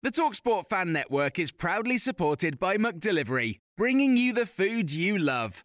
The 0.00 0.12
Talksport 0.12 0.66
Fan 0.66 0.92
Network 0.92 1.40
is 1.40 1.50
proudly 1.50 1.98
supported 1.98 2.60
by 2.60 2.76
McDelivery, 2.76 3.58
bringing 3.76 4.16
you 4.16 4.32
the 4.32 4.46
food 4.46 4.92
you 4.92 5.18
love. 5.18 5.64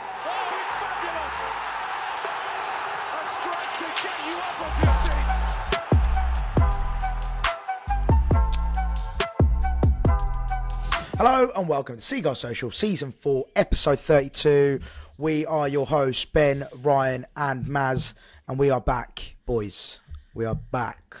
Hello 11.23 11.51
and 11.55 11.67
welcome 11.67 11.97
to 11.97 12.01
Seagull 12.01 12.33
Social 12.33 12.71
Season 12.71 13.11
4, 13.11 13.45
Episode 13.55 13.99
32. 13.99 14.79
We 15.19 15.45
are 15.45 15.67
your 15.67 15.85
hosts, 15.85 16.25
Ben, 16.25 16.65
Ryan, 16.81 17.27
and 17.35 17.67
Maz, 17.67 18.15
and 18.47 18.57
we 18.57 18.71
are 18.71 18.81
back, 18.81 19.35
boys. 19.45 19.99
We 20.33 20.45
are 20.45 20.55
back 20.55 21.15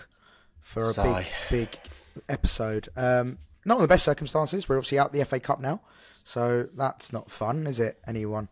for 0.59 0.81
a 0.81 0.85
Sigh. 0.85 1.27
big, 1.51 1.69
big 1.69 1.79
episode. 2.27 2.89
Um, 2.97 3.37
not 3.63 3.75
in 3.75 3.83
the 3.83 3.87
best 3.87 4.03
circumstances. 4.03 4.67
We're 4.67 4.77
obviously 4.77 4.97
out 4.97 5.13
the 5.13 5.23
FA 5.23 5.39
Cup 5.39 5.59
now, 5.59 5.81
so 6.23 6.67
that's 6.75 7.13
not 7.13 7.29
fun, 7.29 7.67
is 7.67 7.79
it, 7.79 7.99
anyone? 8.07 8.49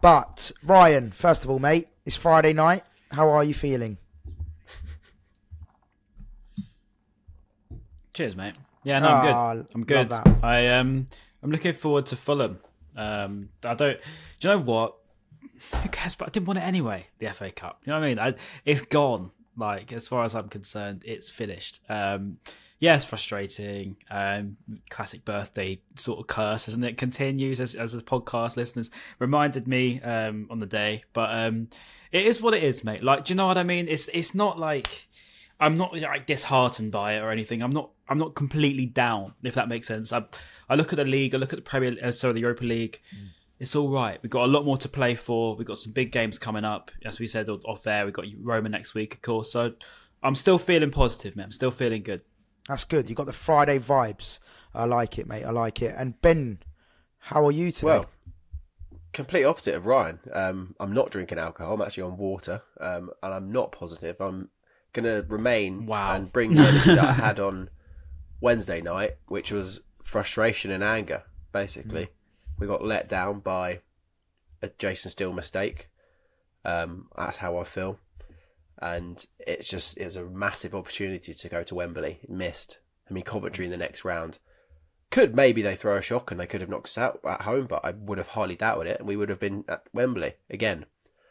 But, 0.00 0.50
Ryan, 0.62 1.12
first 1.12 1.44
of 1.44 1.50
all, 1.50 1.58
mate, 1.58 1.88
it's 2.06 2.16
Friday 2.16 2.54
night. 2.54 2.84
How 3.10 3.28
are 3.28 3.44
you 3.44 3.52
feeling? 3.52 3.98
Cheers, 8.14 8.34
mate. 8.34 8.54
Yeah, 8.86 9.00
no, 9.00 9.08
I'm 9.08 9.24
good. 9.56 9.66
I'm 9.74 9.84
good. 9.84 10.12
I 10.44 10.68
um, 10.68 11.06
I'm 11.42 11.50
looking 11.50 11.72
forward 11.72 12.06
to 12.06 12.16
Fulham. 12.16 12.60
Um, 12.96 13.48
I 13.64 13.74
don't. 13.74 13.98
Do 14.38 14.48
you 14.48 14.54
know 14.54 14.60
what? 14.62 14.94
Who 15.82 15.88
cares? 15.88 16.14
But 16.14 16.28
I 16.28 16.30
didn't 16.30 16.46
want 16.46 16.60
it 16.60 16.62
anyway. 16.62 17.08
The 17.18 17.26
FA 17.30 17.50
Cup. 17.50 17.80
You 17.84 17.92
know 17.92 17.98
what 17.98 18.04
I 18.04 18.08
mean? 18.08 18.18
I, 18.20 18.34
it's 18.64 18.82
gone. 18.82 19.32
Like 19.56 19.92
as 19.92 20.06
far 20.06 20.22
as 20.22 20.36
I'm 20.36 20.48
concerned, 20.48 21.02
it's 21.04 21.28
finished. 21.28 21.80
Um, 21.88 22.36
yeah, 22.78 22.94
it's 22.94 23.04
frustrating. 23.04 23.96
Um, 24.08 24.56
classic 24.88 25.24
birthday 25.24 25.80
sort 25.96 26.20
of 26.20 26.28
curse, 26.28 26.68
isn't 26.68 26.84
it? 26.84 26.96
Continues 26.96 27.60
as 27.60 27.74
as 27.74 27.90
the 27.90 28.02
podcast 28.02 28.56
listeners 28.56 28.92
reminded 29.18 29.66
me 29.66 30.00
um 30.02 30.46
on 30.48 30.60
the 30.60 30.66
day, 30.66 31.02
but 31.12 31.34
um, 31.34 31.70
it 32.12 32.24
is 32.24 32.40
what 32.40 32.54
it 32.54 32.62
is, 32.62 32.84
mate. 32.84 33.02
Like, 33.02 33.24
do 33.24 33.32
you 33.32 33.36
know 33.36 33.48
what 33.48 33.58
I 33.58 33.64
mean? 33.64 33.88
It's 33.88 34.06
it's 34.14 34.32
not 34.32 34.60
like. 34.60 35.08
I'm 35.58 35.72
not 35.72 35.98
like 35.98 36.26
disheartened 36.26 36.92
by 36.92 37.14
it 37.14 37.20
or 37.20 37.30
anything. 37.30 37.62
I'm 37.62 37.72
not. 37.72 37.90
I'm 38.08 38.18
not 38.18 38.34
completely 38.34 38.86
down, 38.86 39.34
if 39.42 39.54
that 39.54 39.68
makes 39.68 39.88
sense. 39.88 40.12
I, 40.12 40.24
I 40.68 40.74
look 40.76 40.92
at 40.92 40.96
the 40.96 41.04
league. 41.04 41.34
I 41.34 41.38
look 41.38 41.52
at 41.52 41.56
the 41.58 41.62
Premier, 41.62 41.96
uh, 42.02 42.12
sorry, 42.12 42.34
the 42.34 42.40
Europa 42.40 42.64
League. 42.64 43.00
It's 43.58 43.74
all 43.74 43.88
right. 43.88 44.18
We've 44.22 44.30
got 44.30 44.44
a 44.44 44.46
lot 44.52 44.64
more 44.64 44.76
to 44.78 44.88
play 44.88 45.14
for. 45.14 45.56
We've 45.56 45.66
got 45.66 45.78
some 45.78 45.92
big 45.92 46.12
games 46.12 46.38
coming 46.38 46.64
up, 46.64 46.90
as 47.04 47.18
we 47.18 47.26
said 47.26 47.48
off 47.48 47.82
there. 47.82 48.04
We've 48.04 48.14
got 48.14 48.26
Roma 48.40 48.68
next 48.68 48.94
week, 48.94 49.14
of 49.14 49.22
course. 49.22 49.50
So 49.50 49.72
I'm 50.22 50.34
still 50.34 50.58
feeling 50.58 50.90
positive, 50.90 51.36
man. 51.36 51.46
I'm 51.46 51.50
still 51.52 51.70
feeling 51.70 52.02
good. 52.02 52.20
That's 52.68 52.84
good. 52.84 53.08
You 53.08 53.16
got 53.16 53.26
the 53.26 53.32
Friday 53.32 53.78
vibes. 53.78 54.38
I 54.74 54.84
like 54.84 55.18
it, 55.18 55.26
mate. 55.26 55.44
I 55.44 55.50
like 55.50 55.80
it. 55.82 55.94
And 55.96 56.20
Ben, 56.20 56.58
how 57.18 57.46
are 57.46 57.52
you 57.52 57.72
today? 57.72 57.86
Well, 57.86 58.06
complete 59.12 59.44
opposite 59.44 59.74
of 59.74 59.86
Ryan. 59.86 60.18
Um, 60.32 60.74
I'm 60.78 60.92
not 60.92 61.10
drinking 61.10 61.38
alcohol. 61.38 61.74
I'm 61.74 61.82
actually 61.82 62.04
on 62.04 62.16
water, 62.18 62.62
um, 62.80 63.10
and 63.22 63.32
I'm 63.34 63.50
not 63.52 63.72
positive. 63.72 64.16
I'm 64.20 64.50
gonna 64.92 65.22
remain 65.22 65.86
Wow. 65.86 66.14
and 66.14 66.32
bring 66.32 66.52
the 66.54 66.62
energy 66.62 66.94
that 66.94 67.04
I 67.04 67.12
had 67.12 67.40
on 67.48 67.70
Wednesday 68.40 68.80
night, 68.80 69.16
which 69.26 69.52
was 69.52 69.80
frustration 70.02 70.70
and 70.70 70.84
anger. 70.84 71.24
Basically, 71.52 72.08
we 72.58 72.66
got 72.66 72.84
let 72.84 73.08
down 73.08 73.40
by 73.40 73.80
a 74.62 74.70
Jason 74.78 75.10
Steele 75.10 75.32
mistake. 75.32 75.88
Um, 76.64 77.08
that's 77.16 77.38
how 77.38 77.58
I 77.58 77.64
feel, 77.64 77.98
and 78.78 79.24
it's 79.38 79.68
just 79.68 79.96
it 79.98 80.04
was 80.04 80.16
a 80.16 80.24
massive 80.24 80.74
opportunity 80.74 81.32
to 81.32 81.48
go 81.48 81.62
to 81.62 81.74
Wembley. 81.74 82.18
It 82.22 82.30
Missed. 82.30 82.80
I 83.08 83.12
mean, 83.12 83.24
Coventry 83.24 83.64
in 83.64 83.70
the 83.70 83.76
next 83.76 84.04
round 84.04 84.38
could 85.10 85.34
maybe 85.34 85.62
they 85.62 85.76
throw 85.76 85.96
a 85.96 86.02
shock 86.02 86.30
and 86.30 86.40
they 86.40 86.46
could 86.46 86.60
have 86.60 86.70
knocked 86.70 86.88
us 86.88 86.98
out 86.98 87.20
at 87.24 87.42
home, 87.42 87.66
but 87.66 87.84
I 87.84 87.92
would 87.92 88.18
have 88.18 88.28
highly 88.28 88.56
doubted 88.56 88.90
it, 88.90 88.98
and 88.98 89.08
we 89.08 89.16
would 89.16 89.28
have 89.28 89.40
been 89.40 89.64
at 89.68 89.84
Wembley 89.92 90.34
again, 90.50 90.86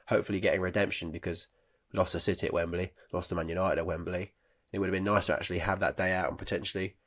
hopefully 0.08 0.40
getting 0.40 0.62
redemption 0.62 1.12
because 1.12 1.48
we 1.92 2.00
lost 2.00 2.14
to 2.14 2.20
City 2.20 2.48
at 2.48 2.54
Wembley, 2.54 2.94
lost 3.12 3.30
to 3.30 3.36
Man 3.36 3.50
United 3.50 3.80
at 3.80 3.86
Wembley. 3.86 4.32
It 4.76 4.80
would 4.80 4.88
have 4.88 4.94
been 4.94 5.06
nice 5.06 5.28
to 5.28 5.34
actually 5.34 5.60
have 5.60 5.80
that 5.80 5.96
day 5.96 6.12
out 6.12 6.28
and 6.28 6.38
potentially, 6.38 6.98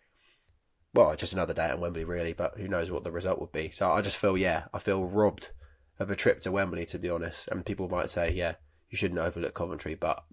well, 0.94 1.14
just 1.14 1.34
another 1.34 1.52
day 1.52 1.66
at 1.66 1.78
Wembley 1.78 2.04
really, 2.04 2.32
but 2.32 2.56
who 2.56 2.66
knows 2.66 2.90
what 2.90 3.04
the 3.04 3.12
result 3.12 3.38
would 3.40 3.52
be. 3.52 3.68
So 3.70 3.92
I 3.92 4.00
just 4.00 4.16
feel, 4.16 4.38
yeah, 4.38 4.64
I 4.72 4.78
feel 4.78 5.04
robbed 5.04 5.50
of 5.98 6.10
a 6.10 6.16
trip 6.16 6.40
to 6.40 6.50
Wembley 6.50 6.86
to 6.86 6.98
be 6.98 7.10
honest. 7.10 7.46
And 7.48 7.66
people 7.66 7.90
might 7.90 8.08
say, 8.08 8.32
yeah, 8.32 8.54
you 8.88 8.96
shouldn't 8.96 9.20
overlook 9.20 9.52
Coventry, 9.52 9.94
but 9.94 10.24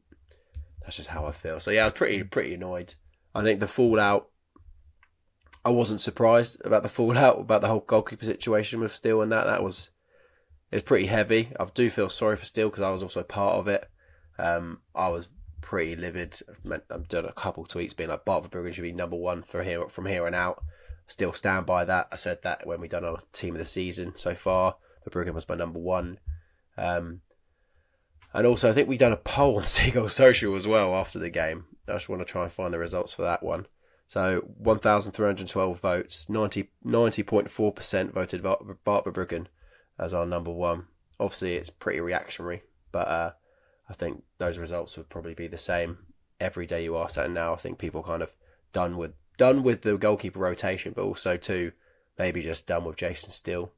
that's 0.82 0.96
just 0.96 1.10
how 1.10 1.26
I 1.26 1.34
feel. 1.34 1.60
So 1.60 1.72
yeah, 1.72 1.82
I 1.82 1.86
was 1.88 1.94
pretty 1.94 2.24
pretty 2.24 2.54
annoyed. 2.54 2.94
I 3.34 3.44
think 3.44 3.60
the 3.60 3.68
fallout 3.68 4.30
I 5.66 5.72
wasn't 5.72 6.00
surprised 6.00 6.62
about 6.64 6.84
the 6.84 6.90
fallout 6.98 7.42
about 7.42 7.62
the 7.62 7.68
whole 7.68 7.82
goalkeeper 7.82 8.24
situation 8.24 8.80
with 8.80 8.96
Steele 8.96 9.22
and 9.22 9.32
that. 9.34 9.44
That 9.44 9.62
was 9.62 9.90
it 10.72 10.78
was 10.78 10.84
pretty 10.84 11.08
heavy. 11.08 11.52
I 11.60 11.66
do 11.66 11.90
feel 11.90 12.08
sorry 12.08 12.38
for 12.38 12.46
Steele 12.46 12.70
because 12.70 12.82
I 12.82 12.92
was 12.92 13.04
also 13.04 13.24
part 13.24 13.56
of 13.60 13.68
it. 13.68 13.90
Um, 14.38 14.80
I 14.94 15.10
was 15.10 15.28
pretty 15.66 15.96
livid. 15.96 16.40
I've 16.90 17.08
done 17.10 17.26
a 17.26 17.34
couple 17.34 17.66
tweets 17.66 17.96
being 17.96 18.10
like 18.10 18.24
Bart 18.24 18.50
Verbruggen 18.50 18.74
should 18.74 18.84
be 18.84 18.92
number 18.92 19.18
one 19.18 19.42
for 19.42 19.64
here 19.64 19.88
from 19.88 20.06
here 20.06 20.28
and 20.28 20.36
out. 20.36 20.64
Still 21.08 21.34
stand 21.34 21.66
by 21.66 21.84
that. 21.86 22.08
I 22.12 22.16
said 22.16 22.40
that 22.44 22.66
when 22.66 22.80
we 22.80 22.88
done 22.88 23.04
our 23.04 23.22
team 23.34 23.56
of 23.56 23.60
the 23.60 23.66
season 23.66 24.14
so 24.16 24.36
far. 24.36 24.76
The 25.04 25.10
Brugge 25.10 25.34
was 25.34 25.50
my 25.50 25.56
number 25.56 25.80
one. 25.80 26.20
Um, 26.78 27.22
and 28.34 28.46
also, 28.46 28.70
I 28.70 28.74
think 28.74 28.88
we 28.88 28.98
done 28.98 29.12
a 29.12 29.18
poll 29.18 29.58
on 29.58 29.64
Seagull 29.66 30.10
Social 30.10 30.56
as 30.56 30.68
well 30.68 30.96
after 30.96 31.20
the 31.20 31.30
game. 31.30 31.66
I 31.88 31.94
just 31.94 32.10
want 32.10 32.22
to 32.22 32.32
try 32.32 32.44
and 32.44 32.52
find 32.52 32.74
the 32.74 32.80
results 32.80 33.14
for 33.14 33.24
that 33.24 33.44
one. 33.44 33.68
So 34.08 34.42
1,312 34.58 35.80
votes, 35.80 36.30
90, 36.30 36.70
90.4% 36.86 38.12
voted 38.12 38.44
Bart 38.44 39.06
Verbruggen 39.06 39.48
as 39.98 40.14
our 40.14 40.26
number 40.26 40.52
one. 40.52 40.86
Obviously, 41.20 41.56
it's 41.56 41.70
pretty 41.72 42.02
reactionary, 42.02 42.62
but 42.92 43.08
uh, 43.08 43.32
I 43.90 43.94
think 43.94 44.24
those 44.38 44.58
results 44.58 44.98
would 44.98 45.10
probably 45.10 45.34
be 45.34 45.48
the 45.48 45.58
same 45.58 45.98
every 46.40 46.66
day 46.66 46.84
you 46.84 46.98
ask 46.98 47.16
that. 47.16 47.26
And 47.26 47.34
now 47.34 47.54
I 47.54 47.58
think 47.58 47.78
people 47.78 48.04
kind 48.04 48.22
of 48.22 48.34
done 48.74 48.98
with 48.98 49.14
done 49.38 49.64
with 49.64 49.82
the 49.82 49.98
goalkeeper 49.98 50.40
rotation, 50.40 50.94
but 50.96 51.04
also 51.04 51.38
too 51.38 51.72
maybe 52.18 52.42
just 52.42 52.68
done 52.68 52.86
with 52.86 52.96
Jason 52.98 53.30
Steele. 53.30 53.72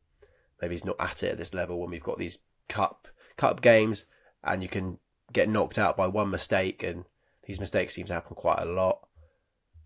Maybe 0.62 0.74
he's 0.74 0.86
not 0.86 0.96
at 1.00 1.24
it 1.24 1.32
at 1.32 1.38
this 1.38 1.54
level 1.54 1.80
when 1.80 1.90
we've 1.90 2.04
got 2.04 2.18
these 2.18 2.40
cup 2.70 3.08
cup 3.36 3.62
games 3.62 4.06
and 4.44 4.62
you 4.62 4.70
can 4.70 5.00
get 5.34 5.50
knocked 5.50 5.78
out 5.78 5.98
by 5.98 6.08
one 6.08 6.30
mistake, 6.30 6.84
and 6.84 7.06
these 7.46 7.60
mistakes 7.60 7.94
seem 7.94 8.06
to 8.06 8.14
happen 8.14 8.36
quite 8.36 8.62
a 8.62 8.66
lot. 8.66 9.00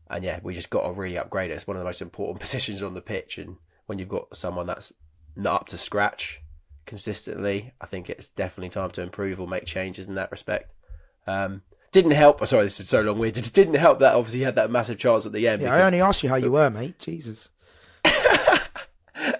And 0.09 0.23
yeah, 0.23 0.39
we 0.43 0.53
just 0.53 0.69
got 0.69 0.85
to 0.85 0.91
really 0.91 1.17
upgrade 1.17 1.51
it. 1.51 1.55
It's 1.55 1.67
one 1.67 1.77
of 1.77 1.81
the 1.81 1.87
most 1.87 2.01
important 2.01 2.39
positions 2.41 2.83
on 2.83 2.93
the 2.93 3.01
pitch, 3.01 3.37
and 3.37 3.57
when 3.85 3.99
you've 3.99 4.09
got 4.09 4.35
someone 4.35 4.67
that's 4.67 4.93
not 5.35 5.61
up 5.61 5.67
to 5.67 5.77
scratch 5.77 6.41
consistently, 6.85 7.73
I 7.79 7.85
think 7.85 8.09
it's 8.09 8.29
definitely 8.29 8.69
time 8.69 8.91
to 8.91 9.01
improve 9.01 9.39
or 9.39 9.47
make 9.47 9.65
changes 9.65 10.07
in 10.07 10.15
that 10.15 10.31
respect. 10.31 10.73
Um, 11.27 11.61
didn't 11.91 12.11
help. 12.11 12.41
oh, 12.41 12.45
Sorry, 12.45 12.63
this 12.63 12.79
is 12.79 12.89
so 12.89 13.01
long 13.01 13.19
winded. 13.19 13.45
It 13.45 13.53
didn't 13.53 13.75
help 13.75 13.99
that 13.99 14.15
obviously 14.15 14.39
he 14.39 14.45
had 14.45 14.55
that 14.55 14.71
massive 14.71 14.97
chance 14.97 15.25
at 15.25 15.31
the 15.33 15.47
end. 15.47 15.61
yeah, 15.61 15.75
I 15.75 15.83
only 15.83 16.01
asked 16.01 16.23
you 16.23 16.29
how 16.29 16.35
you 16.35 16.51
were, 16.51 16.69
mate. 16.69 16.97
Jesus. 16.99 17.49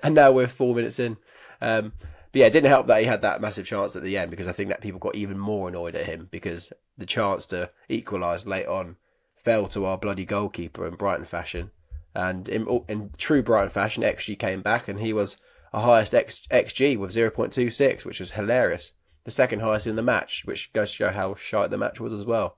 and 0.03 0.15
now 0.15 0.31
we're 0.31 0.47
four 0.47 0.75
minutes 0.75 0.99
in. 0.99 1.17
Um, 1.61 1.93
But 2.31 2.39
yeah, 2.39 2.45
it 2.47 2.53
didn't 2.53 2.69
help 2.69 2.88
that 2.88 3.01
he 3.01 3.05
had 3.05 3.21
that 3.23 3.41
massive 3.41 3.65
chance 3.65 3.95
at 3.95 4.03
the 4.03 4.17
end 4.17 4.31
because 4.31 4.47
I 4.47 4.51
think 4.53 4.69
that 4.69 4.81
people 4.81 4.99
got 4.99 5.15
even 5.15 5.38
more 5.38 5.67
annoyed 5.67 5.95
at 5.95 6.05
him 6.05 6.27
because 6.31 6.71
the 6.97 7.05
chance 7.05 7.45
to 7.47 7.69
equalise 7.89 8.45
late 8.45 8.67
on 8.67 8.95
fell 9.35 9.67
to 9.67 9.85
our 9.85 9.97
bloody 9.97 10.25
goalkeeper 10.25 10.88
in 10.88 10.95
Brighton 10.95 11.25
fashion. 11.25 11.71
And 12.13 12.47
in, 12.47 12.83
in 12.88 13.11
true 13.17 13.41
Brighton 13.41 13.69
fashion, 13.69 14.03
XG 14.03 14.38
came 14.38 14.61
back 14.61 14.88
and 14.88 14.99
he 14.99 15.13
was 15.13 15.38
a 15.73 15.81
highest 15.81 16.13
X, 16.13 16.41
XG 16.51 16.97
with 16.97 17.12
0.26, 17.12 18.06
which 18.06 18.19
was 18.19 18.31
hilarious. 18.31 18.94
The 19.23 19.31
second 19.31 19.59
highest 19.62 19.88
in 19.88 19.95
the 19.95 20.01
match, 20.01 20.44
which 20.45 20.73
goes 20.73 20.91
to 20.91 20.95
show 20.97 21.09
how 21.12 21.35
shite 21.35 21.69
the 21.69 21.77
match 21.77 22.00
was 22.00 22.12
as 22.13 22.25
well. 22.25 22.57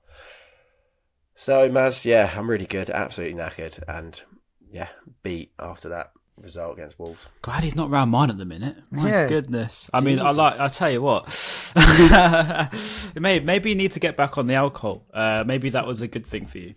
So, 1.36 1.68
Maz, 1.68 2.04
yeah, 2.04 2.32
I'm 2.36 2.48
really 2.48 2.66
good, 2.66 2.90
absolutely 2.90 3.38
knackered, 3.38 3.82
and 3.88 4.22
yeah, 4.70 4.88
beat 5.22 5.52
after 5.58 5.88
that 5.90 6.12
result 6.36 6.74
against 6.78 6.98
Wolves. 6.98 7.26
Glad 7.42 7.62
he's 7.64 7.74
not 7.76 7.90
round 7.90 8.10
mine 8.10 8.30
at 8.30 8.38
the 8.38 8.44
minute. 8.44 8.76
My 8.90 9.08
Yeah. 9.08 9.28
goodness. 9.28 9.90
I 9.92 10.00
mean, 10.00 10.20
I 10.20 10.30
like. 10.30 10.58
I 10.58 10.68
tell 10.68 10.90
you 10.90 11.02
what. 11.02 11.26
maybe 13.20 13.44
maybe 13.44 13.70
you 13.70 13.76
need 13.76 13.92
to 13.92 14.00
get 14.00 14.16
back 14.16 14.38
on 14.38 14.46
the 14.46 14.54
alcohol. 14.54 15.06
Uh, 15.12 15.42
maybe 15.46 15.70
that 15.70 15.86
was 15.86 16.00
a 16.02 16.08
good 16.08 16.24
thing 16.26 16.46
for 16.46 16.58
you. 16.58 16.74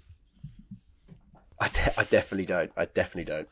I, 1.59 1.69
de- 1.69 1.99
I 1.99 2.03
definitely 2.03 2.45
don't. 2.45 2.71
I 2.77 2.85
definitely 2.85 3.25
don't. 3.33 3.47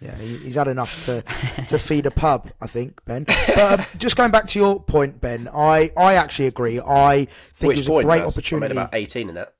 Yeah, 0.00 0.14
he's 0.16 0.54
had 0.56 0.68
enough 0.68 1.06
to 1.06 1.22
to 1.68 1.78
feed 1.78 2.06
a 2.06 2.10
pub, 2.10 2.50
I 2.60 2.66
think, 2.66 3.04
Ben. 3.04 3.24
But 3.24 3.80
um, 3.80 3.86
just 3.96 4.16
going 4.16 4.30
back 4.30 4.46
to 4.48 4.58
your 4.58 4.80
point, 4.80 5.20
Ben, 5.20 5.48
I, 5.52 5.90
I 5.96 6.14
actually 6.14 6.46
agree. 6.46 6.80
I 6.80 7.26
think 7.54 7.68
Which 7.68 7.78
it 7.78 7.80
was 7.82 7.88
point? 7.88 8.04
a 8.04 8.08
great 8.08 8.18
Maz? 8.18 8.20
I 8.20 8.24
made 8.24 8.28
opportunity. 8.28 8.72
about 8.72 8.94
18 8.94 9.28
in 9.30 9.34
that. 9.36 9.52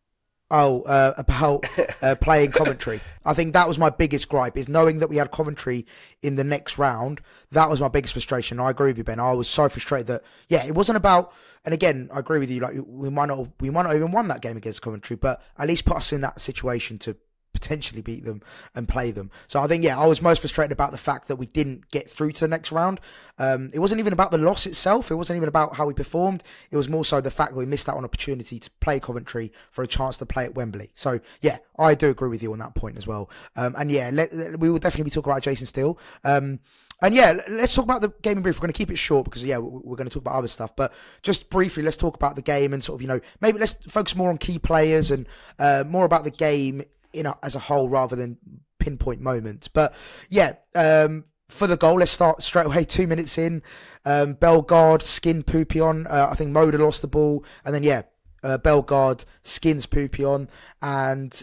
Oh, 0.49 0.83
uh, 0.83 1.15
about 1.17 1.65
uh, 2.03 2.15
playing 2.17 2.53
commentary. 2.53 3.01
I 3.25 3.35
think 3.35 3.53
that 3.55 3.67
was 3.67 3.79
my 3.79 3.91
biggest 3.91 4.29
gripe 4.29 4.57
is 4.57 4.69
knowing 4.69 5.01
that 5.01 5.09
we 5.09 5.17
had 5.17 5.33
commentary 5.33 5.87
in 6.23 6.37
the 6.37 6.45
next 6.45 6.79
round. 6.79 7.21
That 7.51 7.69
was 7.69 7.81
my 7.81 7.89
biggest 7.89 8.13
frustration. 8.13 8.61
I 8.61 8.71
agree 8.71 8.91
with 8.91 8.99
you, 8.99 9.05
Ben. 9.05 9.19
I 9.19 9.33
was 9.33 9.49
so 9.49 9.69
frustrated 9.69 10.07
that 10.07 10.23
yeah, 10.49 10.65
it 10.65 10.75
wasn't 10.75 10.99
about. 10.99 11.33
And 11.65 11.75
again, 11.75 12.09
I 12.13 12.21
agree 12.21 12.39
with 12.39 12.49
you. 12.49 12.61
Like 12.61 12.75
we 12.87 13.11
might 13.11 13.27
not, 13.27 13.49
we 13.61 13.71
might 13.71 13.83
not 13.83 13.97
even 13.97 14.13
won 14.13 14.29
that 14.29 14.41
game 14.41 14.57
against 14.57 14.83
Coventry, 14.83 15.17
but 15.17 15.43
at 15.59 15.67
least 15.67 15.85
put 15.85 15.97
us 15.97 16.13
in 16.13 16.21
that 16.21 16.41
situation 16.41 16.99
to 17.01 17.17
potentially 17.57 18.03
beat 18.03 18.25
them 18.25 18.43
and 18.75 18.89
play 18.89 19.11
them. 19.11 19.31
So 19.49 19.61
I 19.61 19.67
think 19.67 19.83
yeah, 19.83 19.99
I 19.99 20.07
was 20.07 20.21
most 20.23 20.41
frustrated 20.41 20.73
about 20.73 20.93
the 20.93 20.99
fact 20.99 21.29
that 21.29 21.37
we 21.37 21.47
didn't 21.47 21.91
get 21.91 22.09
through 22.09 22.33
to 22.33 22.41
the 22.41 22.49
next 22.49 22.71
round. 22.71 23.01
Um, 23.39 23.71
it 23.73 23.79
wasn't 23.79 24.01
even 24.01 24.13
about 24.13 24.31
the 24.31 24.39
loss 24.39 24.67
itself. 24.67 25.11
It 25.11 25.15
wasn't 25.15 25.39
even 25.39 25.49
about 25.49 25.77
how 25.77 25.87
we 25.87 25.95
performed. 25.95 26.43
It 26.71 26.77
was 26.77 26.89
more 26.89 27.05
so 27.05 27.21
the 27.21 27.31
fact 27.31 27.53
that 27.53 27.59
we 27.59 27.67
missed 27.67 27.89
out 27.89 27.97
on 27.97 28.05
opportunity 28.05 28.59
to 28.59 28.71
play 28.81 29.01
Coventry 29.01 29.53
for 29.71 29.83
a 29.83 29.87
chance 29.87 30.19
to 30.19 30.27
play 30.27 30.45
at 30.45 30.55
Wembley. 30.55 30.91
So 30.95 31.21
yeah, 31.41 31.59
I 31.79 31.95
do 31.95 32.11
agree 32.11 32.29
with 32.29 32.43
you 32.43 32.53
on 32.53 32.59
that 32.61 32.75
point 32.75 32.97
as 32.97 33.07
well. 33.07 33.31
Um, 33.57 33.75
and 33.79 33.91
yeah, 33.91 34.11
let, 34.13 34.33
let- 34.33 34.61
we 34.61 34.71
will 34.71 34.79
definitely 34.79 35.05
be 35.05 35.11
talking 35.11 35.33
about 35.33 35.43
Jason 35.43 35.67
Steele. 35.67 35.99
Um, 36.25 36.61
and 37.03 37.15
yeah, 37.15 37.39
let's 37.51 37.75
talk 37.75 37.85
about 37.85 38.01
the 38.01 38.09
game 38.23 38.39
in 38.39 38.43
brief. 38.43 38.57
We're 38.57 38.61
going 38.63 38.73
to 38.73 38.79
keep 38.79 38.91
it 38.91 38.97
short 38.97 39.27
because 39.27 39.45
yeah, 39.45 39.59
we- 39.59 39.81
we're 39.85 39.97
going 39.97 40.09
to 40.09 40.15
talk 40.15 40.23
about 40.23 40.37
other 40.37 40.49
stuff. 40.49 40.75
But 40.75 40.95
just 41.23 41.51
briefly, 41.51 41.83
let's 41.83 41.99
talk 41.99 42.17
about 42.17 42.37
the 42.37 42.43
game 42.43 42.73
and 42.73 42.83
sort 42.83 42.97
of 42.97 43.03
you 43.03 43.09
know 43.09 43.21
maybe 43.43 43.59
let's 43.59 43.75
focus 43.87 44.17
more 44.17 44.31
on 44.31 44.39
key 44.39 44.59
players 44.59 45.11
and 45.11 45.27
uh, 45.59 45.85
more 45.87 46.07
about 46.07 46.25
the 46.25 46.31
game 46.31 46.85
in 47.13 47.27
a, 47.27 47.37
as 47.43 47.55
a 47.55 47.61
whole 47.61 47.89
rather 47.89 48.17
than 48.17 48.39
pinpoint 48.79 49.21
moments. 49.21 49.69
But 49.69 49.95
yeah, 50.29 50.55
um, 50.75 51.25
for 51.49 51.67
the 51.67 51.77
goal, 51.77 51.97
let's 51.97 52.11
start 52.11 52.43
straight 52.43 52.67
away. 52.67 52.85
Two 52.85 53.07
minutes 53.07 53.39
in, 53.39 53.63
um, 54.05 54.35
Bellegarde 54.35 55.03
skin 55.03 55.43
Peupion. 55.43 56.07
Uh, 56.11 56.29
I 56.31 56.35
think 56.35 56.51
Moder 56.51 56.79
lost 56.79 57.03
the 57.03 57.09
ball, 57.09 57.45
and 57.65 57.75
then 57.75 57.83
yeah, 57.83 58.03
uh, 58.43 58.59
Bellegarde 58.59 59.25
skins 59.43 59.87
on 60.21 60.49
and 60.83 61.43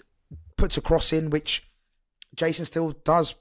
puts 0.57 0.77
a 0.77 0.81
cross 0.81 1.12
in, 1.12 1.30
which 1.30 1.69
Jason 2.36 2.66
Steele 2.66 2.92
does 3.04 3.36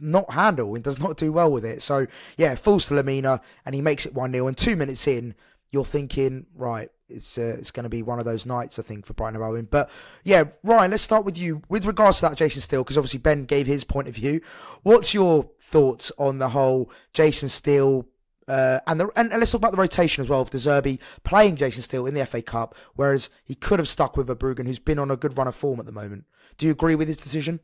not 0.00 0.32
handle 0.32 0.74
and 0.74 0.84
does 0.84 0.98
not 0.98 1.16
do 1.16 1.32
well 1.32 1.50
with 1.50 1.64
it. 1.64 1.82
So 1.82 2.06
yeah, 2.36 2.54
falls 2.54 2.88
to 2.88 2.94
Lemina 2.94 3.40
and 3.64 3.74
he 3.74 3.80
makes 3.80 4.06
it 4.06 4.14
one 4.14 4.32
0 4.32 4.46
And 4.46 4.56
two 4.56 4.76
minutes 4.76 5.06
in, 5.06 5.34
you're 5.70 5.84
thinking, 5.84 6.46
right, 6.54 6.90
it's 7.08 7.38
uh, 7.38 7.56
it's 7.58 7.70
going 7.70 7.84
to 7.84 7.90
be 7.90 8.02
one 8.02 8.18
of 8.18 8.24
those 8.24 8.46
nights, 8.46 8.78
I 8.78 8.82
think, 8.82 9.06
for 9.06 9.12
Brighton 9.12 9.40
and. 9.40 9.70
But 9.70 9.90
yeah, 10.22 10.44
Ryan, 10.62 10.90
let's 10.90 11.02
start 11.02 11.24
with 11.24 11.36
you 11.36 11.62
with 11.68 11.84
regards 11.84 12.18
to 12.18 12.22
that 12.22 12.36
Jason 12.36 12.62
Steele, 12.62 12.82
because 12.82 12.96
obviously 12.96 13.18
Ben 13.18 13.44
gave 13.44 13.66
his 13.66 13.84
point 13.84 14.08
of 14.08 14.14
view. 14.14 14.40
What's 14.82 15.14
your 15.14 15.50
thoughts 15.60 16.10
on 16.18 16.38
the 16.38 16.50
whole 16.50 16.90
Jason 17.12 17.48
Steele? 17.48 18.06
Uh, 18.46 18.78
and, 18.86 19.00
the, 19.00 19.08
and 19.16 19.30
and 19.32 19.40
let's 19.40 19.52
talk 19.52 19.60
about 19.60 19.72
the 19.72 19.78
rotation 19.78 20.22
as 20.22 20.28
well 20.28 20.42
of 20.42 20.50
De 20.50 20.58
Zerbi 20.58 20.98
playing 21.22 21.56
Jason 21.56 21.82
Steele 21.82 22.06
in 22.06 22.14
the 22.14 22.26
FA 22.26 22.42
Cup, 22.42 22.74
whereas 22.94 23.30
he 23.42 23.54
could 23.54 23.78
have 23.78 23.88
stuck 23.88 24.16
with 24.16 24.26
Verbruggen, 24.26 24.66
who's 24.66 24.78
been 24.78 24.98
on 24.98 25.10
a 25.10 25.16
good 25.16 25.36
run 25.38 25.48
of 25.48 25.54
form 25.54 25.80
at 25.80 25.86
the 25.86 25.92
moment. 25.92 26.24
Do 26.58 26.66
you 26.66 26.72
agree 26.72 26.94
with 26.94 27.08
his 27.08 27.16
decision? 27.16 27.60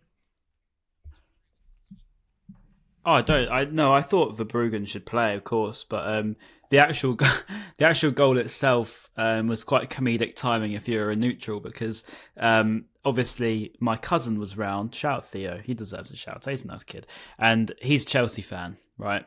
Oh, 3.05 3.15
I 3.15 3.23
don't. 3.23 3.51
I 3.51 3.65
no. 3.65 3.93
I 3.93 4.03
thought 4.03 4.37
Verbruggen 4.37 4.87
should 4.87 5.07
play, 5.07 5.35
of 5.35 5.45
course, 5.45 5.85
but 5.85 6.07
um, 6.07 6.37
the 6.71 6.79
actual 6.79 7.15
go- 7.15 7.27
the 7.79 7.87
actual 7.87 8.11
goal 8.11 8.39
itself 8.39 9.11
um, 9.17 9.47
was 9.47 9.65
quite 9.65 9.91
comedic 9.91 10.37
timing 10.37 10.73
if 10.73 10.89
you're 10.89 11.11
a 11.11 11.17
neutral 11.17 11.61
because 11.61 12.05
um, 12.37 12.85
obviously 13.05 13.75
my 13.81 13.97
cousin 13.97 14.39
was 14.39 14.57
round. 14.57 14.95
Shout 14.95 15.27
Theo, 15.27 15.61
he 15.65 15.75
deserves 15.75 16.11
a 16.11 16.17
shout. 16.17 16.45
He's 16.45 16.65
a 16.65 16.69
nice 16.69 16.85
kid, 16.85 17.07
and 17.39 17.73
he's 17.81 18.03
a 18.03 18.07
Chelsea 18.07 18.43
fan, 18.43 18.77
right? 18.99 19.25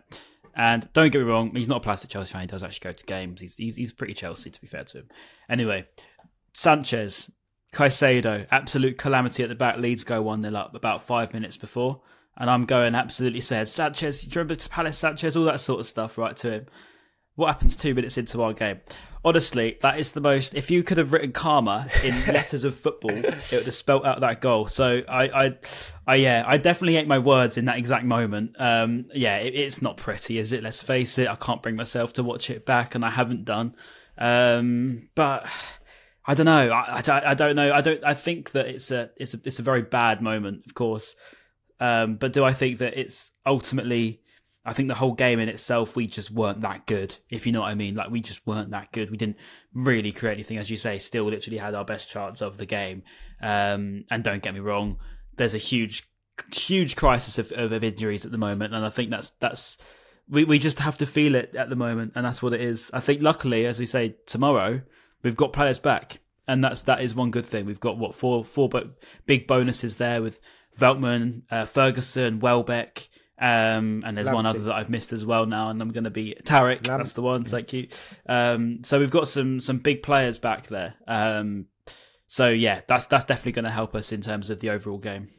And 0.55 0.87
don't 0.93 1.11
get 1.11 1.19
me 1.19 1.25
wrong, 1.25 1.55
he's 1.55 1.67
not 1.67 1.77
a 1.77 1.83
plastic 1.83 2.11
Chelsea 2.11 2.31
fan. 2.31 2.41
He 2.41 2.47
does 2.47 2.63
actually 2.63 2.91
go 2.91 2.93
to 2.93 3.05
games. 3.05 3.41
He's 3.41 3.57
he's, 3.57 3.75
he's 3.75 3.93
pretty 3.93 4.13
Chelsea, 4.13 4.51
to 4.51 4.61
be 4.61 4.67
fair 4.67 4.83
to 4.83 4.99
him. 4.99 5.09
Anyway, 5.49 5.87
Sanchez, 6.53 7.31
Caicedo, 7.73 8.45
absolute 8.51 8.99
calamity 8.99 9.41
at 9.41 9.49
the 9.49 9.55
back. 9.55 9.77
Leeds 9.77 10.03
go 10.03 10.21
1 10.21 10.43
0 10.43 10.55
up 10.55 10.75
about 10.75 11.01
five 11.01 11.33
minutes 11.33 11.57
before. 11.57 12.01
And 12.37 12.49
I'm 12.49 12.65
going 12.65 12.95
absolutely 12.95 13.41
sad. 13.41 13.69
Sanchez, 13.69 14.21
do 14.21 14.27
you 14.27 14.41
remember 14.41 14.55
Palace 14.69 14.97
Sanchez, 14.97 15.37
all 15.37 15.43
that 15.45 15.59
sort 15.59 15.79
of 15.79 15.85
stuff, 15.85 16.17
right 16.17 16.35
to 16.37 16.51
him. 16.51 16.65
What 17.35 17.47
happens 17.47 17.75
two 17.75 17.95
minutes 17.95 18.17
into 18.17 18.41
our 18.43 18.53
game? 18.53 18.81
Honestly, 19.25 19.77
that 19.81 19.97
is 19.97 20.11
the 20.11 20.21
most. 20.21 20.53
If 20.53 20.69
you 20.69 20.83
could 20.83 20.97
have 20.97 21.13
written 21.13 21.31
karma 21.31 21.87
in 22.03 22.13
letters 22.27 22.63
of 22.63 22.75
football, 22.75 23.11
it 23.11 23.51
would 23.51 23.65
have 23.65 23.73
spelt 23.73 24.05
out 24.05 24.19
that 24.19 24.41
goal. 24.41 24.67
So 24.67 25.01
I, 25.07 25.45
I, 25.45 25.57
I 26.05 26.15
yeah, 26.15 26.43
I 26.45 26.57
definitely 26.57 26.97
ate 26.97 27.07
my 27.07 27.19
words 27.19 27.57
in 27.57 27.65
that 27.65 27.77
exact 27.77 28.05
moment. 28.05 28.55
Um, 28.59 29.05
yeah, 29.13 29.37
it, 29.37 29.55
it's 29.55 29.81
not 29.81 29.97
pretty, 29.97 30.37
is 30.37 30.51
it? 30.51 30.61
Let's 30.61 30.81
face 30.81 31.17
it. 31.17 31.27
I 31.27 31.35
can't 31.35 31.63
bring 31.63 31.75
myself 31.75 32.13
to 32.13 32.23
watch 32.23 32.49
it 32.49 32.65
back, 32.65 32.93
and 32.93 33.03
I 33.03 33.09
haven't 33.09 33.45
done. 33.45 33.75
Um, 34.17 35.09
but 35.15 35.47
I 36.25 36.33
don't 36.35 36.45
know. 36.45 36.71
I, 36.71 37.01
I, 37.07 37.31
I 37.31 37.33
don't 37.33 37.55
know. 37.55 37.73
I 37.73 37.81
don't. 37.81 38.03
I 38.03 38.13
think 38.13 38.51
that 38.51 38.67
it's 38.67 38.91
a 38.91 39.09
it's 39.17 39.33
a 39.33 39.39
it's 39.43 39.59
a 39.59 39.63
very 39.63 39.81
bad 39.81 40.21
moment, 40.21 40.63
of 40.67 40.75
course. 40.75 41.15
Um, 41.83 42.15
but 42.15 42.31
do 42.31 42.45
I 42.45 42.53
think 42.53 42.77
that 42.79 42.97
it's 42.97 43.31
ultimately? 43.45 44.21
I 44.65 44.71
think 44.71 44.87
the 44.87 44.95
whole 44.95 45.11
game 45.11 45.41
in 45.41 45.49
itself, 45.49 45.97
we 45.97 46.07
just 46.07 46.31
weren't 46.31 46.61
that 46.61 46.87
good. 46.87 47.17
If 47.29 47.45
you 47.45 47.51
know 47.51 47.59
what 47.59 47.71
I 47.71 47.75
mean, 47.75 47.95
like 47.95 48.09
we 48.09 48.21
just 48.21 48.47
weren't 48.47 48.71
that 48.71 48.93
good. 48.93 49.11
We 49.11 49.17
didn't 49.17 49.35
really 49.73 50.13
create 50.13 50.35
anything, 50.35 50.57
as 50.57 50.69
you 50.69 50.77
say. 50.77 50.97
Still, 50.97 51.25
literally 51.25 51.57
had 51.57 51.75
our 51.75 51.83
best 51.83 52.09
chance 52.09 52.41
of 52.41 52.57
the 52.57 52.65
game. 52.65 53.03
Um, 53.41 54.05
and 54.09 54.23
don't 54.23 54.41
get 54.41 54.53
me 54.53 54.61
wrong, 54.61 54.99
there's 55.35 55.53
a 55.53 55.57
huge, 55.57 56.09
huge 56.53 56.95
crisis 56.95 57.37
of, 57.37 57.51
of, 57.51 57.73
of 57.73 57.83
injuries 57.83 58.25
at 58.25 58.31
the 58.31 58.37
moment, 58.37 58.73
and 58.73 58.85
I 58.85 58.89
think 58.89 59.09
that's 59.09 59.31
that's 59.31 59.77
we 60.29 60.45
we 60.45 60.59
just 60.59 60.79
have 60.79 60.97
to 60.99 61.05
feel 61.05 61.35
it 61.35 61.53
at 61.53 61.69
the 61.69 61.75
moment, 61.75 62.13
and 62.15 62.25
that's 62.25 62.41
what 62.41 62.53
it 62.53 62.61
is. 62.61 62.89
I 62.93 63.01
think 63.01 63.21
luckily, 63.21 63.65
as 63.65 63.77
we 63.77 63.85
say, 63.85 64.15
tomorrow 64.25 64.81
we've 65.23 65.35
got 65.35 65.51
players 65.51 65.79
back, 65.79 66.19
and 66.47 66.63
that's 66.63 66.83
that 66.83 67.01
is 67.01 67.13
one 67.13 67.31
good 67.31 67.45
thing. 67.45 67.65
We've 67.65 67.81
got 67.81 67.97
what 67.97 68.15
four 68.15 68.45
four 68.45 68.69
big 69.25 69.47
bonuses 69.47 69.97
there 69.97 70.21
with 70.21 70.39
Veltman, 70.79 71.43
uh, 71.51 71.65
Ferguson, 71.65 72.39
Welbeck, 72.39 73.09
um, 73.39 74.03
and 74.05 74.17
there's 74.17 74.29
one 74.29 74.45
other 74.45 74.59
that 74.59 74.73
I've 74.75 74.89
missed 74.89 75.11
as 75.13 75.25
well 75.25 75.45
now, 75.45 75.69
and 75.69 75.81
I'm 75.81 75.91
going 75.91 76.03
to 76.05 76.09
be 76.09 76.35
Tariq. 76.43 76.87
Lam- 76.87 76.99
that's 76.99 77.13
the 77.13 77.21
one. 77.21 77.43
Thank 77.43 77.73
you. 77.73 77.87
Um, 78.27 78.83
so 78.83 78.99
we've 78.99 79.11
got 79.11 79.27
some 79.27 79.59
some 79.59 79.79
big 79.79 80.01
players 80.03 80.39
back 80.39 80.67
there. 80.67 80.95
Um, 81.07 81.65
so 82.27 82.49
yeah, 82.49 82.81
that's 82.87 83.07
that's 83.07 83.25
definitely 83.25 83.51
going 83.53 83.65
to 83.65 83.71
help 83.71 83.95
us 83.95 84.11
in 84.11 84.21
terms 84.21 84.49
of 84.49 84.59
the 84.59 84.69
overall 84.69 84.97
game. 84.97 85.29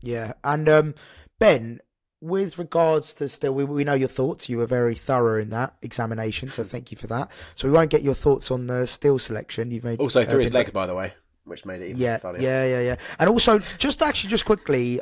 Yeah, 0.00 0.32
and 0.42 0.68
um, 0.68 0.94
Ben, 1.38 1.80
with 2.20 2.58
regards 2.58 3.14
to 3.16 3.28
still, 3.28 3.52
we, 3.52 3.64
we 3.64 3.84
know 3.84 3.94
your 3.94 4.08
thoughts. 4.08 4.48
You 4.48 4.58
were 4.58 4.66
very 4.66 4.94
thorough 4.94 5.40
in 5.40 5.50
that 5.50 5.74
examination, 5.82 6.50
so 6.50 6.64
thank 6.64 6.90
you 6.90 6.96
for 6.96 7.06
that. 7.08 7.30
So 7.54 7.68
we 7.68 7.74
won't 7.74 7.90
get 7.90 8.02
your 8.02 8.14
thoughts 8.14 8.50
on 8.50 8.66
the 8.68 8.86
still 8.86 9.18
selection. 9.18 9.70
You've 9.70 9.84
made 9.84 10.00
Also 10.00 10.22
uh, 10.22 10.24
through 10.24 10.40
his 10.40 10.50
been- 10.50 10.58
legs, 10.60 10.70
by 10.70 10.86
the 10.86 10.94
way, 10.94 11.12
which 11.44 11.64
made 11.64 11.82
it 11.82 11.86
even 11.90 12.00
Yeah, 12.00 12.18
funnier. 12.18 12.42
yeah, 12.42 12.64
yeah, 12.66 12.80
yeah. 12.80 12.96
And 13.18 13.28
also, 13.28 13.60
just 13.78 14.02
actually, 14.02 14.30
just 14.30 14.44
quickly, 14.44 15.00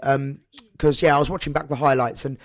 because 0.72 1.02
yeah, 1.02 1.16
I 1.16 1.18
was 1.18 1.30
watching 1.30 1.52
back 1.52 1.68
the 1.68 1.76
highlights 1.76 2.24
and. 2.24 2.38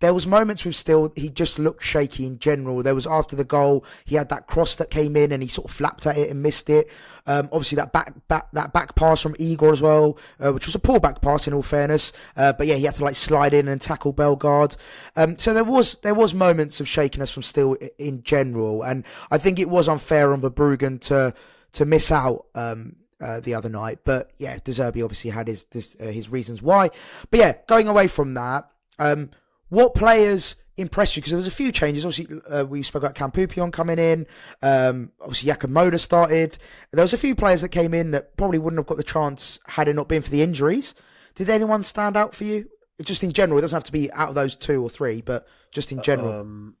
There 0.00 0.12
was 0.12 0.26
moments 0.26 0.62
with 0.62 0.76
still 0.76 1.10
he 1.16 1.30
just 1.30 1.58
looked 1.58 1.82
shaky 1.82 2.26
in 2.26 2.38
general. 2.38 2.82
There 2.82 2.94
was 2.94 3.06
after 3.06 3.34
the 3.34 3.44
goal 3.46 3.82
he 4.04 4.16
had 4.16 4.28
that 4.28 4.46
cross 4.46 4.76
that 4.76 4.90
came 4.90 5.16
in 5.16 5.32
and 5.32 5.42
he 5.42 5.48
sort 5.48 5.70
of 5.70 5.74
flapped 5.74 6.06
at 6.06 6.18
it 6.18 6.28
and 6.28 6.42
missed 6.42 6.68
it. 6.68 6.90
Um, 7.26 7.48
obviously 7.50 7.76
that 7.76 7.94
back 7.94 8.12
back 8.28 8.48
that 8.52 8.74
back 8.74 8.94
pass 8.94 9.22
from 9.22 9.34
Igor 9.38 9.72
as 9.72 9.80
well, 9.80 10.18
uh, 10.38 10.52
which 10.52 10.66
was 10.66 10.74
a 10.74 10.78
poor 10.78 11.00
back 11.00 11.22
pass 11.22 11.48
in 11.48 11.54
all 11.54 11.62
fairness. 11.62 12.12
Uh, 12.36 12.52
but 12.52 12.66
yeah, 12.66 12.74
he 12.74 12.84
had 12.84 12.92
to 12.96 13.04
like 13.04 13.16
slide 13.16 13.54
in 13.54 13.68
and 13.68 13.80
tackle 13.80 14.12
Bellegarde. 14.12 14.76
Um, 15.16 15.38
so 15.38 15.54
there 15.54 15.64
was 15.64 15.94
there 16.02 16.12
was 16.14 16.34
moments 16.34 16.78
of 16.78 16.86
shakiness 16.86 17.30
from 17.30 17.42
still 17.42 17.78
in 17.98 18.22
general, 18.22 18.82
and 18.82 19.02
I 19.30 19.38
think 19.38 19.58
it 19.58 19.70
was 19.70 19.88
unfair 19.88 20.34
on 20.34 20.42
Verbruggen 20.42 21.00
to 21.06 21.32
to 21.72 21.86
miss 21.86 22.12
out. 22.12 22.44
Um, 22.54 22.96
uh, 23.20 23.40
the 23.40 23.54
other 23.54 23.68
night, 23.68 24.00
but 24.04 24.30
yeah, 24.38 24.58
De 24.62 24.72
Zerbi 24.72 25.02
obviously 25.02 25.30
had 25.30 25.48
his 25.48 25.64
this, 25.64 25.96
uh, 26.00 26.06
his 26.06 26.28
reasons 26.28 26.62
why. 26.62 26.90
But 27.30 27.40
yeah, 27.40 27.54
going 27.66 27.88
away 27.88 28.08
from 28.08 28.34
that, 28.34 28.70
um, 28.98 29.30
what 29.68 29.94
players 29.94 30.56
impressed 30.76 31.16
you? 31.16 31.22
Because 31.22 31.30
there 31.30 31.38
was 31.38 31.46
a 31.46 31.50
few 31.50 31.72
changes. 31.72 32.04
Obviously, 32.04 32.40
uh, 32.50 32.64
we 32.64 32.82
spoke 32.82 33.02
about 33.02 33.14
Cam 33.14 33.30
Peupion 33.30 33.72
coming 33.72 33.98
in. 33.98 34.26
Um, 34.62 35.12
obviously, 35.20 35.50
Jakub 35.50 35.70
Moder 35.70 35.98
started. 35.98 36.58
There 36.92 37.04
was 37.04 37.12
a 37.12 37.18
few 37.18 37.34
players 37.34 37.62
that 37.62 37.70
came 37.70 37.94
in 37.94 38.10
that 38.10 38.36
probably 38.36 38.58
wouldn't 38.58 38.78
have 38.78 38.86
got 38.86 38.98
the 38.98 39.04
chance 39.04 39.58
had 39.66 39.88
it 39.88 39.96
not 39.96 40.08
been 40.08 40.22
for 40.22 40.30
the 40.30 40.42
injuries. 40.42 40.94
Did 41.34 41.50
anyone 41.50 41.82
stand 41.82 42.16
out 42.16 42.34
for 42.34 42.44
you? 42.44 42.68
Just 43.02 43.22
in 43.22 43.32
general, 43.32 43.58
it 43.58 43.62
doesn't 43.62 43.76
have 43.76 43.84
to 43.84 43.92
be 43.92 44.10
out 44.12 44.30
of 44.30 44.34
those 44.34 44.56
two 44.56 44.82
or 44.82 44.88
three, 44.88 45.20
but 45.20 45.46
just 45.70 45.92
in 45.92 46.02
general. 46.02 46.40
Um, 46.40 46.76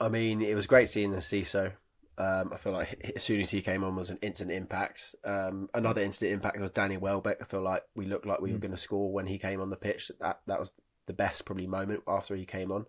I 0.00 0.08
mean, 0.08 0.42
it 0.42 0.54
was 0.54 0.66
great 0.66 0.88
seeing 0.88 1.12
Enciso. 1.12 1.72
Um, 2.22 2.50
I 2.52 2.56
feel 2.56 2.72
like 2.72 3.12
as 3.16 3.22
soon 3.22 3.40
as 3.40 3.50
he 3.50 3.62
came 3.62 3.82
on 3.82 3.96
was 3.96 4.10
an 4.10 4.18
instant 4.22 4.50
impact. 4.50 5.14
Um, 5.24 5.68
another 5.74 6.02
instant 6.02 6.30
impact 6.32 6.58
was 6.60 6.70
Danny 6.70 6.96
Welbeck. 6.96 7.38
I 7.40 7.44
feel 7.46 7.62
like 7.62 7.82
we 7.96 8.06
looked 8.06 8.26
like 8.26 8.40
we 8.40 8.52
were 8.52 8.58
Mm. 8.58 8.62
going 8.62 8.70
to 8.72 8.76
score 8.76 9.12
when 9.12 9.26
he 9.26 9.38
came 9.38 9.60
on 9.60 9.70
the 9.70 9.76
pitch. 9.76 10.10
That 10.20 10.40
that 10.46 10.60
was 10.60 10.72
the 11.06 11.12
best 11.14 11.44
probably 11.44 11.66
moment 11.66 12.02
after 12.06 12.36
he 12.36 12.44
came 12.46 12.70
on. 12.70 12.86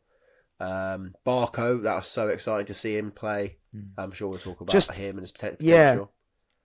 Um, 0.60 1.16
Barco, 1.25 1.82
that 1.84 1.96
was 1.96 2.08
so 2.08 2.28
exciting 2.28 2.68
to 2.68 2.74
see 2.74 2.96
him 2.98 3.12
play. 3.12 3.58
I'm 3.98 4.12
sure 4.12 4.28
we'll 4.30 4.38
talk 4.40 4.62
about 4.62 4.70
Mm. 4.70 4.74
Just- 4.74 4.92
him 4.92 5.18
and 5.18 5.22
his 5.22 5.32
poten- 5.32 5.58
potential. 5.58 5.68
Yeah. 5.68 6.06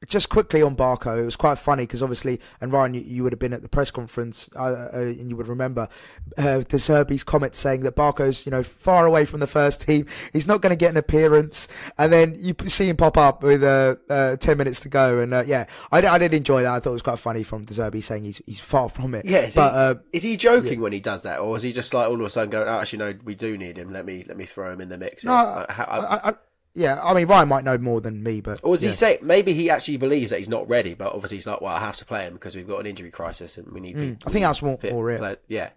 Just 0.06 0.28
quickly 0.28 0.62
on 0.62 0.76
Barco, 0.76 1.18
it 1.18 1.24
was 1.24 1.34
quite 1.34 1.58
funny 1.58 1.82
because 1.82 2.04
obviously, 2.04 2.40
and 2.60 2.72
Ryan, 2.72 2.94
you, 2.94 3.00
you 3.00 3.22
would 3.24 3.32
have 3.32 3.40
been 3.40 3.52
at 3.52 3.62
the 3.62 3.68
press 3.68 3.90
conference, 3.90 4.48
uh, 4.54 4.90
uh, 4.92 4.98
and 5.00 5.28
you 5.28 5.34
would 5.34 5.48
remember 5.48 5.88
uh, 6.36 6.58
De 6.58 6.76
Zerbi's 6.76 7.24
comment 7.24 7.56
saying 7.56 7.80
that 7.80 7.96
Barco's, 7.96 8.46
you 8.46 8.52
know, 8.52 8.62
far 8.62 9.06
away 9.06 9.24
from 9.24 9.40
the 9.40 9.48
first 9.48 9.80
team. 9.80 10.06
He's 10.32 10.46
not 10.46 10.60
going 10.60 10.70
to 10.70 10.76
get 10.76 10.90
an 10.90 10.96
appearance, 10.96 11.66
and 11.98 12.12
then 12.12 12.36
you 12.38 12.54
see 12.68 12.88
him 12.88 12.96
pop 12.96 13.16
up 13.16 13.42
with 13.42 13.64
uh, 13.64 13.96
uh, 14.08 14.36
ten 14.36 14.56
minutes 14.56 14.80
to 14.82 14.88
go, 14.88 15.18
and 15.18 15.34
uh, 15.34 15.42
yeah, 15.44 15.66
I, 15.90 16.06
I 16.06 16.18
did 16.18 16.32
enjoy 16.32 16.62
that. 16.62 16.72
I 16.72 16.78
thought 16.78 16.90
it 16.90 16.92
was 16.92 17.02
quite 17.02 17.18
funny 17.18 17.42
from 17.42 17.64
De 17.64 17.74
Serbi 17.74 18.00
saying 18.00 18.22
he's 18.22 18.40
he's 18.46 18.60
far 18.60 18.88
from 18.88 19.16
it. 19.16 19.24
Yeah, 19.24 19.40
is 19.40 19.56
but 19.56 19.72
he, 19.72 19.76
uh, 19.76 19.94
is 20.12 20.22
he 20.22 20.36
joking 20.36 20.80
when 20.80 20.92
he 20.92 21.00
does 21.00 21.24
that, 21.24 21.40
or 21.40 21.56
is 21.56 21.64
he 21.64 21.72
just 21.72 21.92
like 21.92 22.08
all 22.08 22.14
of 22.14 22.20
a 22.20 22.30
sudden 22.30 22.50
going, 22.50 22.68
oh, 22.68 22.78
"Actually, 22.78 23.00
no, 23.00 23.14
we 23.24 23.34
do 23.34 23.58
need 23.58 23.76
him. 23.76 23.92
Let 23.92 24.06
me 24.06 24.24
let 24.28 24.36
me 24.36 24.44
throw 24.44 24.72
him 24.72 24.80
in 24.80 24.90
the 24.90 24.98
mix." 24.98 25.24
no, 25.24 25.32
here." 25.32 25.66
I, 25.88 25.98
Like, 25.98 26.08
I, 26.24 26.28
I, 26.28 26.34
yeah, 26.78 27.00
I 27.02 27.12
mean 27.14 27.26
Ryan 27.26 27.48
might 27.48 27.64
know 27.64 27.76
more 27.76 28.00
than 28.00 28.22
me, 28.22 28.40
but 28.40 28.60
Or 28.62 28.70
was 28.70 28.82
yeah. 28.84 28.90
he 28.90 28.92
say 28.94 29.18
maybe 29.22 29.52
he 29.52 29.68
actually 29.68 29.96
believes 29.98 30.30
that 30.30 30.38
he's 30.38 30.48
not 30.48 30.68
ready, 30.68 30.94
but 30.94 31.12
obviously 31.12 31.36
he's 31.38 31.46
like, 31.46 31.60
well, 31.60 31.74
I 31.74 31.80
have 31.80 31.96
to 31.96 32.04
play 32.04 32.22
him 32.24 32.34
because 32.34 32.54
we've 32.56 32.68
got 32.68 32.78
an 32.80 32.86
injury 32.86 33.10
crisis 33.10 33.58
and 33.58 33.70
we 33.72 33.80
need. 33.80 33.96
Mm, 33.96 34.00
people 34.18 34.28
I 34.30 34.32
think 34.32 34.44
that's 34.44 34.62
more, 34.62 34.78
fit 34.78 34.92
more 34.92 35.10
it. 35.10 35.18
play- 35.18 35.36
Yeah, 35.48 35.70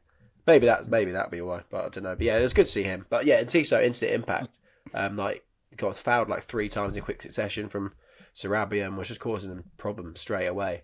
maybe 0.47 0.65
that's 0.67 0.87
maybe 0.87 1.11
that'd 1.11 1.31
be 1.31 1.41
why, 1.41 1.63
but 1.69 1.85
I 1.85 1.89
don't 1.89 2.03
know. 2.03 2.15
But 2.15 2.21
yeah, 2.25 2.37
it 2.37 2.41
was 2.41 2.53
good 2.53 2.65
to 2.67 2.71
see 2.71 2.83
him. 2.83 3.05
But 3.09 3.25
yeah, 3.25 3.41
Enciso 3.43 3.83
instant 3.83 4.11
impact. 4.13 4.59
Um, 4.93 5.17
like 5.17 5.43
got 5.77 5.97
fouled 5.97 6.29
like 6.29 6.43
three 6.43 6.69
times 6.69 6.95
in 6.95 7.03
quick 7.03 7.21
succession 7.21 7.69
from 7.69 7.93
Sarabia 8.35 8.85
and 8.85 8.97
was 8.97 9.07
just 9.07 9.19
causing 9.19 9.49
them 9.49 9.63
problems 9.77 10.19
straight 10.19 10.47
away. 10.47 10.83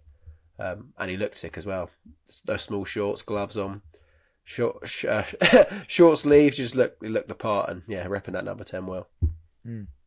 Um, 0.60 0.94
and 0.98 1.12
he 1.12 1.18
looked 1.18 1.36
sick 1.38 1.58
as 1.58 1.66
well. 1.68 1.90
Those 2.46 2.64
small 2.64 2.84
shorts, 2.86 3.22
gloves 3.22 3.58
on, 3.58 3.82
short 4.44 4.88
sh- 4.88 5.06
uh, 5.06 5.24
short 5.88 6.18
sleeves, 6.18 6.58
just 6.58 6.74
look 6.76 6.96
looked 7.02 7.28
the 7.28 7.36
part 7.36 7.70
and 7.70 7.84
yeah, 7.88 8.06
repping 8.08 8.32
that 8.34 8.46
number 8.46 8.64
ten 8.64 8.86
well. 8.88 9.08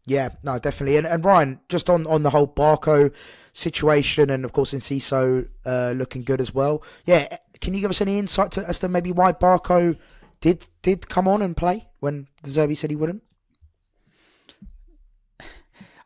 Yeah, 0.07 0.31
no, 0.43 0.59
definitely. 0.59 0.97
And, 0.97 1.07
and 1.07 1.25
Ryan, 1.25 1.61
just 1.69 1.91
on, 1.91 2.07
on 2.07 2.23
the 2.23 2.31
whole 2.31 2.49
Barco 2.49 3.13
situation, 3.53 4.31
and 4.31 4.45
of 4.45 4.53
course 4.53 4.73
Enciso 4.73 5.49
uh, 5.67 5.93
looking 5.97 6.23
good 6.23 6.41
as 6.41 6.55
well. 6.55 6.83
Yeah, 7.05 7.37
can 7.61 7.75
you 7.75 7.81
give 7.81 7.91
us 7.91 8.01
any 8.01 8.19
insight 8.19 8.53
to, 8.53 8.67
as 8.69 8.81
to 8.81 8.89
maybe 8.89 9.13
why 9.13 9.33
Barco 9.33 9.99
did 10.41 10.67
did 10.83 11.09
come 11.09 11.29
on 11.29 11.43
and 11.43 11.57
play 11.57 11.89
when 12.01 12.29
De 12.43 12.51
Zerbi 12.51 12.77
said 12.77 12.91
he 12.91 12.97
wouldn't? 12.97 13.23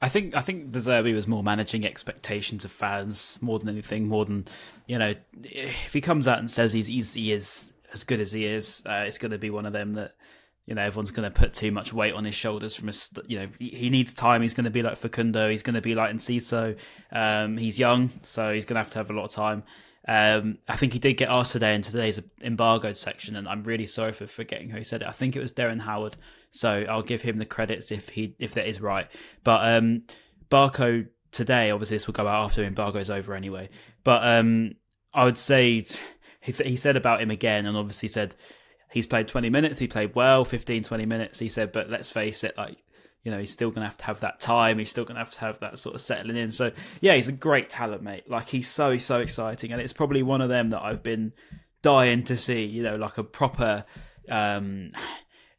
I 0.02 0.08
think 0.08 0.36
I 0.36 0.40
think 0.40 0.72
De 0.72 0.80
Zerbi 0.80 1.14
was 1.14 1.26
more 1.26 1.42
managing 1.42 1.86
expectations 1.86 2.64
of 2.64 2.72
fans 2.72 3.38
more 3.40 3.58
than 3.58 3.68
anything. 3.68 4.08
More 4.08 4.24
than 4.24 4.44
you 4.86 4.98
know, 4.98 5.14
if 5.42 5.92
he 5.92 6.00
comes 6.00 6.28
out 6.28 6.38
and 6.40 6.50
says 6.50 6.72
he's, 6.72 6.88
he's 6.88 7.14
he 7.14 7.32
is 7.32 7.72
as 7.92 8.04
good 8.04 8.20
as 8.20 8.32
he 8.32 8.44
is, 8.44 8.82
uh, 8.86 9.04
it's 9.06 9.18
going 9.18 9.30
to 9.30 9.38
be 9.38 9.50
one 9.50 9.66
of 9.66 9.72
them 9.72 9.94
that 9.94 10.14
you 10.66 10.74
know 10.74 10.82
everyone's 10.82 11.10
going 11.10 11.30
to 11.30 11.38
put 11.38 11.52
too 11.52 11.70
much 11.70 11.92
weight 11.92 12.14
on 12.14 12.24
his 12.24 12.34
shoulders. 12.34 12.74
From 12.74 12.88
a 12.88 12.92
you 13.26 13.38
know 13.38 13.48
he, 13.58 13.68
he 13.70 13.90
needs 13.90 14.14
time. 14.14 14.42
He's 14.42 14.54
going 14.54 14.64
to 14.64 14.70
be 14.70 14.82
like 14.82 14.96
Facundo. 14.96 15.50
He's 15.50 15.62
going 15.62 15.74
to 15.74 15.80
be 15.80 15.94
like 15.94 16.14
Enciso. 16.14 16.76
Um, 17.12 17.56
he's 17.56 17.78
young, 17.78 18.10
so 18.22 18.52
he's 18.52 18.64
going 18.64 18.76
to 18.76 18.80
have 18.80 18.90
to 18.90 18.98
have 18.98 19.10
a 19.10 19.14
lot 19.14 19.24
of 19.24 19.30
time. 19.30 19.64
Um, 20.06 20.58
I 20.68 20.76
think 20.76 20.92
he 20.92 20.98
did 20.98 21.14
get 21.14 21.30
asked 21.30 21.52
today 21.52 21.74
in 21.74 21.82
today's 21.82 22.20
embargoed 22.42 22.96
section, 22.96 23.36
and 23.36 23.48
I'm 23.48 23.62
really 23.62 23.86
sorry 23.86 24.12
for 24.12 24.26
forgetting 24.26 24.70
who 24.70 24.84
said 24.84 25.02
it. 25.02 25.08
I 25.08 25.12
think 25.12 25.34
it 25.34 25.40
was 25.40 25.52
Darren 25.52 25.80
Howard, 25.80 26.16
so 26.50 26.84
I'll 26.88 27.02
give 27.02 27.22
him 27.22 27.36
the 27.36 27.46
credits 27.46 27.90
if 27.90 28.10
he 28.10 28.34
if 28.38 28.54
that 28.54 28.68
is 28.68 28.80
right. 28.80 29.08
But 29.44 29.76
um, 29.76 30.02
Barco 30.50 31.06
today, 31.30 31.70
obviously 31.70 31.96
this 31.96 32.06
will 32.06 32.14
go 32.14 32.28
out 32.28 32.44
after 32.44 32.62
embargo's 32.62 33.10
over 33.10 33.34
anyway. 33.34 33.70
But 34.02 34.26
um, 34.26 34.72
I 35.12 35.24
would 35.24 35.38
say 35.38 35.86
he, 36.40 36.52
he 36.52 36.76
said 36.76 36.96
about 36.96 37.22
him 37.22 37.30
again, 37.30 37.66
and 37.66 37.76
obviously 37.76 38.08
said 38.08 38.34
he's 38.94 39.08
played 39.08 39.26
20 39.26 39.50
minutes, 39.50 39.80
he 39.80 39.88
played 39.88 40.14
well, 40.14 40.44
15, 40.44 40.84
20 40.84 41.04
minutes. 41.04 41.40
He 41.40 41.48
said, 41.48 41.72
but 41.72 41.90
let's 41.90 42.12
face 42.12 42.44
it, 42.44 42.56
like 42.56 42.78
you 43.24 43.30
know, 43.30 43.38
he's 43.38 43.52
still 43.52 43.70
going 43.70 43.80
to 43.80 43.88
have 43.88 43.96
to 43.96 44.04
have 44.04 44.20
that 44.20 44.38
time. 44.38 44.78
He's 44.78 44.90
still 44.90 45.04
going 45.04 45.14
to 45.14 45.20
have 45.20 45.32
to 45.32 45.40
have 45.40 45.58
that 45.60 45.78
sort 45.78 45.94
of 45.94 46.02
settling 46.02 46.36
in. 46.36 46.52
So, 46.52 46.72
yeah, 47.00 47.14
he's 47.14 47.26
a 47.26 47.32
great 47.32 47.70
talent, 47.70 48.02
mate. 48.02 48.28
Like, 48.28 48.48
he's 48.48 48.68
so, 48.68 48.98
so 48.98 49.20
exciting. 49.20 49.72
And 49.72 49.80
it's 49.80 49.94
probably 49.94 50.22
one 50.22 50.42
of 50.42 50.50
them 50.50 50.70
that 50.70 50.82
I've 50.82 51.02
been 51.02 51.32
dying 51.80 52.24
to 52.24 52.36
see, 52.36 52.66
you 52.66 52.82
know, 52.82 52.96
like 52.96 53.16
a 53.16 53.24
proper, 53.24 53.86
um, 54.28 54.90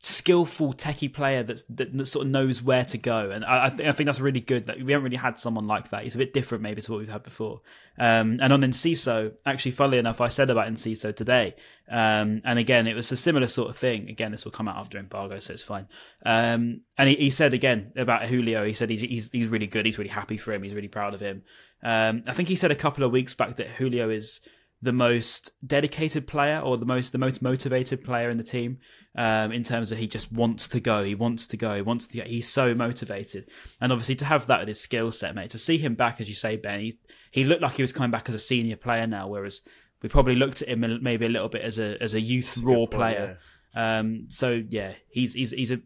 skillful 0.06 0.72
techie 0.72 1.12
player 1.12 1.42
that's 1.42 1.64
that 1.64 2.08
sort 2.08 2.26
of 2.26 2.32
knows 2.32 2.62
where 2.62 2.86
to 2.86 2.98
go, 2.98 3.32
and 3.32 3.44
I, 3.44 3.66
I, 3.66 3.70
think 3.70 3.90
I 3.90 3.92
think 3.92 4.06
that's 4.06 4.20
really 4.20 4.40
good. 4.40 4.68
That 4.68 4.80
we 4.82 4.92
haven't 4.92 5.06
really 5.06 5.18
had 5.18 5.40
someone 5.40 5.66
like 5.66 5.90
that. 5.90 6.04
He's 6.04 6.16
a 6.16 6.20
bit 6.20 6.34
different, 6.34 6.62
maybe, 6.62 6.82
to 6.82 6.92
what 6.92 7.00
we've 7.00 7.10
had 7.10 7.24
before. 7.24 7.62
Um, 7.98 8.38
and 8.40 8.54
on 8.54 8.62
Enciso, 8.62 9.34
actually, 9.46 9.72
funnily 9.72 9.98
enough, 9.98 10.22
I 10.22 10.28
said 10.28 10.50
about 10.50 10.68
Enciso 10.68 11.16
today, 11.16 11.56
um, 11.90 12.42
and 12.46 12.60
again, 12.60 12.88
it 12.88 12.96
was 12.96 13.12
a 13.12 13.18
similar 13.18 13.48
sort 13.48 13.70
of 13.70 13.78
thing. 13.78 14.10
Again, 14.10 14.32
this 14.32 14.46
will 14.46 14.52
come 14.52 14.68
out 14.68 14.78
after 14.78 15.00
embargo, 15.00 15.40
so 15.40 15.54
it's 15.54 15.64
fine. 15.64 15.88
Um, 16.26 16.82
and 16.98 17.10
he, 17.10 17.16
he 17.16 17.30
said 17.32 17.54
again 17.54 17.92
about 17.96 18.28
Julio. 18.28 18.64
He 18.64 18.74
said 18.74 18.90
he's, 18.90 19.02
he's 19.02 19.30
he's 19.32 19.48
really 19.48 19.68
good. 19.68 19.86
He's 19.86 19.98
really 19.98 20.10
happy 20.10 20.38
for 20.38 20.54
him. 20.54 20.62
He's 20.62 20.76
really 20.76 20.88
proud 20.88 21.16
of 21.16 21.20
him. 21.20 21.44
Um, 21.84 22.24
I 22.28 22.34
think 22.34 22.48
he 22.50 22.56
said 22.56 22.72
a 22.72 22.76
couple 22.76 23.04
of 23.04 23.12
weeks 23.12 23.34
back 23.34 23.56
that 23.58 23.68
Julio 23.68 24.10
is 24.10 24.42
the 24.86 24.94
most 24.94 25.52
dedicated 25.66 26.28
player 26.28 26.60
or 26.60 26.78
the 26.78 26.86
most 26.86 27.12
the 27.12 27.18
most 27.18 27.42
motivated 27.42 28.04
player 28.04 28.30
in 28.30 28.38
the 28.38 28.44
team 28.44 28.78
um, 29.18 29.52
in 29.52 29.64
terms 29.64 29.92
of 29.92 29.98
he 29.98 30.08
just 30.08 30.32
wants 30.32 30.68
to 30.70 30.80
go 30.80 31.04
he 31.04 31.16
wants 31.16 31.48
to 31.48 31.58
go 31.58 31.76
he 31.76 31.82
wants 31.82 32.06
to 32.06 32.18
go 32.18 32.24
he's 32.24 32.48
so 32.48 32.76
motivated. 32.76 33.50
And 33.82 33.92
obviously 33.92 34.16
to 34.18 34.26
have 34.26 34.46
that 34.46 34.60
with 34.60 34.68
his 34.68 34.80
skill 34.80 35.12
set 35.12 35.34
mate 35.34 35.50
to 35.50 35.58
see 35.58 35.80
him 35.80 35.96
back 35.96 36.22
as 36.22 36.30
you 36.30 36.36
say 36.36 36.56
Ben 36.56 36.82
he, 36.82 37.00
he 37.32 37.44
looked 37.44 37.64
like 37.64 37.74
he 37.74 37.82
was 37.82 37.92
coming 37.92 38.12
back 38.12 38.30
as 38.30 38.36
a 38.36 38.40
senior 38.40 38.78
player 38.78 39.08
now 39.08 39.28
whereas 39.28 39.62
we 40.04 40.08
probably 40.08 40.36
looked 40.36 40.62
at 40.62 40.70
him 40.70 41.00
maybe 41.02 41.26
a 41.26 41.30
little 41.30 41.50
bit 41.50 41.64
as 41.64 41.80
a 41.80 42.02
as 42.02 42.14
a 42.14 42.22
youth 42.22 42.58
raw 42.60 42.76
point, 42.76 42.92
player. 42.92 43.40
um, 43.76 44.28
so 44.30 44.62
yeah 44.70 44.94
he's 45.10 45.34
he's 45.34 45.50
he's 45.50 45.72
a 45.72 45.80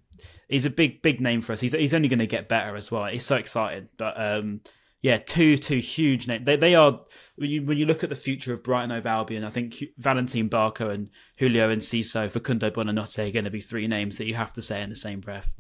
he's 0.49 0.65
a 0.65 0.69
big 0.69 1.01
big 1.01 1.21
name 1.21 1.41
for 1.41 1.53
us. 1.53 1.61
He's 1.61 1.71
he's 1.71 1.93
only 1.93 2.09
going 2.09 2.19
to 2.19 2.27
get 2.27 2.49
better 2.49 2.75
as 2.75 2.91
well. 2.91 3.05
It's 3.05 3.25
so 3.25 3.37
exciting. 3.37 3.87
But 3.97 4.19
um 4.19 4.59
yeah, 5.01 5.17
two 5.17 5.57
two 5.57 5.77
huge 5.77 6.27
names. 6.27 6.45
They 6.45 6.55
they 6.55 6.75
are 6.75 7.01
when 7.35 7.49
you 7.49 7.63
when 7.63 7.77
you 7.77 7.85
look 7.85 8.03
at 8.03 8.09
the 8.09 8.15
future 8.15 8.53
of 8.53 8.63
Brighton 8.63 8.91
over 8.91 9.07
Albion, 9.07 9.43
I 9.43 9.49
think 9.49 9.83
Valentin 9.97 10.49
Barco 10.49 10.89
and 10.89 11.09
Julio 11.37 11.73
Enciso, 11.73 12.29
Facundo 12.29 12.69
Buonanotte 12.69 13.27
are 13.27 13.31
going 13.31 13.45
to 13.45 13.51
be 13.51 13.61
three 13.61 13.87
names 13.87 14.17
that 14.17 14.27
you 14.27 14.35
have 14.35 14.53
to 14.53 14.61
say 14.61 14.81
in 14.81 14.89
the 14.89 14.95
same 14.95 15.21
breath. 15.21 15.51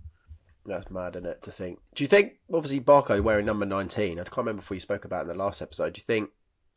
That's 0.65 0.91
mad, 0.91 1.15
isn't 1.15 1.25
it? 1.25 1.41
To 1.43 1.51
think. 1.51 1.79
Do 1.95 2.03
you 2.03 2.07
think 2.07 2.33
obviously 2.53 2.81
Barco 2.81 3.23
wearing 3.23 3.45
number 3.45 3.65
nineteen? 3.65 4.19
I 4.19 4.23
can't 4.23 4.37
remember 4.37 4.61
if 4.61 4.69
we 4.69 4.79
spoke 4.79 5.05
about 5.05 5.25
it 5.25 5.31
in 5.31 5.37
the 5.37 5.43
last 5.43 5.61
episode. 5.61 5.93
Do 5.93 5.99
you 5.99 6.05
think 6.05 6.31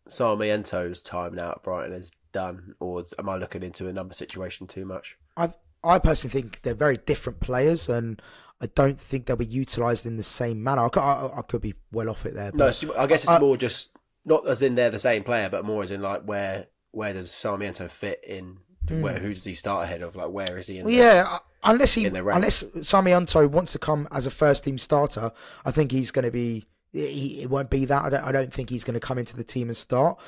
Sarmiento's 0.09 1.02
time 1.02 1.35
now 1.35 1.50
at 1.50 1.62
Brighton 1.64 1.95
is 1.95 2.12
done, 2.33 2.75
or 2.78 3.04
am 3.19 3.28
I 3.28 3.37
looking 3.37 3.62
into 3.62 3.88
a 3.88 3.92
number 3.92 4.14
situation 4.14 4.66
too 4.69 4.85
much? 4.85 5.16
I 5.37 5.52
I 5.83 5.99
personally 5.99 6.33
think 6.33 6.62
they're 6.62 6.75
very 6.75 6.97
different 6.97 7.40
players, 7.40 7.88
and 7.88 8.23
I 8.62 8.66
don't 8.75 8.99
think 8.99 9.26
they'll 9.26 9.37
be 9.37 9.45
utilised 9.45 10.07
in 10.07 10.16
the 10.16 10.23
same 10.23 10.62
manner. 10.62 10.85
I 10.87 10.88
could, 10.88 11.00
I, 11.02 11.31
I 11.38 11.42
could 11.42 11.61
be 11.61 11.75
well 11.90 12.09
off 12.09 12.25
it 12.25 12.35
there. 12.35 12.52
No, 12.54 12.66
I 12.97 13.07
guess 13.07 13.25
it's 13.25 13.28
I- 13.28 13.40
more 13.40 13.57
just 13.57 13.97
not 14.25 14.47
as 14.47 14.62
in 14.62 14.76
they're 14.76 14.90
the 14.90 15.00
same 15.00 15.25
player, 15.25 15.49
but 15.50 15.64
more 15.64 15.83
as 15.83 15.90
in 15.90 16.00
like 16.00 16.23
where 16.23 16.66
where 16.92 17.12
does 17.12 17.33
Sarmiento 17.33 17.88
fit 17.88 18.23
in? 18.26 18.59
Where 18.88 19.19
who 19.19 19.33
does 19.35 19.45
he 19.45 19.54
start 19.54 19.85
ahead 19.85 20.02
of? 20.02 20.14
Like 20.16 20.31
where 20.31 20.57
is 20.59 20.66
he 20.69 20.78
in? 20.78 20.85
Well, 20.85 20.92
the- 20.95 20.99
yeah, 21.00 21.26
uh, 21.28 21.38
unless 21.64 21.95
he 21.95 22.07
unless 22.07 22.64
Sarmiento 22.83 23.47
wants 23.49 23.73
to 23.73 23.78
come 23.78 24.07
as 24.12 24.26
a 24.26 24.31
first 24.31 24.64
team 24.64 24.78
starter, 24.78 25.33
I 25.64 25.71
think 25.73 25.90
he's 25.92 26.11
going 26.11 26.25
to 26.25 26.31
be. 26.31 26.66
He, 26.92 27.40
it 27.42 27.49
won't 27.49 27.71
be 27.71 27.85
that. 27.87 28.04
I 28.04 28.11
don't. 28.11 28.25
I 28.25 28.33
don't 28.33 28.52
think 28.52 28.71
he's 28.71 28.85
going 28.85 28.95
to 28.95 29.00
come 29.00 29.19
into 29.19 29.35
the 29.37 29.45
team 29.45 29.69
and 29.69 29.76
start. 29.76 30.19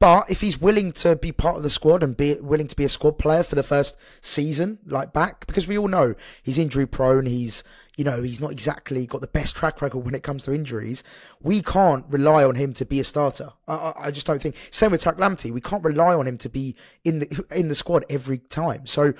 But 0.00 0.30
if 0.30 0.40
he's 0.40 0.60
willing 0.60 0.92
to 0.92 1.16
be 1.16 1.32
part 1.32 1.56
of 1.56 1.62
the 1.62 1.70
squad 1.70 2.02
and 2.02 2.16
be 2.16 2.34
willing 2.34 2.66
to 2.66 2.76
be 2.76 2.84
a 2.84 2.88
squad 2.88 3.18
player 3.18 3.42
for 3.42 3.54
the 3.54 3.62
first 3.62 3.96
season, 4.20 4.78
like 4.86 5.12
back, 5.12 5.46
because 5.46 5.66
we 5.66 5.78
all 5.78 5.88
know 5.88 6.14
he's 6.42 6.58
injury 6.58 6.86
prone. 6.86 7.26
He's 7.26 7.62
you 7.96 8.04
know 8.04 8.22
he's 8.22 8.40
not 8.40 8.50
exactly 8.50 9.06
got 9.06 9.20
the 9.20 9.28
best 9.28 9.54
track 9.54 9.80
record 9.80 10.04
when 10.04 10.14
it 10.14 10.22
comes 10.22 10.44
to 10.44 10.52
injuries. 10.52 11.02
We 11.40 11.62
can't 11.62 12.04
rely 12.08 12.44
on 12.44 12.56
him 12.56 12.74
to 12.74 12.84
be 12.84 13.00
a 13.00 13.04
starter. 13.04 13.52
I, 13.68 13.74
I, 13.74 13.92
I 14.06 14.10
just 14.10 14.26
don't 14.26 14.42
think. 14.42 14.56
Same 14.70 14.90
with 14.90 15.00
Tak 15.00 15.16
Lamptey. 15.16 15.52
We 15.52 15.60
can't 15.60 15.84
rely 15.84 16.14
on 16.14 16.26
him 16.26 16.38
to 16.38 16.48
be 16.48 16.74
in 17.04 17.20
the 17.20 17.44
in 17.50 17.68
the 17.68 17.74
squad 17.74 18.04
every 18.10 18.38
time. 18.38 18.86
So, 18.86 19.14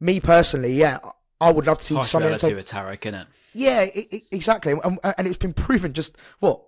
me 0.00 0.20
personally, 0.20 0.74
yeah, 0.74 0.98
I 1.40 1.52
would 1.52 1.66
love 1.66 1.78
to 1.78 1.84
see 1.84 1.94
Partiality 1.94 2.38
Sarmiento. 2.38 2.56
with 2.56 2.68
Tariq, 2.68 3.12
innit? 3.12 3.26
Yeah, 3.52 3.80
i 3.80 4.06
i 4.12 4.22
exactly, 4.32 4.74
and, 4.84 4.98
and 5.02 5.26
it's 5.26 5.38
been 5.38 5.54
proven 5.54 5.94
just 5.94 6.18
what 6.40 6.62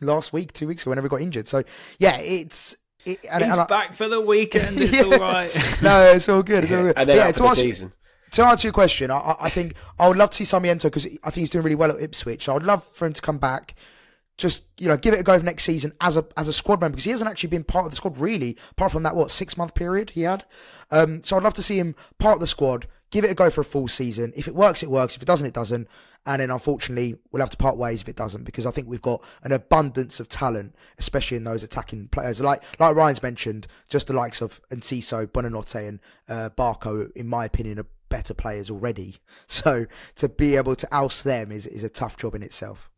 last 0.00 0.32
week, 0.32 0.52
two 0.52 0.66
weeks 0.66 0.82
ago, 0.82 0.90
whenever 0.90 1.06
he 1.06 1.10
got 1.10 1.20
injured. 1.22 1.48
So 1.48 1.64
yeah, 1.98 2.16
it's. 2.18 2.76
It, 3.04 3.20
and, 3.30 3.44
He's 3.44 3.52
and 3.52 3.60
I- 3.60 3.66
back 3.66 3.94
for 3.94 4.08
the 4.08 4.20
weekend. 4.20 4.78
It's 4.80 4.96
Yeah. 4.96 5.04
all 5.04 5.10
right. 5.18 5.50
no, 5.82 6.04
it's 6.06 6.28
all 6.28 6.42
good. 6.42 6.64
It's 6.64 6.72
all 6.72 6.82
good. 6.82 6.94
and 6.98 7.08
then 7.08 7.16
yeah, 7.18 7.22
after 7.28 7.34
to 7.34 7.42
the 7.42 7.48
answer, 7.48 7.60
season, 7.60 7.92
to 8.32 8.44
answer 8.44 8.66
your 8.66 8.72
question, 8.72 9.10
I, 9.12 9.18
I- 9.18 9.36
I 9.42 9.48
think 9.48 9.76
I 9.98 10.08
would 10.08 10.16
love 10.16 10.30
to 10.30 10.36
see 10.36 10.44
Sarmiento 10.44 10.88
because 10.88 11.06
I 11.06 11.30
think 11.30 11.34
he's 11.34 11.50
doing 11.50 11.62
really 11.64 11.76
well 11.76 11.92
at 11.92 12.00
Ipswich. 12.02 12.48
I 12.48 12.54
would 12.54 12.64
love 12.64 12.82
for 12.84 13.06
him 13.06 13.12
to 13.12 13.22
come 13.22 13.38
back, 13.38 13.76
just 14.36 14.64
you 14.80 14.88
know, 14.88 14.96
give 14.96 15.14
it 15.14 15.20
a 15.20 15.22
go 15.22 15.38
for 15.38 15.44
next 15.44 15.62
season 15.62 15.92
as 16.00 16.16
a 16.16 16.26
as 16.36 16.48
a 16.48 16.52
squad 16.52 16.80
member 16.80 16.96
because 16.96 17.04
he 17.04 17.12
hasn't 17.12 17.30
actually 17.30 17.48
been 17.50 17.62
part 17.64 17.84
of 17.84 17.92
the 17.92 17.96
squad 17.96 18.18
really, 18.18 18.56
apart 18.72 18.90
from 18.90 19.04
that 19.04 19.14
what 19.14 19.30
six 19.30 19.56
month 19.56 19.74
period 19.74 20.10
he 20.10 20.22
had. 20.22 20.44
Um, 20.90 21.22
so 21.22 21.36
I'd 21.36 21.42
love 21.44 21.54
to 21.54 21.62
see 21.62 21.78
him 21.78 21.94
part 22.18 22.34
of 22.34 22.40
the 22.40 22.46
squad, 22.48 22.88
give 23.10 23.24
it 23.24 23.30
a 23.30 23.34
go 23.34 23.50
for 23.50 23.60
a 23.60 23.64
full 23.64 23.88
season. 23.88 24.32
If 24.36 24.48
it 24.48 24.54
works, 24.54 24.82
it 24.82 24.90
works. 24.90 25.16
If 25.16 25.22
it 25.22 25.26
doesn't, 25.26 25.46
it 25.46 25.54
doesn't. 25.54 25.88
And 26.28 26.40
then 26.42 26.50
unfortunately, 26.50 27.16
we'll 27.30 27.40
have 27.40 27.50
to 27.50 27.56
part 27.56 27.76
ways 27.76 28.00
if 28.00 28.08
it 28.08 28.16
doesn't 28.16 28.42
because 28.44 28.66
I 28.66 28.72
think 28.72 28.88
we've 28.88 29.00
got 29.00 29.22
an 29.44 29.52
abundance 29.52 30.18
of 30.18 30.28
talent, 30.28 30.74
especially 30.98 31.36
in 31.36 31.44
those 31.44 31.62
attacking 31.62 32.08
players. 32.08 32.40
Like 32.40 32.62
like 32.80 32.96
Ryan's 32.96 33.22
mentioned, 33.22 33.68
just 33.88 34.08
the 34.08 34.12
likes 34.12 34.40
of 34.42 34.60
Enciso, 34.70 35.26
Buonanotte, 35.28 35.86
and 35.88 36.00
uh, 36.28 36.50
Barco, 36.50 37.12
in 37.14 37.28
my 37.28 37.44
opinion, 37.44 37.78
are 37.78 37.86
better 38.08 38.34
players 38.34 38.70
already. 38.70 39.16
So 39.46 39.86
to 40.16 40.28
be 40.28 40.56
able 40.56 40.74
to 40.74 40.88
oust 40.90 41.22
them 41.22 41.52
is 41.52 41.64
is 41.66 41.84
a 41.84 41.88
tough 41.88 42.16
job 42.16 42.34
in 42.34 42.42
itself. 42.42 42.90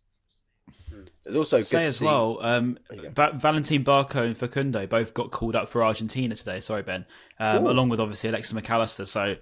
It's 1.27 1.37
also 1.37 1.61
Say 1.61 1.77
good 1.77 1.83
to 1.83 1.89
as 1.89 1.97
see. 1.99 2.05
well, 2.07 2.39
um, 2.43 2.79
There. 2.91 3.11
Va- 3.11 3.33
Valentin 3.37 3.85
Barco 3.85 4.25
and 4.25 4.37
Facundo 4.37 4.87
both 4.87 5.13
got 5.15 5.31
called 5.31 5.55
up 5.55 5.69
for 5.69 5.85
Argentina 5.85 6.35
today. 6.35 6.61
Sorry, 6.61 6.83
Ben. 6.83 7.05
Um, 7.39 7.67
along 7.67 7.91
with 7.91 8.01
obviously 8.01 8.31
Alexis 8.31 8.53
McAllister. 8.55 9.07
So, 9.07 9.37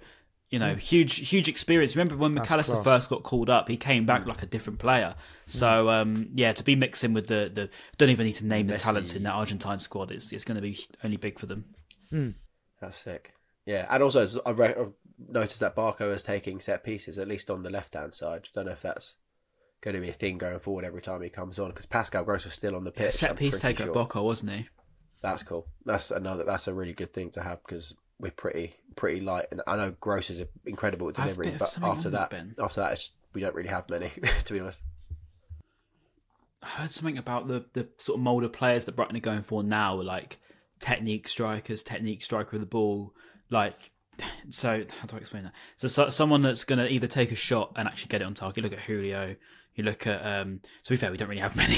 you 0.49 0.59
know, 0.59 0.75
mm. 0.75 0.79
huge, 0.79 1.29
huge 1.29 1.49
experience. 1.49 1.95
Remember 1.95 2.15
when 2.15 2.35
That's 2.35 2.47
McAllister 2.47 2.73
class. 2.73 2.83
first 2.83 3.09
got 3.09 3.23
called 3.23 3.49
up, 3.49 3.67
he 3.67 3.77
came 3.77 4.05
back 4.05 4.23
mm. 4.23 4.27
like 4.27 4.43
a 4.43 4.45
different 4.45 4.79
player. 4.79 5.15
Mm. 5.47 5.51
So, 5.51 5.89
um, 5.89 6.29
yeah, 6.35 6.53
to 6.53 6.63
be 6.63 6.75
mixing 6.75 7.13
with 7.13 7.27
the, 7.27 7.51
the 7.53 7.69
don't 7.97 8.09
even 8.09 8.25
need 8.25 8.33
to 8.37 8.45
name 8.45 8.67
the 8.67 8.75
Messi. 8.75 8.83
talents 8.83 9.13
in 9.13 9.23
that 9.23 9.33
Argentine 9.33 9.79
squad. 9.79 10.11
It's 10.11 10.31
it's 10.31 10.43
going 10.43 10.55
to 10.55 10.61
be 10.61 10.79
only 11.03 11.17
big 11.17 11.37
for 11.39 11.47
them. 11.47 11.65
That's 12.79 12.97
sick. 12.97 13.33
Yeah, 13.65 13.85
and 13.89 14.01
also 14.01 14.25
I 14.45 14.51
re- 14.51 14.75
I've 14.79 14.93
noticed 15.17 15.59
that 15.59 15.75
Barco 15.75 16.13
is 16.13 16.23
taking 16.23 16.61
set 16.61 16.83
pieces 16.83 17.19
at 17.19 17.27
least 17.27 17.49
on 17.49 17.63
the 17.63 17.69
left 17.69 17.95
hand 17.95 18.13
side. 18.13 18.47
Don't 18.53 18.65
know 18.65 18.71
if 18.71 18.81
that's 18.81 19.15
going 19.81 19.95
to 19.95 20.01
be 20.01 20.09
a 20.09 20.13
thing 20.13 20.37
going 20.37 20.59
forward 20.59 20.85
every 20.85 21.01
time 21.01 21.21
he 21.21 21.29
comes 21.29 21.59
on 21.59 21.69
because 21.69 21.85
Pascal 21.85 22.23
Gross 22.23 22.45
was 22.45 22.53
still 22.53 22.75
on 22.75 22.85
the 22.85 22.91
pitch. 22.91 23.13
Set 23.13 23.31
I'm 23.31 23.35
piece 23.35 23.59
pretty 23.59 23.75
taker 23.75 23.83
sure. 23.83 23.91
at 23.91 23.93
Boca, 23.93 24.23
wasn't 24.23 24.51
he? 24.53 24.69
That's 25.21 25.43
cool. 25.43 25.67
That's 25.85 26.11
another. 26.11 26.43
That's 26.45 26.67
a 26.67 26.73
really 26.73 26.93
good 26.93 27.13
thing 27.13 27.31
to 27.31 27.41
have 27.41 27.61
because 27.63 27.93
we're 28.19 28.31
pretty 28.31 28.75
pretty 28.95 29.21
light. 29.21 29.45
And 29.51 29.61
I 29.67 29.75
know 29.75 29.95
Gross 29.99 30.29
is 30.29 30.41
incredible 30.65 31.09
at 31.09 31.19
I 31.19 31.23
have 31.23 31.31
a 31.31 31.33
delivering, 31.33 31.57
bit 31.57 31.75
of 31.75 31.81
but 31.81 31.87
after 31.87 32.09
that, 32.11 32.29
Ben. 32.29 32.55
after 32.59 32.81
that, 32.81 32.93
it's, 32.93 33.11
we 33.33 33.41
don't 33.41 33.55
really 33.55 33.69
have 33.69 33.89
many 33.89 34.11
to 34.45 34.53
be 34.53 34.59
honest. 34.59 34.81
I 36.61 36.67
heard 36.67 36.91
something 36.91 37.17
about 37.17 37.47
the, 37.47 37.65
the 37.73 37.87
sort 37.97 38.17
of 38.17 38.23
mould 38.23 38.43
of 38.43 38.51
players 38.51 38.85
that 38.85 38.95
Brighton 38.95 39.15
are 39.15 39.19
going 39.19 39.43
for 39.43 39.63
now, 39.63 40.01
like 40.01 40.37
technique 40.79 41.27
strikers, 41.27 41.83
technique 41.83 42.23
striker 42.23 42.55
of 42.55 42.61
the 42.61 42.65
ball. 42.65 43.13
Like, 43.49 43.91
so 44.49 44.83
how 44.99 45.07
do 45.07 45.15
I 45.15 45.19
explain 45.19 45.43
that? 45.43 45.53
So, 45.77 45.87
so 45.87 46.09
someone 46.09 46.41
that's 46.41 46.63
going 46.63 46.79
to 46.79 46.91
either 46.91 47.07
take 47.07 47.31
a 47.31 47.35
shot 47.35 47.73
and 47.75 47.87
actually 47.87 48.09
get 48.09 48.21
it 48.21 48.25
on 48.25 48.33
target. 48.33 48.63
Look 48.63 48.73
at 48.73 48.79
Julio. 48.79 49.35
You 49.77 49.85
look 49.85 50.05
at, 50.05 50.25
um, 50.25 50.59
to 50.83 50.89
be 50.89 50.97
fair, 50.97 51.09
we 51.09 51.17
don't 51.17 51.29
really 51.29 51.41
have 51.41 51.55
many 51.55 51.77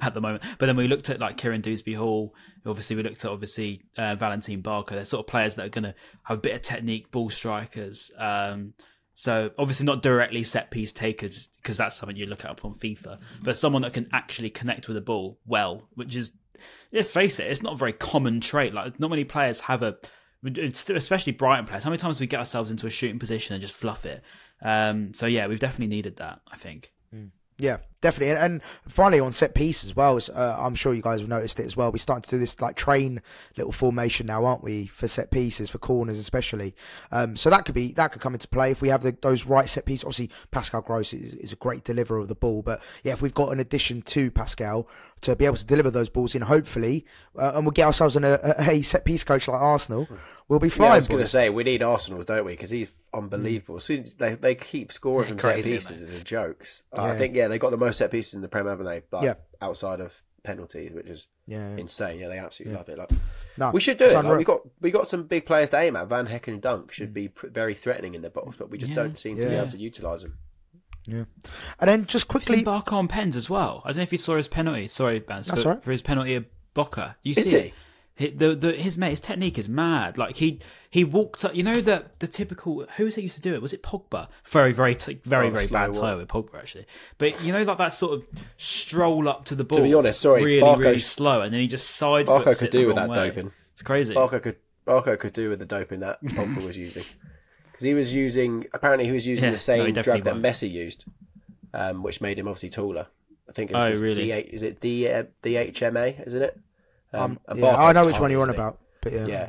at 0.00 0.14
the 0.14 0.20
moment. 0.22 0.42
But 0.58 0.66
then 0.66 0.76
we 0.76 0.88
looked 0.88 1.10
at 1.10 1.20
like 1.20 1.36
Kiernan 1.36 1.60
Dewsbury-Hall. 1.60 2.34
Obviously, 2.64 2.96
we 2.96 3.02
looked 3.02 3.24
at 3.24 3.30
obviously 3.30 3.82
uh, 3.98 4.14
Valentin 4.14 4.62
Barco. 4.62 4.90
They're 4.90 5.04
sort 5.04 5.20
of 5.20 5.26
players 5.26 5.56
that 5.56 5.66
are 5.66 5.68
going 5.68 5.84
to 5.84 5.94
have 6.22 6.38
a 6.38 6.40
bit 6.40 6.54
of 6.54 6.62
technique, 6.62 7.10
ball 7.10 7.28
strikers. 7.28 8.10
Um, 8.16 8.72
so 9.14 9.50
obviously 9.58 9.86
not 9.86 10.02
directly 10.02 10.42
set 10.42 10.70
piece 10.70 10.92
takers 10.92 11.48
because 11.62 11.76
that's 11.76 11.96
something 11.96 12.16
you 12.16 12.26
look 12.26 12.44
at 12.44 12.50
up 12.50 12.64
on 12.64 12.74
FIFA, 12.74 13.18
but 13.42 13.56
someone 13.56 13.82
that 13.82 13.92
can 13.92 14.08
actually 14.12 14.50
connect 14.50 14.88
with 14.88 14.94
the 14.94 15.02
ball 15.02 15.38
well, 15.46 15.88
which 15.94 16.16
is 16.16 16.32
let's 16.92 17.10
face 17.10 17.38
it, 17.38 17.46
it's 17.46 17.62
not 17.62 17.74
a 17.74 17.76
very 17.76 17.92
common 17.92 18.40
trait. 18.40 18.72
Like 18.72 18.98
not 18.98 19.10
many 19.10 19.24
players 19.24 19.60
have 19.60 19.82
a, 19.82 19.96
especially 20.72 21.32
Brighton 21.32 21.66
players. 21.66 21.84
How 21.84 21.90
many 21.90 21.98
times 21.98 22.20
we 22.20 22.26
get 22.26 22.40
ourselves 22.40 22.70
into 22.70 22.86
a 22.86 22.90
shooting 22.90 23.18
position 23.18 23.54
and 23.54 23.62
just 23.62 23.74
fluff 23.74 24.06
it? 24.06 24.22
Um, 24.62 25.12
so 25.12 25.26
yeah, 25.26 25.46
we've 25.46 25.60
definitely 25.60 25.94
needed 25.94 26.16
that. 26.16 26.40
I 26.50 26.56
think. 26.56 26.92
Yeah, 27.58 27.76
definitely. 28.00 28.30
And, 28.30 28.38
and 28.38 28.62
finally, 28.88 29.20
on 29.20 29.30
set 29.30 29.54
piece 29.54 29.84
as 29.84 29.94
well, 29.94 30.18
uh, 30.34 30.56
I'm 30.58 30.74
sure 30.74 30.94
you 30.94 31.02
guys 31.02 31.20
have 31.20 31.28
noticed 31.28 31.60
it 31.60 31.66
as 31.66 31.76
well. 31.76 31.92
We're 31.92 31.98
starting 31.98 32.22
to 32.22 32.30
do 32.30 32.38
this 32.38 32.60
like 32.60 32.74
train 32.74 33.22
little 33.56 33.70
formation 33.70 34.26
now, 34.26 34.44
aren't 34.44 34.64
we, 34.64 34.86
for 34.86 35.06
set 35.06 35.30
pieces, 35.30 35.70
for 35.70 35.78
corners 35.78 36.18
especially. 36.18 36.74
Um, 37.12 37.36
so 37.36 37.50
that 37.50 37.64
could 37.64 37.74
be 37.74 37.92
that 37.92 38.10
could 38.10 38.20
come 38.20 38.34
into 38.34 38.48
play 38.48 38.72
if 38.72 38.82
we 38.82 38.88
have 38.88 39.02
the, 39.02 39.16
those 39.20 39.46
right 39.46 39.68
set 39.68 39.84
pieces. 39.84 40.04
Obviously, 40.04 40.30
Pascal 40.50 40.80
Gross 40.80 41.12
is, 41.12 41.34
is 41.34 41.52
a 41.52 41.56
great 41.56 41.84
deliverer 41.84 42.18
of 42.18 42.28
the 42.28 42.34
ball, 42.34 42.62
but 42.62 42.82
yeah, 43.04 43.12
if 43.12 43.22
we've 43.22 43.34
got 43.34 43.52
an 43.52 43.60
addition 43.60 44.02
to 44.02 44.30
Pascal 44.30 44.88
to 45.22 45.34
be 45.36 45.44
able 45.46 45.56
to 45.56 45.64
deliver 45.64 45.90
those 45.90 46.08
balls 46.08 46.34
in, 46.34 46.42
hopefully, 46.42 47.04
uh, 47.38 47.52
and 47.54 47.64
we'll 47.64 47.70
get 47.72 47.86
ourselves 47.86 48.14
in 48.16 48.24
a, 48.24 48.38
a, 48.42 48.70
a 48.70 48.82
set 48.82 49.04
piece 49.04 49.24
coach 49.24 49.48
like 49.48 49.60
Arsenal, 49.60 50.06
we'll 50.48 50.58
be 50.58 50.68
Yeah. 50.68 50.84
I 50.86 50.96
was 50.98 51.08
going 51.08 51.22
to 51.22 51.28
say 51.28 51.48
we 51.48 51.64
need 51.64 51.82
Arsenal's, 51.82 52.26
don't 52.26 52.44
we? 52.44 52.52
Because 52.52 52.70
he's 52.70 52.92
unbelievable. 53.14 53.76
As 53.76 53.84
soon 53.84 54.00
as 54.02 54.14
they 54.14 54.34
they 54.34 54.54
keep 54.54 54.92
scoring 54.92 55.28
from 55.28 55.38
set 55.38 55.56
pieces, 55.56 55.90
isn't 55.90 56.08
it's 56.12 56.20
a 56.20 56.24
jokes. 56.24 56.82
I 56.92 57.16
think 57.16 57.34
yeah, 57.34 57.48
they 57.48 57.58
got 57.58 57.70
the 57.70 57.76
most 57.78 57.98
set 57.98 58.10
pieces 58.10 58.34
in 58.34 58.42
the 58.42 58.48
Premier, 58.48 58.70
haven't 58.70 58.86
they? 58.86 59.02
Like, 59.10 59.24
Yeah. 59.24 59.34
outside 59.60 60.00
of 60.00 60.20
penalties, 60.44 60.92
which 60.92 61.06
is 61.06 61.28
Yeah. 61.46 61.76
insane. 61.76 62.18
Yeah, 62.18 62.26
they 62.28 62.38
absolutely 62.38 62.76
love 62.76 62.88
it. 62.88 62.98
Like 62.98 63.10
No, 63.56 63.70
we 63.70 63.80
should 63.80 63.98
do 63.98 64.06
it. 64.06 64.14
Like, 64.14 64.24
unreal. 64.24 64.38
we 64.38 64.44
got 64.44 64.60
we 64.80 64.90
got 64.90 65.06
some 65.06 65.22
big 65.24 65.46
players 65.46 65.70
to 65.70 65.78
aim 65.78 65.94
at. 65.94 66.08
Van 66.08 66.26
Hecke 66.26 66.48
and 66.48 66.60
Dunk 66.60 66.90
should 66.90 67.14
be 67.14 67.28
pr- 67.28 67.46
very 67.46 67.74
threatening 67.74 68.14
in 68.16 68.22
the 68.22 68.30
box, 68.30 68.56
but 68.56 68.68
we 68.70 68.76
just 68.76 68.90
Yeah. 68.90 68.96
don't 68.96 69.18
seem 69.18 69.36
to 69.38 69.46
be 69.48 69.54
able 69.54 69.68
to 69.70 69.78
utilise 69.78 70.22
them. 70.22 70.38
Yeah. 71.06 71.24
And 71.80 71.88
then 71.88 72.06
just 72.06 72.28
Quickly, 72.28 72.62
quickly, 72.62 72.72
Barco 72.72 72.92
on 72.94 73.08
pens 73.08 73.36
as 73.36 73.50
well. 73.50 73.82
I 73.84 73.88
don't 73.88 73.96
know 73.98 74.02
if 74.04 74.12
you 74.12 74.18
saw 74.18 74.36
his 74.36 74.48
penalty. 74.48 74.86
Sorry, 74.88 75.18
Bans, 75.18 75.46
That's 75.48 75.62
for, 75.62 75.68
all 75.68 75.74
right. 75.74 75.84
for 75.84 75.90
his 75.92 76.02
penalty 76.02 76.36
at 76.36 76.44
Boca. 76.74 77.16
You 77.22 77.34
Is 77.36 77.50
see 77.50 77.50
he? 77.50 77.56
it? 77.66 77.74
Hi- 78.18 78.32
The, 78.36 78.54
the, 78.54 78.72
his 78.74 78.96
mate, 78.98 79.10
his 79.10 79.20
technique 79.20 79.58
is 79.58 79.68
mad. 79.68 80.18
Like 80.18 80.36
he 80.36 80.60
he 80.90 81.02
walked 81.02 81.44
up. 81.44 81.54
You 81.56 81.62
know 81.62 81.80
the 81.80 82.04
the 82.18 82.28
typical. 82.28 82.86
Who 82.96 83.04
was 83.04 83.16
it 83.18 83.22
used 83.22 83.34
to 83.36 83.40
do 83.40 83.54
it? 83.54 83.62
Was 83.62 83.72
it 83.72 83.82
Pogba? 83.82 84.28
Very 84.46 84.72
very 84.72 84.94
t- 84.94 85.18
very 85.24 85.48
Oh, 85.48 85.50
very 85.50 85.66
bad 85.66 85.90
walk. 85.92 86.00
tie 86.00 86.14
with 86.14 86.28
Pogba 86.28 86.58
actually. 86.58 86.86
But 87.18 87.42
you 87.42 87.52
know 87.52 87.62
like 87.62 87.78
that 87.78 87.88
sort 87.92 88.12
of 88.12 88.24
stroll 88.58 89.28
up 89.28 89.44
to 89.46 89.54
the 89.54 89.64
ball. 89.64 89.78
To 89.78 89.82
be 89.84 89.94
honest, 89.94 90.20
sorry, 90.20 90.44
really 90.44 90.62
Barco's- 90.62 90.78
really 90.84 90.98
slow, 90.98 91.40
and 91.40 91.52
then 91.52 91.60
he 91.62 91.66
just 91.66 91.90
side 91.90 92.26
Barco 92.26 92.44
could 92.56 92.62
it 92.68 92.70
do 92.70 92.86
with 92.86 92.96
that 92.96 93.08
way. 93.08 93.16
doping. 93.16 93.50
It's 93.72 93.82
crazy. 93.82 94.14
Barco 94.14 94.42
could 94.42 94.56
Barco 94.86 95.18
could 95.18 95.32
do 95.32 95.48
with 95.48 95.58
the 95.58 95.66
doping 95.66 96.00
that 96.00 96.22
Pogba 96.22 96.64
was 96.64 96.76
using 96.76 97.04
because 97.82 97.88
he 97.88 97.94
was 97.94 98.14
using 98.14 98.66
apparently 98.72 99.06
he 99.06 99.12
was 99.12 99.26
using 99.26 99.44
Yeah, 99.46 99.50
the 99.50 99.58
same 99.58 99.86
he 99.86 99.92
definitely 99.92 100.20
drug 100.22 100.24
that 100.36 100.42
won't. 100.42 100.56
Messi 100.56 100.70
used, 100.70 101.04
um, 101.74 102.02
which 102.02 102.20
made 102.20 102.38
him 102.38 102.46
obviously 102.48 102.70
taller. 102.70 103.06
I 103.48 103.52
think 103.52 103.70
it's 103.70 103.80
Oh, 103.80 103.88
this 103.88 104.00
really? 104.00 104.28
D8, 104.28 104.48
is 104.50 104.62
it 104.62 104.80
D 104.80 105.04
DHEA, 105.04 106.26
isn't 106.26 106.42
it? 106.42 106.58
um, 107.12 107.38
and 107.46 107.58
yeah, 107.58 107.76
I 107.76 107.92
know 107.92 108.06
which 108.06 108.18
one 108.20 108.30
you're 108.30 108.40
on 108.42 108.50
about, 108.50 108.78
but 109.02 109.12
yeah. 109.12 109.26
Yeah. 109.26 109.48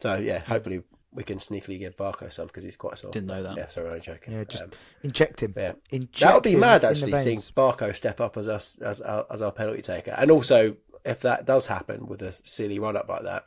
So 0.00 0.16
yeah, 0.16 0.38
hopefully 0.40 0.82
we 1.12 1.24
can 1.24 1.38
sneakily 1.38 1.78
get 1.78 1.96
Barco 1.96 2.32
some 2.32 2.46
because 2.46 2.64
he's 2.64 2.76
quite 2.76 2.98
soft. 2.98 3.14
Didn't 3.14 3.28
know 3.28 3.42
that. 3.42 3.56
Yeah, 3.56 3.66
sorry, 3.68 3.90
I'm 3.90 4.00
joking. 4.00 4.34
Yeah, 4.34 4.44
just 4.44 4.64
Um, 4.64 4.70
inject 5.02 5.42
him. 5.42 5.54
yeah. 5.56 5.72
Inject 5.90 6.20
that 6.20 6.34
would 6.34 6.42
be 6.44 6.54
mad 6.56 6.84
actually 6.84 7.12
seeing 7.16 7.36
veins. 7.38 7.52
Barco 7.56 7.94
step 7.94 8.20
up 8.20 8.36
as 8.36 8.48
us 8.48 8.78
as 8.80 9.00
our, 9.00 9.26
as 9.30 9.42
our 9.42 9.52
penalty 9.52 9.82
taker, 9.82 10.14
and 10.16 10.30
also 10.30 10.76
if 11.04 11.20
that 11.22 11.44
does 11.46 11.66
happen 11.66 12.06
with 12.06 12.22
a 12.22 12.30
silly 12.32 12.78
run 12.78 12.96
up 12.96 13.08
like 13.08 13.24
that, 13.24 13.44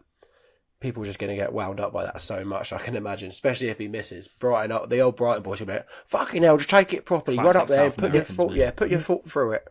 people 0.86 1.04
are 1.04 1.06
just 1.08 1.20
going 1.20 1.30
to 1.32 1.36
get 1.36 1.52
wound 1.52 1.80
up 1.80 1.92
by 1.92 2.04
that 2.06 2.22
so 2.22 2.46
much. 2.46 2.72
I 2.72 2.78
can 2.78 2.96
imagine, 2.96 3.30
especially 3.30 3.70
if 3.70 3.80
he 3.80 3.88
misses. 3.88 4.28
Brighton 4.28 4.72
up, 4.72 4.90
the 4.90 5.00
old 5.00 5.16
Brighton 5.16 5.44
boys 5.44 5.60
will 5.60 5.68
be 5.68 5.74
like, 5.74 5.88
"Fucking 6.06 6.44
hell, 6.44 6.58
just 6.58 6.70
take 6.70 6.94
it 6.94 7.06
properly, 7.06 7.38
run 7.38 7.58
up 7.58 7.68
there, 7.68 7.90
South 7.90 7.98
put 7.98 8.14
your 8.14 8.24
foot, 8.24 8.50
mate. 8.52 8.58
yeah, 8.58 8.72
put 8.72 8.90
your 8.92 9.00
foot 9.02 9.30
through 9.30 9.54
it." 9.54 9.68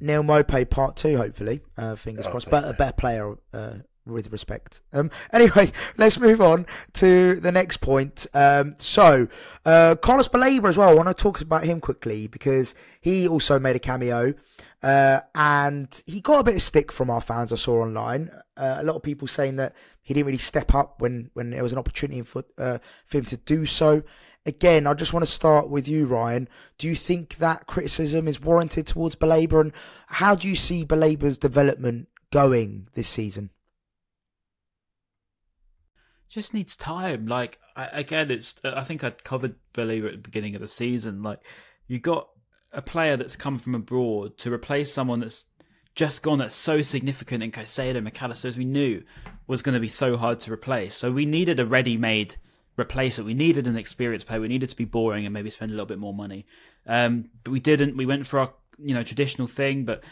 Neal 0.00 0.22
Maupay 0.22 0.68
part 0.68 0.96
two, 0.96 1.16
hopefully. 1.16 1.60
Uh, 1.78 1.94
fingers 1.94 2.26
Oh, 2.26 2.30
crossed. 2.30 2.46
please 2.46 2.50
But 2.50 2.64
a 2.64 2.66
no. 2.68 2.72
better 2.74 2.92
player 2.92 3.34
uh, 3.54 3.74
with 4.04 4.32
respect. 4.32 4.80
Um, 4.92 5.10
anyway, 5.32 5.70
let's 5.96 6.18
move 6.18 6.40
on 6.40 6.66
to 6.94 7.36
the 7.40 7.52
next 7.52 7.76
point. 7.78 8.26
Um, 8.34 8.74
so, 8.78 9.28
uh, 9.64 9.94
Carlos 9.94 10.28
Baleba 10.28 10.68
as 10.68 10.76
well. 10.76 10.88
I 10.90 10.94
want 10.94 11.08
to 11.08 11.14
talk 11.14 11.40
about 11.40 11.64
him 11.64 11.80
quickly 11.80 12.26
because 12.26 12.74
he 13.00 13.26
also 13.28 13.58
made 13.58 13.76
a 13.76 13.78
cameo. 13.80 14.34
Uh, 14.82 15.20
and 15.34 16.02
he 16.06 16.20
got 16.20 16.40
a 16.40 16.44
bit 16.44 16.56
of 16.56 16.62
stick 16.62 16.90
from 16.90 17.10
our 17.10 17.20
fans 17.20 17.52
I 17.52 17.56
saw 17.56 17.82
online. 17.82 18.30
Uh, 18.56 18.76
a 18.78 18.82
lot 18.82 18.96
of 18.96 19.02
people 19.02 19.28
saying 19.28 19.56
that 19.56 19.74
he 20.02 20.12
didn't 20.12 20.26
really 20.26 20.38
step 20.38 20.74
up 20.74 21.00
when, 21.00 21.30
when 21.34 21.50
there 21.50 21.62
was 21.62 21.72
an 21.72 21.78
opportunity 21.78 22.22
for, 22.22 22.44
uh, 22.58 22.78
for 23.06 23.18
him 23.18 23.24
to 23.26 23.36
do 23.36 23.64
so. 23.64 24.02
Again, 24.44 24.88
I 24.88 24.94
just 24.94 25.12
want 25.12 25.24
to 25.24 25.30
start 25.30 25.68
with 25.68 25.86
you, 25.86 26.06
Ryan. 26.06 26.48
Do 26.78 26.88
you 26.88 26.96
think 26.96 27.36
that 27.36 27.68
criticism 27.68 28.26
is 28.26 28.40
warranted 28.40 28.88
towards 28.88 29.14
Baleba? 29.14 29.60
And 29.60 29.72
how 30.08 30.34
do 30.34 30.48
you 30.48 30.56
see 30.56 30.84
Baleba's 30.84 31.38
development 31.38 32.08
going 32.32 32.88
this 32.94 33.08
season? 33.08 33.50
just 36.32 36.54
needs 36.54 36.74
time. 36.74 37.26
Like 37.26 37.58
I, 37.76 37.86
again, 37.92 38.30
it's 38.30 38.54
I 38.64 38.82
think 38.82 39.04
I 39.04 39.10
covered 39.10 39.54
Baleba 39.74 40.06
at 40.06 40.12
the 40.12 40.18
beginning 40.18 40.54
of 40.54 40.60
the 40.60 40.66
season. 40.66 41.22
Like 41.22 41.40
you 41.86 41.98
got 41.98 42.28
a 42.72 42.82
player 42.82 43.16
that's 43.16 43.36
come 43.36 43.58
from 43.58 43.74
abroad 43.74 44.38
to 44.38 44.52
replace 44.52 44.92
someone 44.92 45.20
that's 45.20 45.46
just 45.94 46.22
gone 46.22 46.38
that's 46.38 46.54
so 46.54 46.80
significant 46.80 47.42
in 47.42 47.50
Caicedo, 47.50 48.06
McAllister, 48.06 48.46
as 48.46 48.56
we 48.56 48.64
knew 48.64 49.02
was 49.46 49.62
going 49.62 49.74
to 49.74 49.80
be 49.80 49.88
so 49.88 50.16
hard 50.16 50.40
to 50.40 50.52
replace. 50.52 50.96
So 50.96 51.12
we 51.12 51.26
needed 51.26 51.60
a 51.60 51.66
ready-made 51.66 52.36
replacement. 52.76 53.26
We 53.26 53.34
needed 53.34 53.66
an 53.66 53.76
experienced 53.76 54.26
player. 54.26 54.40
We 54.40 54.48
needed 54.48 54.70
to 54.70 54.76
be 54.76 54.86
boring 54.86 55.26
and 55.26 55.34
maybe 55.34 55.50
spend 55.50 55.70
a 55.70 55.74
little 55.74 55.86
bit 55.86 55.98
more 55.98 56.14
money. 56.14 56.46
Um, 56.86 57.30
but 57.44 57.50
we 57.50 57.60
didn't. 57.60 57.96
We 57.96 58.06
went 58.06 58.26
for 58.26 58.38
our 58.40 58.54
you 58.78 58.94
know 58.94 59.02
traditional 59.02 59.46
thing, 59.46 59.84
but 59.84 60.02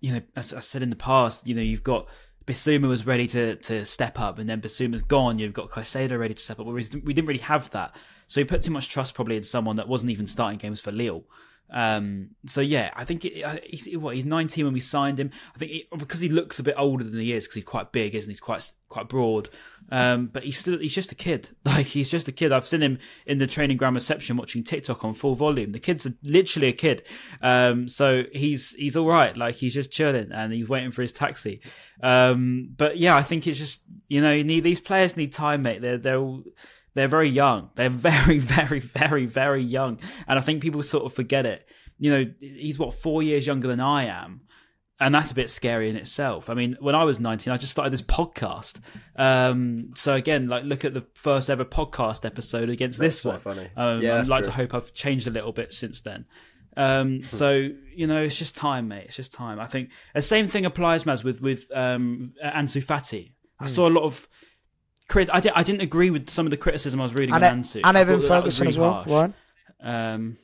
you 0.00 0.12
know, 0.12 0.22
as 0.34 0.54
I 0.54 0.60
said 0.60 0.82
in 0.82 0.90
the 0.90 0.96
past, 0.96 1.46
you 1.46 1.54
know, 1.54 1.62
you've 1.62 1.84
got 1.84 2.08
Bissouma 2.46 2.88
was 2.88 3.06
ready 3.06 3.26
to 3.28 3.56
to 3.56 3.84
step 3.84 4.18
up, 4.18 4.38
and 4.38 4.48
then 4.48 4.60
Bissouma's 4.60 5.02
gone. 5.02 5.38
You've 5.38 5.52
got 5.52 5.70
Caicedo 5.70 6.18
ready 6.18 6.34
to 6.34 6.42
step 6.42 6.58
up. 6.58 6.66
We 6.66 6.82
didn't 6.82 7.26
really 7.26 7.40
have 7.40 7.70
that. 7.70 7.94
So 8.26 8.40
he 8.40 8.44
put 8.44 8.62
too 8.62 8.70
much 8.70 8.88
trust 8.88 9.14
probably 9.14 9.36
in 9.36 9.44
someone 9.44 9.76
that 9.76 9.88
wasn't 9.88 10.12
even 10.12 10.26
starting 10.26 10.58
games 10.58 10.80
for 10.80 10.92
Lille. 10.92 11.24
Um, 11.72 12.30
so 12.46 12.60
yeah, 12.60 12.90
I 12.94 13.04
think 13.04 13.24
it, 13.24 13.42
uh, 13.42 13.56
he's 13.64 13.86
what 13.96 14.16
he's 14.16 14.24
19 14.24 14.64
when 14.64 14.74
we 14.74 14.80
signed 14.80 15.20
him. 15.20 15.30
I 15.54 15.58
think 15.58 15.72
it, 15.72 15.98
because 15.98 16.20
he 16.20 16.28
looks 16.28 16.58
a 16.58 16.62
bit 16.62 16.74
older 16.76 17.04
than 17.04 17.18
he 17.18 17.32
is 17.32 17.44
because 17.44 17.54
he's 17.56 17.64
quite 17.64 17.92
big, 17.92 18.14
isn't 18.14 18.28
he? 18.28 18.32
He's 18.32 18.40
quite 18.40 18.70
quite 18.88 19.08
broad. 19.08 19.48
Um, 19.92 20.26
but 20.26 20.44
he's 20.44 20.58
still 20.58 20.78
he's 20.78 20.94
just 20.94 21.12
a 21.12 21.14
kid. 21.14 21.50
Like 21.64 21.86
he's 21.86 22.10
just 22.10 22.26
a 22.26 22.32
kid. 22.32 22.52
I've 22.52 22.66
seen 22.66 22.82
him 22.82 22.98
in 23.26 23.38
the 23.38 23.46
training 23.46 23.76
ground 23.76 23.94
reception 23.94 24.36
watching 24.36 24.64
TikTok 24.64 25.04
on 25.04 25.14
full 25.14 25.34
volume. 25.34 25.70
The 25.70 25.78
kid's 25.78 26.04
a, 26.04 26.14
literally 26.24 26.68
a 26.68 26.72
kid. 26.72 27.04
Um, 27.40 27.86
so 27.86 28.24
he's 28.32 28.74
he's 28.74 28.96
all 28.96 29.06
right. 29.06 29.36
Like 29.36 29.56
he's 29.56 29.74
just 29.74 29.92
chilling 29.92 30.32
and 30.32 30.52
he's 30.52 30.68
waiting 30.68 30.90
for 30.90 31.02
his 31.02 31.12
taxi. 31.12 31.60
Um, 32.02 32.70
but 32.76 32.98
yeah, 32.98 33.14
I 33.14 33.22
think 33.22 33.46
it's 33.46 33.58
just 33.58 33.82
you 34.08 34.20
know 34.20 34.32
you 34.32 34.42
need 34.42 34.64
these 34.64 34.80
players 34.80 35.16
need 35.16 35.32
time, 35.32 35.62
mate. 35.62 35.80
They're 35.80 35.98
they're 35.98 36.18
all, 36.18 36.42
they're 36.94 37.08
very 37.08 37.28
young. 37.28 37.70
They're 37.74 37.90
very, 37.90 38.38
very, 38.38 38.80
very, 38.80 39.26
very 39.26 39.62
young. 39.62 39.98
And 40.26 40.38
I 40.38 40.42
think 40.42 40.62
people 40.62 40.82
sort 40.82 41.04
of 41.04 41.12
forget 41.12 41.46
it. 41.46 41.66
You 41.98 42.10
know, 42.10 42.32
he's 42.40 42.78
what, 42.78 42.94
four 42.94 43.22
years 43.22 43.46
younger 43.46 43.68
than 43.68 43.80
I 43.80 44.04
am. 44.04 44.42
And 45.02 45.14
that's 45.14 45.30
a 45.30 45.34
bit 45.34 45.48
scary 45.48 45.88
in 45.88 45.96
itself. 45.96 46.50
I 46.50 46.54
mean, 46.54 46.76
when 46.78 46.94
I 46.94 47.04
was 47.04 47.18
19, 47.18 47.50
I 47.50 47.56
just 47.56 47.72
started 47.72 47.90
this 47.90 48.02
podcast. 48.02 48.80
Um, 49.16 49.92
so 49.94 50.14
again, 50.14 50.48
like 50.48 50.64
look 50.64 50.84
at 50.84 50.92
the 50.92 51.06
first 51.14 51.48
ever 51.48 51.64
podcast 51.64 52.26
episode 52.26 52.68
against 52.68 52.98
That's 52.98 53.14
this 53.14 53.22
so 53.22 53.30
one. 53.30 53.38
funny. 53.40 53.70
Um, 53.76 54.02
Yeah, 54.02 54.18
I'd 54.18 54.28
like 54.28 54.44
to 54.44 54.50
hope 54.50 54.74
I've 54.74 54.92
changed 54.92 55.26
a 55.26 55.30
little 55.30 55.52
bit 55.52 55.72
since 55.72 56.02
then. 56.02 56.26
Um, 56.76 57.22
so 57.22 57.68
you 57.94 58.06
know, 58.06 58.22
it's 58.22 58.36
just 58.36 58.54
time, 58.56 58.88
mate. 58.88 59.04
It's 59.06 59.16
just 59.16 59.32
time. 59.32 59.58
I 59.58 59.66
think 59.66 59.90
the 60.14 60.22
same 60.22 60.48
thing 60.48 60.66
applies, 60.66 61.04
Maz, 61.04 61.24
with 61.24 61.40
with 61.40 61.66
um, 61.74 62.34
Ansu 62.44 62.84
Fati. 62.84 63.32
I 63.58 63.66
saw 63.66 63.88
a 63.88 63.90
lot 63.90 64.04
of 64.04 64.28
crit. 65.10 65.28
I, 65.32 65.40
di- 65.40 65.52
I 65.54 65.62
didn't 65.62 65.82
agree 65.82 66.08
with 66.10 66.30
some 66.30 66.46
of 66.46 66.50
the 66.50 66.56
criticism 66.56 67.00
I 67.00 67.02
was 67.02 67.12
reading 67.14 67.34
And, 67.34 67.44
on 67.44 67.60
Ansu. 67.62 67.80
and 67.84 67.96
Evan 67.96 68.20
thought 68.20 68.28
that 68.28 68.28
that 68.28 68.44
was 68.44 68.58
Ferguson 68.58 68.64
really 68.66 68.74
as 68.74 68.78
well. 68.78 68.92
harsh. 69.02 69.32
Um, 69.82 70.38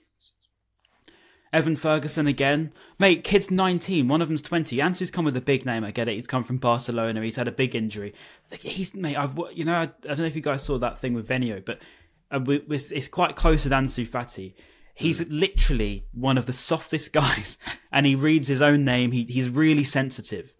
Evan 1.52 1.76
Ferguson 1.76 2.26
again, 2.26 2.72
mate. 2.98 3.24
Kid's 3.24 3.50
nineteen. 3.50 4.08
One 4.08 4.20
of 4.20 4.28
them's 4.28 4.42
twenty. 4.42 4.76
Ansu's 4.78 5.10
come 5.10 5.24
with 5.24 5.36
a 5.36 5.40
big 5.40 5.64
name. 5.64 5.84
I 5.84 5.90
get 5.90 6.08
it. 6.08 6.14
He's 6.14 6.26
come 6.26 6.44
from 6.44 6.58
Barcelona. 6.58 7.22
He's 7.22 7.36
had 7.36 7.48
a 7.48 7.52
big 7.52 7.74
injury. 7.74 8.12
He's 8.60 8.94
mate. 8.94 9.16
I've 9.16 9.38
you 9.54 9.64
know 9.64 9.74
I, 9.74 9.82
I 9.82 9.88
don't 10.08 10.18
know 10.18 10.24
if 10.26 10.36
you 10.36 10.42
guys 10.42 10.62
saw 10.62 10.76
that 10.78 10.98
thing 10.98 11.14
with 11.14 11.28
Venio, 11.28 11.64
but 11.64 11.78
uh, 12.30 12.40
we, 12.44 12.56
it's 12.68 13.08
quite 13.08 13.36
close 13.36 13.64
with 13.64 13.72
Ansu 13.72 14.06
Fati. 14.06 14.54
He's 14.94 15.26
literally 15.28 16.06
one 16.12 16.36
of 16.36 16.46
the 16.46 16.52
softest 16.52 17.12
guys, 17.22 17.56
and 17.92 18.04
he 18.04 18.14
reads 18.16 18.48
his 18.48 18.60
own 18.60 18.84
name. 18.84 19.12
He, 19.12 19.22
he's 19.24 19.48
really 19.48 19.84
sensitive. 19.84 20.52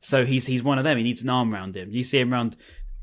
So 0.00 0.24
he's 0.26 0.46
he's 0.46 0.62
one 0.62 0.78
of 0.78 0.84
them. 0.84 0.98
He 0.98 1.04
needs 1.04 1.22
an 1.22 1.30
arm 1.30 1.52
around 1.54 1.74
him. 1.74 1.90
You 1.90 2.04
see 2.04 2.20
him 2.20 2.32
around 2.32 2.56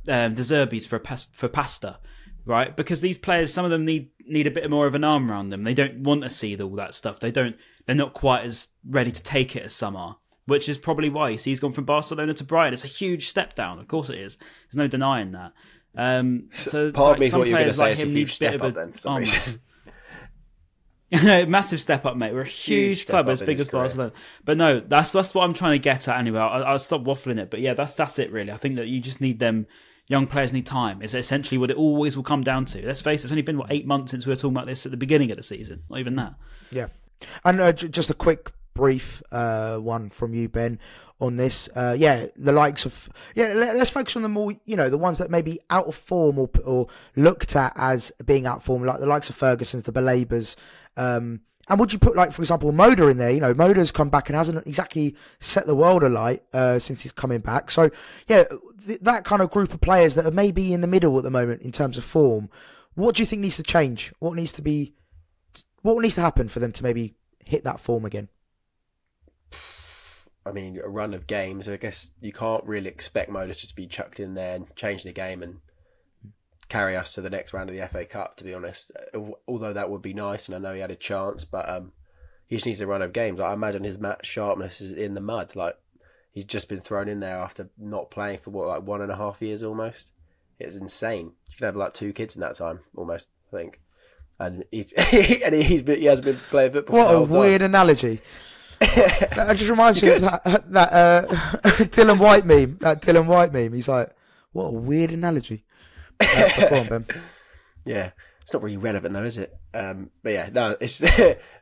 um, 0.08 0.34
De 0.34 0.42
Zerbi's 0.42 0.86
for 0.86 1.00
for 1.34 1.48
pasta, 1.48 2.00
right? 2.46 2.76
Because 2.76 3.02
these 3.02 3.18
players, 3.18 3.54
some 3.54 3.66
of 3.66 3.72
them 3.72 3.86
need 3.86 4.10
need 4.26 4.48
a 4.48 4.52
bit 4.52 4.70
more 4.70 4.88
of 4.88 4.96
an 4.96 5.04
arm 5.04 5.30
around 5.30 5.50
them. 5.50 5.64
They 5.64 5.74
don't 5.74 6.00
want 6.00 6.24
to 6.24 6.30
see 6.30 6.56
all 6.62 6.76
that 6.76 6.94
stuff. 6.94 7.20
They 7.20 7.32
don't. 7.32 7.56
They're 7.86 7.96
not 7.96 8.14
quite 8.14 8.46
as 8.46 8.70
ready 8.88 9.12
to 9.12 9.24
take 9.24 9.56
it 9.56 9.64
as 9.64 9.74
some 9.74 9.96
are. 9.96 10.18
Which 10.46 10.68
is 10.68 10.78
probably 10.78 11.10
why 11.10 11.30
you 11.30 11.38
see 11.38 11.52
he's 11.52 11.60
gone 11.60 11.72
from 11.72 11.86
Barcelona 11.86 12.34
to 12.34 12.44
Brighton. 12.44 12.74
It's 12.74 12.84
a 12.84 12.88
huge 12.88 13.28
step 13.28 13.54
down. 13.54 13.80
Of 13.80 13.88
course 13.88 14.10
it 14.10 14.20
is. 14.20 14.38
There's 14.38 14.76
no 14.76 14.88
denying 14.88 15.32
that. 15.32 15.54
Um, 15.96 16.50
so 16.52 16.92
Part 16.92 17.06
of 17.06 17.12
like, 17.12 17.20
me 17.20 17.28
some 17.28 17.42
thought 17.42 17.48
you 17.48 17.54
were 17.54 17.60
going 17.60 17.70
to 17.70 17.76
say 17.76 17.84
like 17.84 17.92
it's 17.92 18.02
a 18.02 18.06
huge 18.08 18.34
step 18.34 18.62
up 18.62 18.74
then 18.74 18.92
for. 18.94 19.60
Massive 21.12 21.82
step 21.82 22.06
up, 22.06 22.16
mate. 22.16 22.34
We're 22.34 22.42
a 22.42 22.48
huge, 22.48 23.02
step 23.02 23.10
club 23.10 23.30
as 23.30 23.42
big 23.42 23.60
as 23.60 23.68
career. 23.68 23.84
Barcelona. 23.84 24.14
But 24.46 24.58
no, 24.58 24.80
that's 24.80 25.12
that's 25.12 25.34
what 25.34 25.44
I'm 25.44 25.54
trying 25.54 25.74
to 25.74 25.80
get 25.80 26.08
at 26.08 26.18
anyway. 26.18 26.40
I'll, 26.40 26.64
I'll 26.64 26.80
stop 26.80 27.04
waffling 27.04 27.38
it. 27.38 27.52
But 27.52 27.60
yeah, 27.60 27.74
that's 27.74 27.96
that's 27.96 28.18
it 28.18 28.32
really. 28.32 28.52
I 28.52 28.58
think 28.58 28.78
that 28.78 28.88
you 28.88 29.02
just 29.02 29.20
need 29.20 29.40
them. 29.40 29.68
Young 30.12 30.28
players 30.28 30.52
need 30.52 30.66
time. 30.66 31.02
Is 31.02 31.14
essentially 31.14 31.58
what 31.58 31.72
it 31.72 31.78
always 31.78 32.18
will 32.18 32.24
come 32.24 32.44
down 32.44 32.66
to. 32.66 32.86
Let's 32.86 33.00
face 33.00 33.22
it. 33.22 33.28
It's 33.28 33.32
only 33.32 33.44
been 33.44 33.58
what 33.58 33.72
eight 33.72 33.88
months 33.88 34.12
since 34.12 34.26
we 34.26 34.32
were 34.32 34.36
talking 34.36 34.58
about 34.58 34.66
this 34.66 34.86
at 34.86 34.92
the 34.92 34.98
beginning 34.98 35.32
of 35.32 35.38
the 35.38 35.44
season. 35.44 35.84
Not 35.90 36.00
even 36.00 36.18
that. 36.18 36.34
Yeah. 36.70 36.88
And 37.46 37.62
uh, 37.62 37.72
j- 37.72 37.88
just 37.88 38.10
a 38.10 38.14
quick 38.14 38.52
brief 38.74 39.24
uh, 39.32 39.78
one 39.78 40.10
from 40.10 40.34
you, 40.34 40.50
Ben, 40.50 40.80
on 41.22 41.38
this. 41.38 41.70
Uh, 41.74 41.96
yeah, 41.98 42.26
the 42.36 42.52
likes 42.52 42.86
of 42.86 43.10
yeah. 43.36 43.54
Let, 43.54 43.78
us 43.78 43.90
focus 43.90 44.18
on 44.18 44.22
the 44.22 44.28
more 44.28 44.52
you 44.66 44.76
know 44.76 44.90
the 44.90 44.98
ones 44.98 45.18
that 45.20 45.32
may 45.32 45.42
be 45.42 45.62
out 45.70 45.88
of 45.88 45.96
form 45.96 46.38
or 46.38 46.50
or 46.66 46.88
looked 47.16 47.56
at 47.56 47.72
as 47.78 48.12
being 48.26 48.46
out 48.46 48.58
of 48.58 48.64
form, 48.66 48.84
like 48.84 49.00
the 49.00 49.06
likes 49.06 49.30
of 49.30 49.38
Ferguson's, 49.38 49.84
the 49.84 49.94
Balebas. 49.94 50.58
Um, 50.98 51.40
and 51.70 51.80
would 51.80 51.94
you 51.94 52.00
put 52.00 52.18
like 52.18 52.34
for 52.34 52.42
example 52.42 52.72
Moder 52.74 53.10
in 53.10 53.16
there? 53.16 53.32
You 53.32 53.40
know, 53.40 53.54
Moder's 53.54 53.92
come 53.92 54.10
back 54.10 54.28
and 54.28 54.36
hasn't 54.36 54.68
exactly 54.68 55.16
set 55.40 55.68
the 55.68 55.76
world 55.76 56.04
alight 56.04 56.44
uh, 56.52 56.80
since 56.80 57.02
he's 57.02 57.14
coming 57.14 57.40
back. 57.40 57.72
So 57.72 57.90
yeah, 58.28 58.44
th- 58.86 59.00
that 59.02 59.26
kind 59.26 59.42
of 59.42 59.52
group 59.52 59.74
of 59.74 59.82
players 59.82 60.16
that 60.16 60.26
are 60.26 60.32
maybe 60.32 60.74
in 60.74 60.82
the 60.82 60.88
middle 60.88 61.18
at 61.18 61.24
the 61.24 61.32
moment 61.32 61.62
in 61.62 61.72
terms 61.72 61.98
of 61.98 62.04
form. 62.04 62.50
What 62.94 63.16
do 63.16 63.22
you 63.22 63.26
think 63.26 63.42
needs 63.42 63.58
to 63.58 63.64
change? 63.64 64.14
What 64.20 64.36
needs 64.36 64.54
to 64.54 64.62
be 64.62 64.94
what 65.82 66.00
needs 66.02 66.16
to 66.16 66.22
happen 66.22 66.50
for 66.50 66.60
them 66.60 66.72
to 66.74 66.84
maybe 66.84 67.16
hit 67.44 67.64
that 67.64 67.80
form 67.80 68.06
again? 68.06 68.30
I 70.46 70.52
mean, 70.52 70.80
a 70.84 70.90
run 70.90 71.14
of 71.14 71.28
games. 71.28 71.70
I 71.70 71.78
guess 71.78 72.10
you 72.20 72.32
can't 72.32 72.64
really 72.66 72.90
expect 72.90 73.30
Moder 73.30 73.54
to 73.54 73.76
be 73.76 73.88
chucked 73.88 74.20
in 74.20 74.34
there 74.34 74.56
and 74.56 74.76
change 74.76 75.04
the 75.04 75.12
game 75.12 75.44
and 75.44 75.60
carry 76.68 76.96
us 76.96 77.14
to 77.14 77.22
the 77.22 77.30
next 77.30 77.54
round 77.54 77.70
of 77.70 77.76
the 77.76 77.88
FA 77.88 78.06
Cup. 78.06 78.38
To 78.38 78.44
be 78.44 78.54
honest, 78.54 78.92
Uh, 79.14 79.32
although 79.48 79.74
that 79.74 79.90
would 79.90 80.02
be 80.02 80.14
nice, 80.14 80.48
and 80.48 80.56
I 80.56 80.60
know 80.60 80.74
he 80.74 80.82
had 80.82 80.92
a 80.92 80.96
chance, 80.96 81.46
but 81.46 81.70
um, 81.70 81.92
he 82.48 82.56
just 82.56 82.66
needs 82.66 82.82
a 82.82 82.88
run 82.88 83.02
of 83.02 83.14
games. 83.14 83.40
I 83.40 83.54
imagine 83.54 83.84
his 83.84 84.00
match 84.00 84.26
sharpness 84.26 84.82
is 84.82 84.92
in 84.94 85.14
the 85.14 85.22
mud. 85.22 85.56
Like 85.56 85.78
he's 86.32 86.46
just 86.46 86.70
been 86.70 86.80
thrown 86.80 87.08
in 87.08 87.20
there 87.20 87.38
after 87.38 87.70
not 87.78 88.10
playing 88.10 88.40
for 88.40 88.52
what 88.52 88.68
like 88.68 88.84
one 88.84 89.02
and 89.02 89.12
a 89.12 89.16
half 89.16 89.42
years 89.42 89.64
almost. 89.64 90.12
It's 90.60 90.76
insane. 90.76 91.34
You 91.50 91.56
can 91.58 91.66
have 91.66 91.76
like 91.76 91.94
two 91.94 92.14
kids 92.14 92.36
in 92.36 92.42
that 92.42 92.56
time 92.56 92.80
almost. 92.96 93.30
I 93.52 93.58
think. 93.58 93.82
And 94.40 94.64
he's 94.72 94.92
and 95.44 95.54
he's 95.56 95.84
been, 95.84 96.00
he 96.00 96.06
has 96.06 96.22
been 96.22 96.38
playing 96.38 96.74
football. 96.74 96.98
What 96.98 97.14
a 97.14 97.18
whole 97.18 97.28
time. 97.28 97.40
weird 97.40 97.62
analogy. 97.62 98.22
that 98.80 99.54
just 99.58 99.70
reminds 99.70 100.02
me 100.02 100.10
of 100.10 100.22
that, 100.24 100.72
that 100.72 100.92
uh, 100.92 101.28
Dylan 101.64 102.18
White 102.18 102.46
meme. 102.46 102.78
That 102.80 103.02
Dylan 103.02 103.28
White 103.28 103.54
meme. 103.54 103.74
He's 103.74 103.88
like, 103.88 104.10
what 104.54 104.66
a 104.66 104.72
weird 104.72 105.12
analogy. 105.12 105.66
Uh, 106.20 106.68
on, 106.72 106.88
Ben. 106.88 107.06
Yeah, 107.86 108.12
it's 108.42 108.54
not 108.54 108.64
really 108.64 108.78
relevant 108.78 109.14
though, 109.14 109.24
is 109.24 109.38
it? 109.38 109.56
Um, 109.74 110.10
but 110.24 110.34
yeah, 110.34 110.50
no, 110.52 110.76
it's 110.80 111.02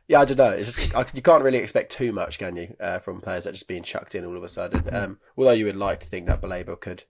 yeah, 0.08 0.20
I 0.20 0.24
don't 0.24 0.38
know. 0.38 0.50
It's 0.50 0.74
just, 0.74 0.94
I, 0.94 1.04
you 1.14 1.22
can't 1.22 1.44
really 1.44 1.58
expect 1.58 1.92
too 1.92 2.12
much, 2.12 2.38
can 2.38 2.56
you, 2.56 2.74
uh, 2.80 2.98
from 2.98 3.20
players 3.20 3.44
that 3.44 3.50
are 3.50 3.54
just 3.54 3.68
being 3.68 3.82
chucked 3.82 4.14
in 4.14 4.24
all 4.24 4.36
of 4.36 4.42
a 4.42 4.48
sudden? 4.48 4.92
Um, 4.92 5.18
although 5.36 5.52
you 5.52 5.66
would 5.66 5.76
like 5.76 6.00
to 6.00 6.06
think 6.06 6.26
that 6.26 6.42
Baleba 6.42 6.78
could 6.80 7.04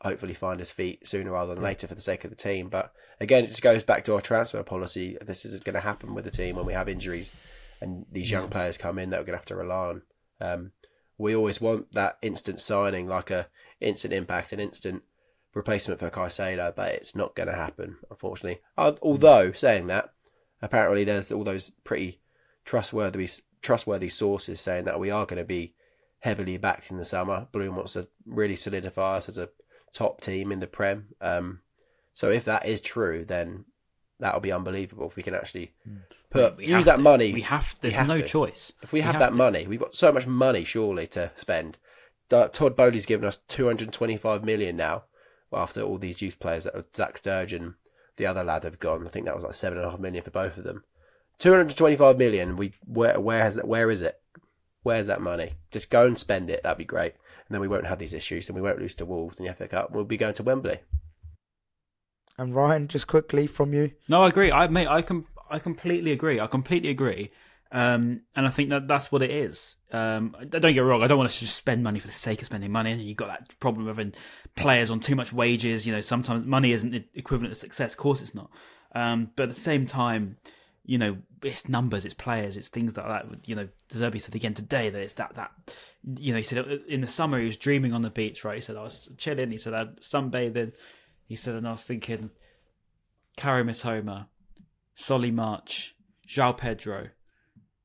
hopefully 0.00 0.34
find 0.34 0.60
his 0.60 0.70
feet 0.70 1.06
sooner 1.08 1.32
rather 1.32 1.54
than 1.54 1.64
later 1.64 1.86
for 1.86 1.94
the 1.94 2.00
sake 2.00 2.24
of 2.24 2.30
the 2.30 2.36
team. 2.36 2.68
But 2.68 2.92
again, 3.20 3.44
it 3.44 3.48
just 3.48 3.62
goes 3.62 3.82
back 3.82 4.04
to 4.04 4.14
our 4.14 4.20
transfer 4.20 4.62
policy. 4.62 5.16
This 5.20 5.44
is 5.44 5.60
going 5.60 5.74
to 5.74 5.80
happen 5.80 6.14
with 6.14 6.24
the 6.24 6.30
team 6.30 6.56
when 6.56 6.66
we 6.66 6.74
have 6.74 6.88
injuries 6.88 7.32
and 7.80 8.06
these 8.10 8.30
young 8.30 8.48
players 8.48 8.78
come 8.78 8.98
in 8.98 9.10
that 9.10 9.20
we're 9.20 9.26
going 9.26 9.34
to 9.34 9.38
have 9.38 9.46
to 9.46 9.56
rely 9.56 9.86
on. 9.88 10.02
Um, 10.40 10.72
we 11.16 11.34
always 11.34 11.60
want 11.60 11.92
that 11.92 12.18
instant 12.22 12.60
signing, 12.60 13.08
like 13.08 13.30
a 13.30 13.48
instant 13.80 14.14
impact, 14.14 14.52
an 14.52 14.60
instant 14.60 15.02
replacement 15.54 16.00
for 16.00 16.10
Caicedo, 16.10 16.74
but 16.74 16.92
it's 16.92 17.14
not 17.14 17.34
going 17.34 17.48
to 17.48 17.54
happen, 17.54 17.96
unfortunately. 18.10 18.60
Although 18.76 19.52
saying 19.52 19.88
that, 19.88 20.12
apparently 20.62 21.04
there's 21.04 21.30
all 21.32 21.44
those 21.44 21.70
pretty 21.84 22.20
trustworthy 22.64 23.28
trustworthy 23.62 24.08
sources 24.08 24.60
saying 24.60 24.84
that 24.84 25.00
we 25.00 25.10
are 25.10 25.26
going 25.26 25.38
to 25.42 25.44
be 25.44 25.74
heavily 26.20 26.56
backed 26.56 26.90
in 26.90 26.96
the 26.96 27.04
summer. 27.04 27.48
Bloom 27.52 27.76
wants 27.76 27.94
to 27.94 28.08
really 28.26 28.56
solidify 28.56 29.16
us 29.16 29.28
as 29.28 29.38
a 29.38 29.48
top 29.92 30.20
team 30.20 30.52
in 30.52 30.60
the 30.60 30.66
Prem. 30.66 31.08
Um, 31.20 31.60
so 32.12 32.30
if 32.30 32.44
that 32.44 32.66
is 32.66 32.80
true, 32.80 33.24
then 33.24 33.64
that'll 34.20 34.40
be 34.40 34.52
unbelievable 34.52 35.08
if 35.08 35.16
we 35.16 35.22
can 35.22 35.34
actually 35.34 35.72
put 36.30 36.56
We 36.56 36.66
use 36.66 36.84
that 36.84 36.96
to. 36.96 37.02
money. 37.02 37.32
We 37.32 37.42
have. 37.42 37.74
There's 37.80 37.94
have 37.94 38.08
no 38.08 38.18
to. 38.18 38.26
choice. 38.26 38.72
If 38.82 38.92
we 38.92 38.98
We 38.98 39.02
have, 39.02 39.14
have 39.14 39.20
that 39.20 39.32
to. 39.32 39.38
money, 39.38 39.66
we've 39.66 39.80
got 39.80 39.94
so 39.94 40.12
much 40.12 40.26
money 40.26 40.64
surely 40.64 41.06
to 41.08 41.30
spend. 41.36 41.78
Todd 42.28 42.76
Boehly's 42.76 43.06
given 43.06 43.26
us 43.26 43.38
225 43.48 44.44
million 44.44 44.76
now 44.76 45.04
after 45.52 45.80
all 45.82 45.96
these 45.98 46.20
youth 46.20 46.38
players 46.38 46.64
that 46.64 46.94
Zach 46.94 47.16
Sturgeon, 47.16 47.76
the 48.18 48.26
other 48.26 48.44
lad 48.44 48.64
have 48.64 48.78
gone. 48.78 49.06
I 49.06 49.10
think 49.10 49.24
that 49.24 49.34
was 49.34 49.44
like 49.44 49.54
seven 49.54 49.78
and 49.78 49.86
a 49.86 49.90
half 49.90 49.98
million 49.98 50.22
for 50.22 50.30
both 50.30 50.58
of 50.58 50.64
them. 50.64 50.84
225 51.38 52.18
million. 52.18 52.56
We 52.56 52.74
where 52.84 53.18
where 53.18 53.42
has 53.42 53.54
that? 53.54 53.66
Where 53.66 53.90
is 53.90 54.02
it? 54.02 54.20
Where's 54.82 55.06
that 55.06 55.20
money? 55.20 55.54
Just 55.70 55.90
go 55.90 56.06
and 56.06 56.18
spend 56.18 56.50
it. 56.50 56.62
That'd 56.62 56.78
be 56.78 56.84
great. 56.84 57.14
And 57.14 57.54
then 57.54 57.60
we 57.60 57.68
won't 57.68 57.86
have 57.86 57.98
these 57.98 58.14
issues, 58.14 58.48
and 58.48 58.56
we 58.56 58.62
won't 58.62 58.78
lose 58.78 58.94
to 58.96 59.06
Wolves 59.06 59.40
in 59.40 59.46
the 59.46 59.54
FA 59.54 59.68
Cup. 59.68 59.92
We'll 59.92 60.04
be 60.04 60.16
going 60.16 60.34
to 60.34 60.42
Wembley. 60.42 60.80
And 62.36 62.54
Ryan, 62.54 62.88
just 62.88 63.06
quickly 63.06 63.46
from 63.46 63.72
you. 63.72 63.92
No, 64.08 64.22
I 64.24 64.28
agree. 64.28 64.52
I 64.52 64.68
mate, 64.68 64.88
I 64.88 65.02
com- 65.02 65.26
I 65.50 65.58
completely 65.58 66.12
agree. 66.12 66.38
I 66.38 66.46
completely 66.46 66.90
agree. 66.90 67.30
Um, 67.70 68.22
and 68.34 68.46
I 68.46 68.50
think 68.50 68.70
that 68.70 68.88
that's 68.88 69.12
what 69.12 69.22
it 69.22 69.30
is. 69.30 69.76
Um, 69.92 70.34
don't 70.48 70.72
get 70.72 70.80
wrong. 70.80 71.02
I 71.02 71.06
don't 71.06 71.18
want 71.18 71.28
us 71.28 71.38
to 71.38 71.44
just 71.44 71.56
spend 71.56 71.82
money 71.82 71.98
for 71.98 72.06
the 72.06 72.12
sake 72.12 72.40
of 72.40 72.46
spending 72.46 72.72
money. 72.72 72.92
And 72.92 73.02
you 73.02 73.14
got 73.14 73.28
that 73.28 73.58
problem 73.60 73.86
of 73.86 73.96
having 73.96 74.14
players 74.56 74.90
on 74.90 75.00
too 75.00 75.16
much 75.16 75.32
wages. 75.32 75.86
You 75.86 75.92
know, 75.92 76.00
sometimes 76.00 76.46
money 76.46 76.72
isn't 76.72 77.06
equivalent 77.14 77.54
to 77.54 77.60
success. 77.60 77.92
Of 77.92 77.98
course, 77.98 78.22
it's 78.22 78.34
not. 78.34 78.50
Um, 78.94 79.30
but 79.36 79.44
at 79.44 79.48
the 79.50 79.54
same 79.54 79.84
time, 79.84 80.38
you 80.84 80.96
know, 80.96 81.18
it's 81.42 81.68
numbers, 81.68 82.06
it's 82.06 82.14
players, 82.14 82.56
it's 82.56 82.68
things 82.68 82.96
like 82.96 83.06
that. 83.06 83.26
You 83.44 83.54
know, 83.54 83.68
Zerbi 83.90 84.20
said 84.20 84.34
again 84.34 84.54
today 84.54 84.88
that 84.88 85.00
it's 85.00 85.14
that 85.14 85.34
that. 85.34 85.50
You 86.18 86.32
know, 86.32 86.38
he 86.38 86.42
said 86.42 86.66
in 86.88 87.02
the 87.02 87.06
summer 87.06 87.38
he 87.38 87.44
was 87.44 87.56
dreaming 87.56 87.92
on 87.92 88.02
the 88.02 88.10
beach. 88.10 88.44
Right? 88.44 88.56
He 88.56 88.60
said 88.62 88.76
I 88.76 88.82
was 88.82 89.10
chilling. 89.18 89.50
He 89.50 89.58
said 89.58 89.74
I 89.74 89.84
sunbathing. 90.00 90.72
He 91.28 91.36
said, 91.36 91.54
and 91.54 91.68
I 91.68 91.72
was 91.72 91.84
thinking, 91.84 92.30
Kaoru 93.36 93.64
Mitoma, 93.64 94.28
Solly 94.94 95.30
March, 95.30 95.94
João 96.26 96.56
Pedro. 96.56 97.08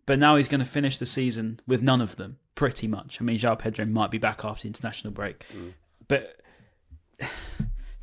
But 0.05 0.19
now 0.19 0.35
he's 0.35 0.47
going 0.47 0.59
to 0.59 0.65
finish 0.65 0.97
the 0.97 1.05
season 1.05 1.59
with 1.65 1.81
none 1.81 2.01
of 2.01 2.17
them, 2.17 2.37
pretty 2.55 2.87
much. 2.87 3.21
I 3.21 3.23
mean, 3.23 3.37
João 3.37 3.57
Pedro 3.57 3.85
might 3.85 4.11
be 4.11 4.17
back 4.17 4.43
after 4.43 4.63
the 4.63 4.67
international 4.67 5.13
break. 5.13 5.45
But 6.07 6.41
do 7.19 7.25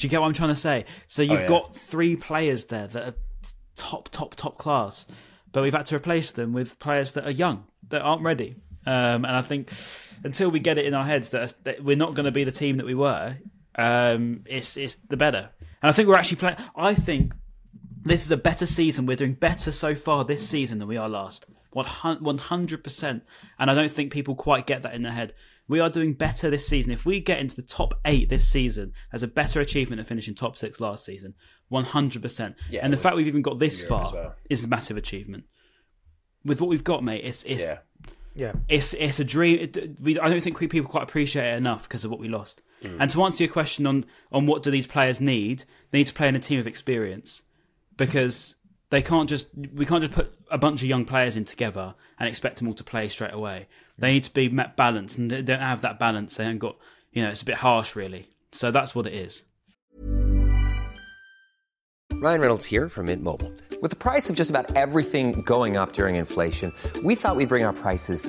you 0.01 0.09
get 0.09 0.21
what 0.21 0.27
I'm 0.27 0.33
trying 0.33 0.51
to 0.51 0.55
say? 0.55 0.87
So 1.07 1.23
you've 1.23 1.41
yeah. 1.41 1.47
got 1.49 1.77
three 1.77 2.17
players 2.17 2.67
there 2.67 2.87
that 2.87 3.09
are 3.09 3.15
top, 3.77 4.09
top, 4.09 4.35
top 4.35 4.57
class, 4.59 5.07
but 5.53 5.63
we've 5.63 5.75
had 5.75 5.87
to 5.87 5.97
replace 5.97 6.33
them 6.33 6.53
with 6.53 6.79
players 6.79 7.13
that 7.13 7.27
are 7.27 7.31
young, 7.31 7.65
that 7.89 8.03
aren't 8.03 8.23
ready. 8.23 8.57
Um, 8.87 9.25
and 9.25 9.37
I 9.37 9.43
think 9.43 9.71
until 10.25 10.51
we 10.51 10.59
get 10.59 10.79
it 10.79 10.87
in 10.87 10.95
our 10.95 11.05
heads 11.05 11.31
that, 11.31 11.55
that 11.65 11.85
we're 11.85 11.97
not 11.97 12.15
going 12.15 12.25
to 12.25 12.31
be 12.31 12.45
the 12.45 12.53
team 12.53 12.79
that 12.79 12.87
we 12.87 12.95
were, 12.95 13.37
um, 13.77 14.43
it's 14.47 14.77
it's 14.77 14.97
the 14.97 15.17
better. 15.17 15.51
And 15.83 15.89
I 15.89 15.93
think 15.93 16.09
we're 16.09 16.17
actually 16.17 16.39
playing. 16.39 16.57
I 16.75 16.95
think 16.95 17.33
this 18.03 18.25
is 18.25 18.31
a 18.31 18.37
better 18.37 18.67
season. 18.67 19.07
We're 19.07 19.17
doing 19.17 19.35
better 19.35 19.71
so 19.71 19.95
far 19.95 20.25
this 20.25 20.47
season 20.49 20.79
than 20.79 20.89
we 20.89 20.97
are 20.97 21.09
last. 21.09 21.47
100%. 21.75 23.23
And 23.59 23.71
I 23.71 23.75
don't 23.75 23.93
think 23.93 24.13
people 24.13 24.35
quite 24.35 24.67
get 24.67 24.83
that 24.83 24.95
in 24.95 25.03
their 25.03 25.13
head. 25.13 25.35
We 25.69 25.79
are 25.79 25.89
doing 25.89 26.15
better 26.15 26.51
this 26.51 26.67
season. 26.67 26.93
If 26.93 27.07
we 27.07 27.21
get 27.21 27.39
into 27.39 27.55
the 27.55 27.63
top 27.63 27.95
eight 28.05 28.29
this 28.29 28.49
season, 28.49 28.93
as 29.13 29.23
a 29.23 29.29
better 29.29 29.61
achievement 29.61 29.99
than 29.99 30.07
finishing 30.07 30.35
top 30.35 30.57
six 30.57 30.81
last 30.81 31.05
season. 31.05 31.35
100%. 31.71 32.55
Yeah, 32.71 32.81
and 32.83 32.93
the 32.93 32.97
fact 32.97 33.17
we've 33.17 33.29
even 33.29 33.43
got 33.43 33.59
this 33.59 33.85
far 33.85 34.11
well. 34.13 34.35
is 34.49 34.65
a 34.65 34.69
massive 34.69 34.97
achievement. 34.97 35.45
With 36.45 36.61
what 36.61 36.69
we've 36.71 36.85
got, 36.85 37.05
mate, 37.05 37.23
it's 37.25 37.45
it's 37.45 37.63
Yeah. 37.63 37.79
Yeah. 38.35 38.53
it's 38.69 38.95
it's 38.95 39.21
a 39.21 39.25
dream. 39.25 39.61
It, 39.61 40.01
we, 40.01 40.19
I 40.19 40.29
don't 40.29 40.41
think 40.41 40.59
we, 40.59 40.67
people 40.69 40.91
quite 40.91 41.03
appreciate 41.03 41.53
it 41.53 41.57
enough 41.57 41.83
because 41.83 42.05
of 42.05 42.11
what 42.11 42.21
we 42.21 42.29
lost. 42.29 42.63
And 42.99 43.11
to 43.11 43.23
answer 43.25 43.45
your 43.45 43.53
question 43.53 43.87
on 43.87 44.07
on 44.33 44.47
what 44.47 44.63
do 44.63 44.71
these 44.71 44.87
players 44.87 45.21
need, 45.21 45.65
they 45.91 45.99
need 45.99 46.07
to 46.07 46.15
play 46.15 46.29
in 46.29 46.35
a 46.35 46.41
team 46.41 46.59
of 46.59 46.67
experience 46.67 47.43
because 47.97 48.57
they 48.91 49.03
can't 49.03 49.29
just 49.29 49.49
we 49.75 49.87
can't 49.87 50.03
just 50.03 50.13
put 50.13 50.35
a 50.51 50.59
bunch 50.59 50.83
of 50.83 50.89
young 50.89 51.05
players 51.05 51.37
in 51.37 51.45
together 51.45 51.95
and 52.19 52.29
expect 52.29 52.59
them 52.59 52.69
all 52.69 52.75
to 52.75 52.85
play 52.85 53.09
straight 53.09 53.33
away. 53.33 53.69
They 53.97 54.15
need 54.15 54.25
to 54.25 54.33
be 54.33 54.49
met 54.49 54.77
balanced, 54.77 55.19
and 55.19 55.31
they 55.31 55.43
don't 55.43 55.61
have 55.61 55.81
that 55.83 55.99
balance. 55.99 56.37
They 56.37 56.45
haven't 56.45 56.59
got 56.59 56.77
you 57.13 57.23
know 57.23 57.31
it's 57.31 57.43
a 57.43 57.47
bit 57.47 57.57
harsh 57.57 57.97
really. 57.97 58.29
So 58.53 58.71
that's 58.71 58.95
what 58.95 59.07
it 59.07 59.15
is. 59.15 59.43
Ryan 62.13 62.41
Reynolds 62.41 62.67
here 62.67 62.89
from 62.89 63.07
Mint 63.07 63.23
Mobile. 63.23 63.53
With 63.81 63.91
the 63.91 63.97
price 63.97 64.29
of 64.29 64.37
just 64.37 64.51
about 64.51 64.77
everything 64.77 65.41
going 65.43 65.79
up 65.79 65.95
during 65.95 66.17
inflation, 66.17 66.73
we 67.03 67.15
thought 67.15 67.37
we'd 67.37 67.49
bring 67.49 67.65
our 67.65 67.73
prices 67.73 68.29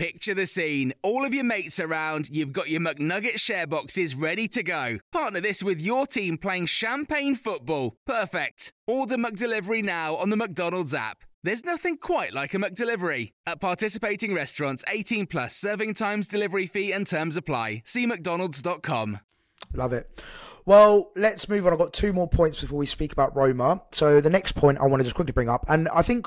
Picture 0.00 0.32
the 0.32 0.46
scene. 0.46 0.94
All 1.02 1.26
of 1.26 1.34
your 1.34 1.44
mates 1.44 1.78
around, 1.78 2.30
you've 2.30 2.54
got 2.54 2.70
your 2.70 2.80
McNugget 2.80 3.38
share 3.38 3.66
boxes 3.66 4.14
ready 4.14 4.48
to 4.48 4.62
go. 4.62 4.96
Partner 5.12 5.42
this 5.42 5.62
with 5.62 5.78
your 5.78 6.06
team 6.06 6.38
playing 6.38 6.64
champagne 6.64 7.34
football. 7.34 7.98
Perfect. 8.06 8.72
Order 8.86 9.18
McDelivery 9.18 9.84
now 9.84 10.16
on 10.16 10.30
the 10.30 10.38
McDonald's 10.38 10.94
app. 10.94 11.18
There's 11.42 11.66
nothing 11.66 11.98
quite 11.98 12.32
like 12.32 12.54
a 12.54 12.56
McDelivery. 12.56 13.32
At 13.46 13.60
participating 13.60 14.32
restaurants, 14.32 14.82
18 14.88 15.26
plus 15.26 15.54
serving 15.54 15.92
times, 15.92 16.26
delivery 16.26 16.66
fee, 16.66 16.92
and 16.92 17.06
terms 17.06 17.36
apply. 17.36 17.82
See 17.84 18.06
McDonald's.com. 18.06 19.20
Love 19.74 19.92
it. 19.92 20.22
Well, 20.64 21.10
let's 21.14 21.46
move 21.46 21.66
on. 21.66 21.74
I've 21.74 21.78
got 21.78 21.92
two 21.92 22.14
more 22.14 22.26
points 22.26 22.58
before 22.58 22.78
we 22.78 22.86
speak 22.86 23.12
about 23.12 23.36
Roma. 23.36 23.82
So 23.92 24.22
the 24.22 24.30
next 24.30 24.52
point 24.52 24.78
I 24.78 24.86
want 24.86 25.00
to 25.00 25.04
just 25.04 25.14
quickly 25.14 25.32
bring 25.32 25.50
up, 25.50 25.66
and 25.68 25.90
I 25.90 26.00
think 26.00 26.26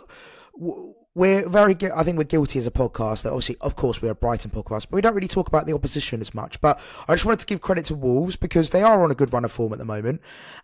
we're 1.15 1.47
very, 1.47 1.75
I 1.95 2.03
think 2.03 2.17
we're 2.17 2.23
guilty 2.23 2.57
as 2.57 2.65
a 2.65 2.71
podcast. 2.71 3.21
That 3.21 3.29
obviously, 3.29 3.57
of 3.61 3.75
course, 3.75 4.01
we're 4.01 4.11
a 4.11 4.15
Brighton 4.15 4.49
podcast, 4.49 4.87
but 4.89 4.93
we 4.93 5.01
don't 5.01 5.13
really 5.13 5.27
talk 5.27 5.47
about 5.47 5.67
the 5.67 5.73
opposition 5.73 6.21
as 6.21 6.33
much. 6.33 6.59
But 6.59 6.79
I 7.07 7.13
just 7.13 7.25
wanted 7.25 7.39
to 7.41 7.45
give 7.45 7.61
credit 7.61 7.85
to 7.85 7.95
Wolves 7.95 8.35
because 8.35 8.71
they 8.71 8.81
are 8.81 9.03
on 9.03 9.11
a 9.11 9.15
good 9.15 9.31
run 9.31 9.45
of 9.45 9.51
form 9.51 9.73
at 9.73 9.79
the 9.79 9.85
moment, 9.85 10.21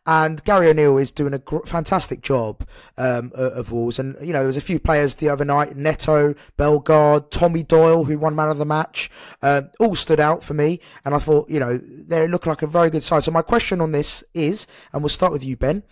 and 0.07 0.43
Gary 0.43 0.69
O'Neil 0.69 0.97
is 0.97 1.11
doing 1.11 1.33
a 1.33 1.39
gr- 1.39 1.65
fantastic 1.65 2.21
job 2.21 2.67
um, 2.97 3.31
of 3.35 3.71
Wolves. 3.71 3.99
And 3.99 4.15
you 4.21 4.33
know, 4.33 4.39
there 4.39 4.47
was 4.47 4.57
a 4.57 4.61
few 4.61 4.79
players 4.79 5.17
the 5.17 5.29
other 5.29 5.45
night: 5.45 5.75
Neto, 5.75 6.33
Bellegarde, 6.57 7.29
Tommy 7.29 7.61
Doyle, 7.61 8.05
who 8.05 8.17
won 8.17 8.35
man 8.35 8.49
of 8.49 8.57
the 8.57 8.65
match, 8.65 9.11
uh, 9.43 9.63
all 9.79 9.95
stood 9.95 10.19
out 10.19 10.43
for 10.43 10.55
me. 10.55 10.79
And 11.05 11.13
I 11.13 11.19
thought, 11.19 11.49
you 11.49 11.59
know, 11.59 11.77
they 11.77 12.27
look 12.27 12.47
like 12.47 12.63
a 12.63 12.67
very 12.67 12.89
good 12.89 13.03
side. 13.03 13.23
So 13.23 13.31
my 13.31 13.43
question 13.43 13.81
on 13.81 13.91
this 13.91 14.23
is, 14.33 14.65
and 14.93 15.03
we'll 15.03 15.09
start 15.09 15.31
with 15.31 15.43
you, 15.43 15.55
Ben. 15.55 15.83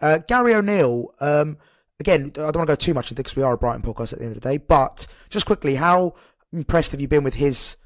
Uh, 0.00 0.18
Gary 0.18 0.54
O'Neil, 0.54 1.12
um, 1.20 1.58
again, 2.00 2.32
I 2.34 2.50
don't 2.50 2.56
want 2.56 2.68
to 2.68 2.72
go 2.72 2.76
too 2.76 2.94
much 2.94 3.10
into 3.10 3.22
because 3.22 3.36
we 3.36 3.42
are 3.42 3.54
a 3.54 3.58
Brighton 3.58 3.82
podcast 3.82 4.12
at 4.12 4.18
the 4.18 4.24
end 4.24 4.36
of 4.36 4.42
the 4.42 4.48
day, 4.48 4.58
but 4.58 5.06
just 5.30 5.46
quickly, 5.46 5.74
how 5.76 6.14
impressed 6.52 6.92
have 6.92 7.00
you 7.00 7.08
been 7.08 7.24
with 7.24 7.34
his, 7.34 7.76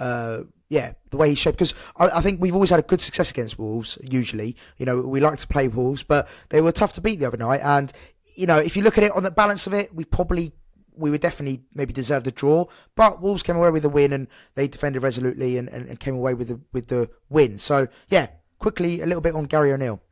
uh, 0.00 0.40
yeah, 0.68 0.92
the 1.10 1.16
way 1.16 1.30
he 1.30 1.34
shaped? 1.34 1.58
Because 1.58 1.74
I, 1.96 2.18
I 2.18 2.20
think 2.20 2.40
we've 2.40 2.54
always 2.54 2.70
had 2.70 2.80
a 2.80 2.82
good 2.82 3.00
success 3.00 3.30
against 3.30 3.58
Wolves, 3.58 3.98
usually. 4.02 4.56
You 4.78 4.86
know, 4.86 5.00
we 5.00 5.20
like 5.20 5.38
to 5.38 5.46
play 5.46 5.68
Wolves, 5.68 6.02
but 6.02 6.28
they 6.50 6.60
were 6.60 6.72
tough 6.72 6.92
to 6.94 7.00
beat 7.00 7.20
the 7.20 7.26
other 7.26 7.36
night. 7.36 7.60
And, 7.62 7.92
you 8.36 8.46
know, 8.46 8.58
if 8.58 8.76
you 8.76 8.82
look 8.82 8.98
at 8.98 9.04
it 9.04 9.12
on 9.12 9.22
the 9.22 9.30
balance 9.30 9.66
of 9.66 9.72
it, 9.72 9.94
we 9.94 10.04
probably, 10.04 10.52
we 10.94 11.10
would 11.10 11.20
definitely 11.22 11.64
maybe 11.74 11.92
deserve 11.92 12.24
the 12.24 12.30
draw, 12.30 12.66
but 12.94 13.22
Wolves 13.22 13.42
came 13.42 13.56
away 13.56 13.70
with 13.70 13.82
the 13.82 13.88
win 13.88 14.12
and 14.12 14.28
they 14.54 14.68
defended 14.68 15.02
resolutely 15.02 15.56
and, 15.56 15.68
and, 15.70 15.88
and 15.88 15.98
came 15.98 16.14
away 16.14 16.34
with 16.34 16.48
the, 16.48 16.60
with 16.72 16.88
the 16.88 17.08
win. 17.30 17.56
So, 17.56 17.88
yeah, 18.08 18.28
quickly, 18.58 19.00
a 19.00 19.06
little 19.06 19.22
bit 19.22 19.34
on 19.34 19.44
Gary 19.44 19.72
O'Neil. 19.72 20.02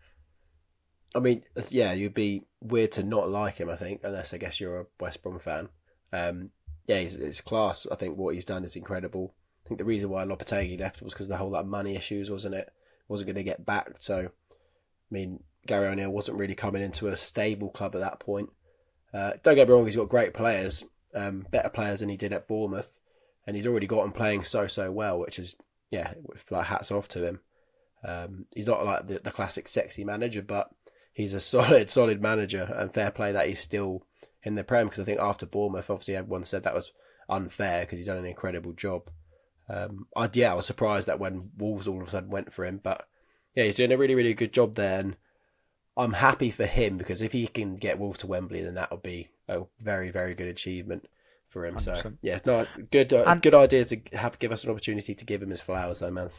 I 1.15 1.19
mean, 1.19 1.43
yeah, 1.71 1.93
you'd 1.93 2.15
be 2.15 2.45
weird 2.61 2.93
to 2.93 3.03
not 3.03 3.29
like 3.29 3.57
him. 3.57 3.69
I 3.69 3.77
think, 3.77 4.01
unless 4.05 4.33
I 4.33 4.39
guess 4.39 4.61
you're 4.61 4.81
a 4.81 4.87
West 4.99 5.23
Brom 5.23 5.39
fan. 5.39 5.69
Um, 6.13 6.51
yeah, 6.87 7.01
he's, 7.01 7.41
class. 7.41 7.87
I 7.91 7.95
think 7.95 8.17
what 8.17 8.35
he's 8.35 8.45
done 8.45 8.65
is 8.65 8.77
incredible. 8.77 9.35
I 9.65 9.69
think 9.69 9.79
the 9.79 9.85
reason 9.85 10.11
why 10.11 10.25
Lopetegui 10.25 10.79
left 10.81 11.03
was 11.03 11.13
because 11.13 11.29
the 11.29 11.37
whole 11.37 11.51
like 11.51 11.67
money 11.67 11.97
issues, 11.97 12.31
wasn't 12.31 12.55
it? 12.55 12.73
Wasn't 13.09 13.27
going 13.27 13.37
to 13.37 13.43
get 13.43 13.67
backed. 13.67 14.03
So, 14.03 14.19
I 14.19 15.11
mean, 15.11 15.43
Gary 15.67 15.89
O'Neil 15.89 16.11
wasn't 16.11 16.39
really 16.39 16.55
coming 16.55 16.83
into 16.83 17.09
a 17.09 17.17
stable 17.17 17.71
club 17.71 17.95
at 17.95 18.01
that 18.01 18.21
point. 18.21 18.51
Uh, 19.13 19.33
don't 19.43 19.57
get 19.57 19.69
me 19.69 19.75
wrong; 19.75 19.85
he's 19.85 19.97
got 19.97 20.09
great 20.09 20.35
players, 20.35 20.85
um, 21.15 21.47
better 21.51 21.69
players 21.69 22.01
than 22.01 22.09
he 22.09 22.17
did 22.17 22.33
at 22.33 22.47
Bournemouth, 22.47 23.01
and 23.47 23.57
he's 23.57 23.67
already 23.67 23.87
got 23.87 24.03
them 24.03 24.13
playing 24.13 24.45
so 24.45 24.67
so 24.67 24.91
well, 24.91 25.19
which 25.19 25.39
is 25.39 25.57
yeah, 25.91 26.15
like 26.51 26.67
hats 26.67 26.93
off 26.93 27.09
to 27.09 27.27
him. 27.27 27.41
Um, 28.03 28.47
he's 28.55 28.67
not 28.67 28.85
like 28.85 29.07
the, 29.07 29.19
the 29.19 29.31
classic 29.31 29.69
sexy 29.69 30.05
manager, 30.05 30.43
but 30.43 30.71
he's 31.13 31.35
a 31.35 31.41
solid, 31.55 31.91
solid 31.91 32.21
manager, 32.23 32.73
and 32.77 32.93
fair 32.93 33.11
play 33.11 33.33
that 33.33 33.49
he's 33.49 33.61
still 33.61 34.05
in 34.43 34.55
the 34.55 34.65
Prem. 34.65 34.87
Because 34.87 35.01
I 35.01 35.05
think 35.05 35.21
after 35.21 35.47
Bournemouth, 35.47 35.91
obviously 35.91 36.17
everyone 36.17 36.45
said 36.45 36.63
that 36.65 36.75
was 36.75 36.93
unfair 37.29 37.83
because 37.83 37.99
he's 37.99 38.07
done 38.07 38.19
an 38.19 38.27
incredible 38.27 38.73
job. 38.73 39.11
Um, 39.69 40.07
I, 40.17 40.29
yeah, 40.33 40.51
I 40.53 40.55
was 40.55 40.67
surprised 40.67 41.07
that 41.07 41.21
when 41.21 41.51
Wolves 41.57 41.87
all 41.87 42.01
of 42.03 42.09
a 42.09 42.11
sudden 42.11 42.31
went 42.31 42.53
for 42.53 42.65
him, 42.65 42.81
but 42.83 43.07
yeah, 43.55 43.65
he's 43.65 43.77
doing 43.77 43.93
a 43.93 43.97
really, 43.97 44.15
really 44.17 44.35
good 44.35 44.53
job 44.53 44.75
there, 44.75 44.99
and 44.99 45.17
I'm 45.97 46.15
happy 46.15 46.51
for 46.51 46.67
him 46.67 46.97
because 46.99 47.23
if 47.23 47.33
he 47.33 47.47
can 47.47 47.77
get 47.77 47.99
Wolves 47.99 48.19
to 48.21 48.27
Wembley, 48.27 48.63
then 48.63 48.75
that 48.75 48.91
would 48.91 49.03
be 49.03 49.29
a 49.49 49.63
very, 49.81 50.11
very 50.11 50.35
good 50.35 50.49
achievement 50.49 51.07
for 51.49 51.67
him. 51.67 51.79
So 51.79 51.93
100%. 51.93 52.19
yeah, 52.23 52.39
no, 52.47 52.67
good, 52.91 53.13
uh, 53.13 53.25
And- 53.27 53.43
good 53.43 53.55
idea 53.55 53.85
to 53.85 54.01
have 54.15 54.39
give 54.41 54.51
us 54.51 54.65
an 54.65 54.71
opportunity 54.71 55.15
to 55.15 55.25
give 55.25 55.43
him 55.43 55.51
his 55.51 55.61
flowers, 55.61 56.01
though, 56.01 56.11
man. 56.11 56.31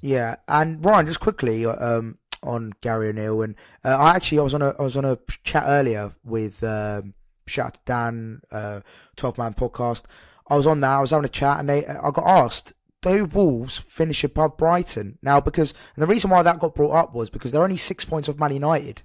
Yeah, 0.00 0.36
and 0.48 0.84
Ryan, 0.84 1.06
just 1.06 1.20
quickly 1.20 1.64
um, 1.66 2.18
on 2.42 2.72
Gary 2.80 3.08
O'Neil, 3.08 3.42
and 3.42 3.54
uh, 3.84 3.96
I 3.96 4.16
actually 4.16 4.38
I 4.38 4.42
was 4.42 4.54
on 4.54 4.62
a 4.62 4.74
I 4.78 4.82
was 4.82 4.96
on 4.96 5.04
a 5.04 5.18
chat 5.44 5.64
earlier 5.66 6.14
with 6.24 6.62
um, 6.62 7.14
shout 7.46 7.66
out 7.66 7.74
to 7.74 7.80
Dan, 7.84 8.40
uh, 8.50 8.80
Twelve 9.16 9.38
Man 9.38 9.54
Podcast. 9.54 10.04
I 10.48 10.56
was 10.56 10.66
on 10.66 10.80
that. 10.80 10.90
I 10.90 11.00
was 11.00 11.10
having 11.10 11.26
a 11.26 11.28
chat, 11.28 11.60
and 11.60 11.68
they 11.68 11.86
I 11.86 12.10
got 12.10 12.26
asked, 12.26 12.72
do 13.02 13.24
Wolves 13.26 13.78
finish 13.78 14.24
above 14.24 14.56
Brighton 14.56 15.18
now? 15.22 15.40
Because 15.40 15.74
and 15.94 16.02
the 16.02 16.06
reason 16.06 16.30
why 16.30 16.42
that 16.42 16.60
got 16.60 16.74
brought 16.74 16.96
up 16.96 17.14
was 17.14 17.30
because 17.30 17.52
they're 17.52 17.62
only 17.62 17.76
six 17.76 18.04
points 18.04 18.28
off 18.28 18.38
Man 18.38 18.52
United. 18.52 19.02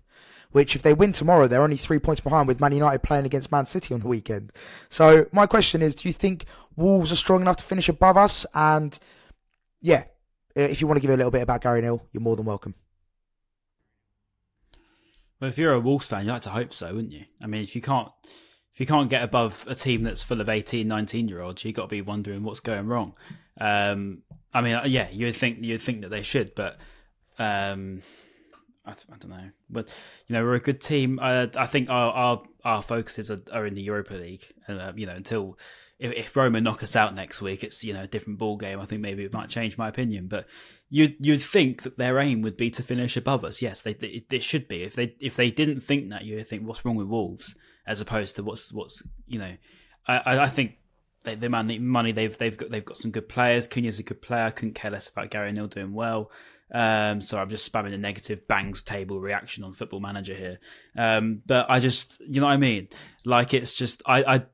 Which, 0.52 0.76
if 0.76 0.84
they 0.84 0.94
win 0.94 1.14
tomorrow, 1.14 1.48
they're 1.48 1.64
only 1.64 1.78
three 1.78 1.98
points 1.98 2.22
behind 2.22 2.48
with 2.48 2.60
Man 2.60 2.74
United 2.74 3.02
playing 3.02 3.26
against 3.26 3.52
Man 3.52 3.66
City 3.66 3.92
on 3.92 4.02
the 4.02 4.08
weekend. 4.08 4.52
So, 4.88 5.26
my 5.32 5.48
question 5.48 5.82
is: 5.82 5.96
Do 5.96 6.08
you 6.08 6.14
think 6.14 6.46
Wolves 6.76 7.12
are 7.12 7.16
strong 7.16 7.42
enough 7.42 7.56
to 7.56 7.64
finish 7.64 7.90
above 7.90 8.18
us? 8.18 8.46
And 8.54 8.98
yeah, 9.82 10.04
uh, 10.56 10.62
if 10.62 10.80
you 10.80 10.86
want 10.86 10.98
to 10.98 11.02
give 11.02 11.10
a 11.10 11.18
little 11.18 11.32
bit 11.32 11.42
about 11.42 11.62
Gary 11.62 11.82
Neal, 11.82 12.06
you're 12.12 12.22
more 12.22 12.36
than 12.36 12.46
welcome. 12.46 12.76
Well, 15.40 15.50
if 15.50 15.58
you're 15.58 15.74
a 15.74 15.80
Wolves 15.80 16.08
fan, 16.08 16.26
you'd 16.26 16.32
like 16.32 16.42
to 16.44 16.50
hope 16.50 16.74
so, 16.74 16.94
wouldn't 16.94 17.14
you? 17.14 17.26
I 17.44 17.48
mean, 17.48 17.64
if 17.64 17.76
you 17.76 17.82
can't 17.82 18.10
if 18.74 18.80
you 18.80 18.86
can't 18.88 19.10
get 19.10 19.24
above 19.24 19.66
a 19.70 19.76
team 19.76 20.04
that's 20.04 20.24
full 20.24 20.42
of 20.42 20.50
18, 20.50 20.88
19 20.88 21.28
year 21.28 21.42
olds, 21.42 21.64
you've 21.64 21.76
got 21.76 21.84
to 21.84 21.88
be 21.90 22.02
wondering 22.02 22.44
what's 22.44 22.60
going 22.60 22.88
wrong. 22.88 23.14
Um, 23.60 24.24
I 24.52 24.62
mean, 24.62 24.80
yeah, 24.86 25.10
you'd 25.12 25.36
think 25.36 25.60
you'd 25.62 25.82
think 25.82 26.02
that 26.02 26.10
they 26.10 26.24
should, 26.24 26.56
but 26.56 26.78
um, 27.38 28.02
I, 28.86 28.92
I 28.92 29.18
don't 29.20 29.30
know, 29.30 29.50
but 29.70 29.90
you 30.28 30.34
know 30.34 30.44
we're 30.44 30.56
a 30.56 30.60
good 30.60 30.82
team. 30.82 31.20
Uh, 31.22 31.48
I 31.56 31.68
think 31.68 31.90
our 31.90 32.12
our, 32.12 32.44
our 32.64 32.82
focuses 32.82 33.30
are, 33.30 33.42
are 33.52 33.66
in 33.66 33.76
the 33.76 33.82
Europa 33.82 34.16
League, 34.16 34.46
uh, 34.68 34.92
you 34.96 35.06
know 35.06 35.14
until 35.14 35.58
if, 36.04 36.12
if 36.12 36.36
Roma 36.36 36.60
knock 36.60 36.84
us 36.84 36.98
out 36.98 37.16
next 37.16 37.42
week, 37.42 37.64
it's 37.64 37.82
you 37.84 37.94
know 37.94 38.04
a 38.04 38.08
different 38.08 38.38
ball 38.38 38.58
game. 38.58 38.80
I 38.80 38.86
think 38.86 39.02
maybe 39.02 39.24
it 39.24 39.32
might 39.32 39.48
change 39.48 39.78
my 39.78 39.88
opinion, 39.88 40.28
but 40.28 40.46
you 40.90 41.16
you'd 41.20 41.42
think 41.42 41.84
that 41.84 41.98
their 41.98 42.20
aim 42.20 42.42
would 42.42 42.58
be 42.58 42.70
to 42.72 42.84
finish 42.84 43.16
above 43.16 43.46
us. 43.46 43.62
Yes, 43.62 43.80
they, 43.80 43.94
they 43.94 44.26
it 44.30 44.44
should 44.44 44.68
be. 44.68 44.84
If 44.84 44.96
they 44.96 45.16
if 45.22 45.38
they 45.38 45.50
didn't 45.50 45.80
think 45.80 46.10
that, 46.10 46.26
you 46.26 46.44
think 46.44 46.68
what's 46.68 46.84
wrong 46.84 46.98
with 46.98 47.08
Wolves, 47.08 47.56
as 47.88 48.02
opposed 48.02 48.36
to 48.36 48.44
what's 48.44 48.74
what's 48.74 49.02
you 49.26 49.40
know. 49.40 49.56
I 50.06 50.40
I 50.40 50.50
think 50.50 50.76
they 51.24 51.36
they 51.36 51.48
money 51.48 51.80
money 51.80 52.12
they've 52.12 52.38
they've 52.38 52.58
got 52.58 52.70
they've 52.70 52.84
got 52.84 52.98
some 52.98 53.12
good 53.12 53.30
players. 53.30 53.70
Cunha's 53.70 54.00
a 54.00 54.04
good 54.04 54.22
player. 54.22 54.44
I 54.44 54.52
couldn't 54.52 54.76
care 54.76 54.92
less 54.92 55.08
about 55.08 55.32
Gary 55.32 55.54
Neal 55.54 55.68
doing 55.68 55.94
well. 55.94 56.32
Um, 56.74 57.22
so 57.22 57.38
I'm 57.38 57.50
just 57.50 57.72
spamming 57.72 57.94
a 57.94 57.98
negative 57.98 58.48
bangs 58.48 58.82
table 58.82 59.20
reaction 59.20 59.64
on 59.64 59.74
Football 59.74 60.00
Manager 60.00 60.34
here. 60.34 60.60
Um, 60.98 61.44
but 61.46 61.70
I 61.70 61.80
just, 61.80 62.20
you 62.22 62.42
know 62.42 62.48
what 62.48 62.54
I 62.54 62.58
mean? 62.58 62.88
Like 63.26 63.54
it's 63.54 63.74
just, 63.74 64.02
I, 64.08 64.24
I, 64.24 64.46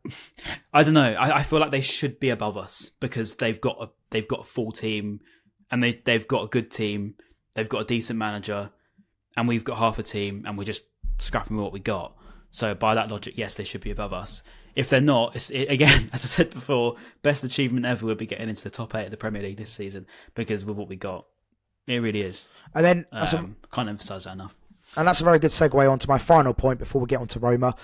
I 0.74 0.84
don't 0.84 0.94
know. 0.94 1.14
I, 1.14 1.38
I 1.38 1.44
feel 1.44 1.60
like 1.60 1.72
they 1.72 1.82
should 1.82 2.20
be 2.20 2.30
above 2.30 2.58
us 2.58 2.92
because 3.00 3.36
they've 3.36 3.60
got 3.60 3.78
a, 3.82 3.90
they've 4.10 4.28
got 4.28 4.42
a 4.42 4.44
full 4.44 4.72
team, 4.72 5.22
and 5.72 5.82
they 5.82 6.02
they've 6.04 6.28
got 6.28 6.44
a 6.44 6.48
good 6.48 6.70
team. 6.70 7.16
They've 7.54 7.70
got 7.70 7.82
a 7.82 7.86
decent 7.86 8.20
manager, 8.20 8.72
and 9.38 9.48
we've 9.48 9.64
got 9.64 9.78
half 9.78 9.98
a 9.98 10.04
team, 10.04 10.44
and 10.46 10.58
we're 10.58 10.66
just 10.66 10.86
scrapping 11.18 11.58
what 11.58 11.72
we 11.72 11.80
got. 11.80 12.16
So 12.52 12.74
by 12.74 12.96
that 12.96 13.10
logic, 13.10 13.36
yes, 13.38 13.56
they 13.56 13.64
should 13.64 13.82
be 13.82 13.92
above 13.92 14.12
us. 14.14 14.44
If 14.76 14.90
they're 14.90 15.02
not, 15.02 15.36
it, 15.52 15.70
again, 15.70 16.10
as 16.14 16.24
I 16.24 16.28
said 16.28 16.50
before, 16.50 16.96
best 17.22 17.44
achievement 17.44 17.86
ever 17.86 18.06
would 18.06 18.18
be 18.18 18.26
getting 18.26 18.50
into 18.50 18.64
the 18.64 18.70
top 18.70 18.96
eight 18.96 19.06
of 19.06 19.12
the 19.12 19.18
Premier 19.18 19.42
League 19.42 19.58
this 19.58 19.72
season 19.72 20.06
because 20.36 20.66
with 20.66 20.78
what 20.78 20.90
we 20.90 20.96
got, 20.96 21.26
it 21.89 21.99
really 21.99 22.21
is. 22.21 22.47
And 22.73 22.86
then 22.86 23.06
um, 23.12 23.56
can't 23.71 23.89
emphasise 23.89 24.23
that 24.25 24.34
enough. 24.34 24.56
And 24.95 25.08
that's 25.08 25.21
a 25.21 25.23
very 25.23 25.39
good 25.39 25.52
segue 25.52 25.91
on 25.91 25.99
to 25.99 26.08
my 26.08 26.17
final 26.17 26.54
point 26.54 26.80
before 26.80 27.02
we 27.02 27.08
get 27.08 27.19
on 27.19 27.28
to 27.30 27.39
Roma. 27.39 27.75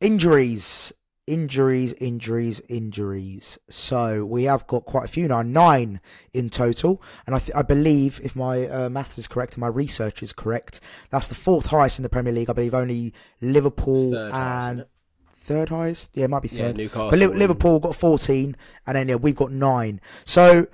Injuries, 0.00 0.92
injuries, 1.26 1.92
injuries, 1.94 2.60
injuries. 2.68 3.58
So 3.70 4.24
we 4.24 4.44
have 4.44 4.66
got 4.66 4.84
quite 4.84 5.04
a 5.06 5.08
few 5.08 5.28
now, 5.28 5.42
nine 5.42 6.00
in 6.32 6.50
total. 6.50 7.02
And 7.26 7.34
I, 7.34 7.38
th- 7.38 7.56
I 7.56 7.62
believe, 7.62 8.20
if 8.22 8.36
my 8.36 8.66
uh, 8.68 8.88
maths 8.90 9.18
is 9.18 9.26
correct 9.26 9.54
and 9.54 9.60
my 9.62 9.68
research 9.68 10.22
is 10.22 10.32
correct, 10.32 10.80
that's 11.10 11.28
the 11.28 11.34
fourth 11.34 11.66
highest 11.66 11.98
in 11.98 12.02
the 12.02 12.08
Premier 12.08 12.32
League. 12.32 12.50
I 12.50 12.52
believe 12.52 12.74
only 12.74 13.12
Liverpool 13.40 14.10
Third 14.10 14.32
and 14.32 14.78
isn't 14.80 14.88
third 15.36 15.68
highest. 15.70 16.10
Yeah, 16.14 16.24
it 16.24 16.30
might 16.30 16.42
be 16.42 16.48
Yeah, 16.48 16.68
third. 16.68 16.76
Newcastle 16.76 17.10
but 17.10 17.18
Li- 17.18 17.24
and- 17.26 17.38
Liverpool 17.38 17.80
got 17.80 17.96
fourteen, 17.96 18.56
and 18.86 18.96
then 18.96 19.08
yeah, 19.08 19.16
we've 19.16 19.36
got 19.36 19.52
nine. 19.52 20.00
So 20.24 20.66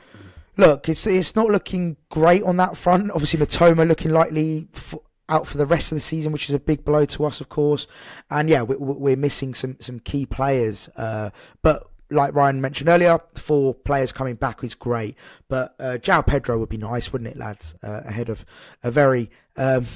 look, 0.61 0.89
it's 0.89 1.07
it's 1.07 1.35
not 1.35 1.49
looking 1.49 1.97
great 2.11 2.43
on 2.45 2.57
that 2.59 2.77
front. 2.77 3.11
Obviously, 3.11 3.41
Mitoma 3.41 3.87
looking 3.89 4.11
likely 4.13 4.69
f- 4.75 4.95
out 5.29 5.47
for 5.47 5.59
the 5.59 5.67
rest 5.67 5.93
of 5.93 5.97
the 5.97 6.01
season, 6.01 6.33
which 6.33 6.49
is 6.49 6.55
a 6.55 6.59
big 6.61 6.85
blow 6.85 7.05
to 7.07 7.25
us, 7.25 7.41
of 7.41 7.49
course. 7.49 7.87
And 8.31 8.49
yeah, 8.51 8.63
we, 8.63 8.77
we- 8.77 8.95
we're 8.99 9.17
missing 9.17 9.55
some 9.55 9.77
some 9.81 9.99
key 10.01 10.27
players. 10.27 10.89
Uh, 10.97 11.31
but 11.63 11.85
like 12.11 12.35
Ryan 12.35 12.61
mentioned 12.61 12.89
earlier, 12.89 13.21
four 13.35 13.73
players 13.75 14.13
coming 14.13 14.35
back 14.35 14.63
is 14.65 14.75
great. 14.75 15.17
But 15.49 15.75
uh, 15.79 15.99
João 16.01 16.27
Pedro 16.27 16.59
would 16.59 16.69
be 16.69 16.77
nice, 16.77 17.13
wouldn't 17.13 17.31
it, 17.31 17.37
lads? 17.37 17.75
Uh, 17.83 18.01
ahead 18.05 18.29
of 18.29 18.45
a 18.83 18.91
very 18.91 19.31
um, 19.57 19.87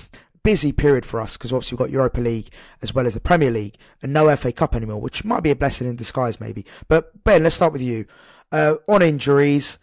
busy 0.44 0.70
period 0.70 1.04
for 1.04 1.20
us 1.20 1.36
because 1.36 1.52
obviously 1.52 1.74
we've 1.74 1.80
got 1.86 1.90
Europa 1.90 2.20
League 2.20 2.50
as 2.82 2.94
well 2.94 3.06
as 3.06 3.14
the 3.14 3.20
Premier 3.20 3.50
League 3.50 3.76
and 4.02 4.12
no 4.12 4.34
FA 4.36 4.52
Cup 4.52 4.76
anymore, 4.76 5.00
which 5.00 5.24
might 5.24 5.42
be 5.42 5.50
a 5.50 5.56
blessing 5.56 5.88
in 5.88 5.96
disguise, 5.96 6.38
maybe. 6.38 6.64
But 6.86 7.24
Ben, 7.24 7.42
let's 7.42 7.56
start 7.56 7.72
with 7.72 7.82
you. 7.82 8.06
Uh, 8.52 8.76
on 8.86 9.02
injuries, 9.02 9.78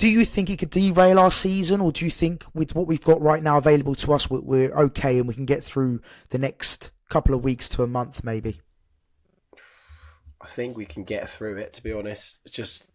do 0.00 0.08
you 0.08 0.24
think 0.24 0.48
it 0.48 0.58
could 0.58 0.70
derail 0.70 1.18
our 1.18 1.30
season, 1.30 1.82
or 1.82 1.92
do 1.92 2.06
you 2.06 2.10
think 2.10 2.46
with 2.54 2.74
what 2.74 2.86
we've 2.86 3.04
got 3.04 3.20
right 3.20 3.42
now 3.42 3.58
available 3.58 3.94
to 3.96 4.14
us, 4.14 4.30
we're, 4.30 4.72
okay 4.72 5.18
and 5.18 5.28
we 5.28 5.34
can 5.34 5.44
get 5.44 5.62
through 5.62 6.00
the 6.30 6.38
next 6.38 6.90
couple 7.10 7.34
of 7.34 7.44
weeks 7.44 7.68
to 7.68 7.82
a 7.82 7.86
month, 7.86 8.24
maybe? 8.24 8.62
I 10.40 10.46
think 10.46 10.74
we 10.74 10.86
can 10.86 11.04
get 11.04 11.28
through 11.28 11.58
it. 11.58 11.74
To 11.74 11.82
be 11.82 11.92
honest, 11.92 12.40
it's 12.46 12.54
just 12.54 12.86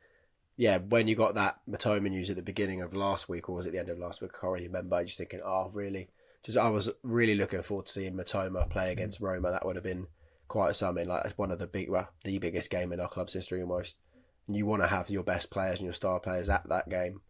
yeah. 0.58 0.80
When 0.80 1.08
you 1.08 1.16
got 1.16 1.36
that 1.36 1.60
Mitoma 1.70 2.10
news 2.10 2.32
at 2.32 2.38
the 2.38 2.42
beginning 2.42 2.82
of 2.82 2.96
last 2.96 3.30
week, 3.30 3.50
or 3.50 3.56
was 3.56 3.68
it 3.68 3.72
the 3.72 3.80
end 3.80 3.90
of 3.90 4.00
last 4.00 4.20
week? 4.20 4.32
I 4.34 4.42
can't 4.42 4.54
really 4.54 4.68
remember. 4.68 4.96
I 4.96 5.04
just 5.04 5.20
thinking, 5.20 5.42
oh, 5.46 5.70
really? 5.72 6.10
Just 6.42 6.58
I 6.58 6.70
was 6.70 6.90
really 7.04 7.36
looking 7.36 7.62
forward 7.62 7.86
to 7.86 7.92
seeing 7.92 8.16
Mitoma 8.16 8.68
play 8.68 8.92
against 8.92 9.22
Roma. 9.22 9.52
That 9.52 9.64
would 9.64 9.76
have 9.76 9.84
been 9.84 10.08
quite 10.48 10.74
something. 10.74 11.08
Like 11.08 11.26
it's 11.26 11.38
one 11.38 11.52
of 11.52 11.60
the 11.60 11.68
big, 11.68 11.88
well, 11.88 12.10
the 12.24 12.40
biggest 12.40 12.72
game 12.72 12.92
in 12.92 13.00
our 13.00 13.10
club's 13.10 13.34
history 13.34 13.62
almost. 13.62 13.96
And 14.48 14.56
you 14.56 14.66
want 14.66 14.82
to 14.84 14.88
have 14.88 15.10
your 15.10 15.24
best 15.24 15.50
players 15.50 15.80
and 15.80 15.86
your 15.86 15.94
star 15.94 16.20
players 16.20 16.50
at 16.50 16.68
that 16.70 16.90
game. 16.90 17.22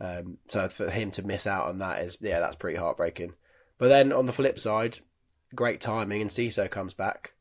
Um, 0.00 0.38
so 0.48 0.68
for 0.68 0.90
him 0.90 1.10
to 1.12 1.22
miss 1.26 1.46
out 1.46 1.66
on 1.66 1.78
that 1.78 2.02
is 2.02 2.18
yeah, 2.20 2.40
that's 2.40 2.56
pretty 2.56 2.78
heartbreaking. 2.78 3.34
But 3.78 3.88
then 3.88 4.12
on 4.12 4.26
the 4.26 4.32
flip 4.32 4.58
side, 4.58 4.98
great 5.54 5.80
timing 5.80 6.22
Enciso 6.22 6.70
comes 6.70 6.94
back, 6.94 7.34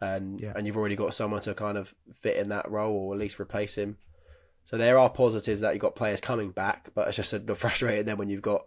and 0.00 0.40
Yeah. 0.40 0.52
and 0.54 0.66
you've 0.66 0.76
already 0.76 0.96
got 0.96 1.14
someone 1.14 1.40
to 1.42 1.54
kind 1.54 1.76
of 1.78 1.94
fit 2.14 2.36
in 2.36 2.50
that 2.50 2.70
role 2.70 2.94
or 2.94 3.14
at 3.14 3.20
least 3.20 3.40
replace 3.40 3.76
him. 3.76 3.96
So 4.64 4.76
there 4.76 4.98
are 4.98 5.08
positives 5.08 5.62
that 5.62 5.72
you've 5.72 5.80
got 5.80 5.96
players 5.96 6.20
coming 6.20 6.50
back, 6.50 6.90
but 6.94 7.08
it's 7.08 7.16
just 7.16 7.32
a 7.48 7.54
frustrating 7.54 8.04
then 8.06 8.18
when 8.18 8.28
you've 8.28 8.42
got 8.42 8.66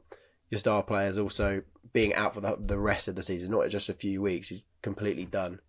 your 0.49 0.59
star 0.59 0.83
players 0.83 1.17
also 1.17 1.61
being 1.93 2.13
out 2.13 2.33
for 2.33 2.41
the, 2.41 2.57
the 2.59 2.77
rest 2.79 3.07
of 3.07 3.15
the 3.15 3.23
season, 3.23 3.51
not 3.51 3.69
just 3.69 3.89
a 3.89 3.93
few 3.93 4.21
weeks. 4.21 4.49
He's 4.49 4.63
completely 4.81 5.25
done. 5.25 5.59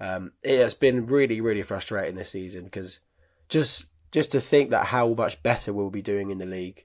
Um, 0.00 0.32
it 0.42 0.58
has 0.60 0.74
been 0.74 1.06
really, 1.06 1.40
really 1.40 1.62
frustrating 1.62 2.14
this 2.14 2.30
season 2.30 2.64
because 2.64 3.00
just 3.48 3.86
just 4.10 4.32
to 4.32 4.40
think 4.40 4.70
that 4.70 4.86
how 4.86 5.08
much 5.08 5.42
better 5.42 5.72
we'll 5.72 5.90
be 5.90 6.02
doing 6.02 6.30
in 6.30 6.38
the 6.38 6.46
league 6.46 6.84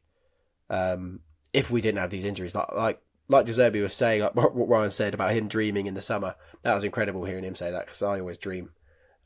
um, 0.69 1.21
if 1.53 1.71
we 1.71 1.81
didn't 1.81 1.99
have 1.99 2.09
these 2.09 2.25
injuries. 2.25 2.55
Like 2.55 2.71
like 2.73 3.01
like 3.29 3.45
Giuseppe 3.45 3.81
was 3.81 3.93
saying, 3.93 4.21
like 4.21 4.35
what 4.35 4.67
Ryan 4.67 4.91
said 4.91 5.13
about 5.13 5.33
him 5.33 5.47
dreaming 5.47 5.87
in 5.87 5.93
the 5.93 6.01
summer. 6.01 6.35
That 6.63 6.73
was 6.73 6.83
incredible 6.83 7.25
hearing 7.25 7.45
him 7.45 7.55
say 7.55 7.71
that 7.71 7.85
because 7.85 8.01
I 8.01 8.19
always 8.19 8.37
dream 8.37 8.71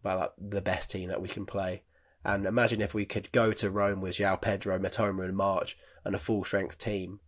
about 0.02 0.20
like, 0.20 0.32
the 0.52 0.62
best 0.62 0.92
team 0.92 1.10
that 1.10 1.22
we 1.22 1.30
can 1.30 1.46
play. 1.46 1.84
And 2.24 2.46
imagine 2.46 2.82
if 2.82 2.94
we 2.94 3.06
could 3.06 3.32
go 3.32 3.54
to 3.54 3.72
Rome 3.72 4.02
with 4.02 4.16
João 4.16 4.42
Pedro, 4.42 4.78
Mitoma, 4.78 5.26
and 5.26 5.36
March 5.36 5.78
and 6.04 6.14
a 6.14 6.20
full 6.20 6.44
strength 6.44 6.78
team. 6.78 7.20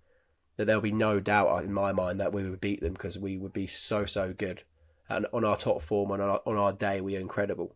That 0.58 0.65
there'll 0.65 0.82
be 0.82 0.91
no 0.91 1.22
doubt 1.22 1.63
in 1.63 1.72
my 1.72 1.93
mind 1.93 2.19
that 2.19 2.34
we 2.34 2.43
would 2.43 2.60
beat 2.60 2.82
them 2.82 2.91
because 2.91 3.17
we 3.17 3.38
would 3.38 3.54
be 3.54 3.65
so 3.65 4.06
so 4.06 4.34
good. 4.34 4.63
And 5.08 5.26
on 5.34 5.45
our 5.45 5.56
top 5.56 5.82
form 5.82 6.12
and 6.12 6.22
on 6.22 6.30
our, 6.30 6.41
on 6.45 6.58
our 6.58 6.74
day, 6.74 7.00
we 7.00 7.15
are 7.15 7.22
incredible. 7.22 7.76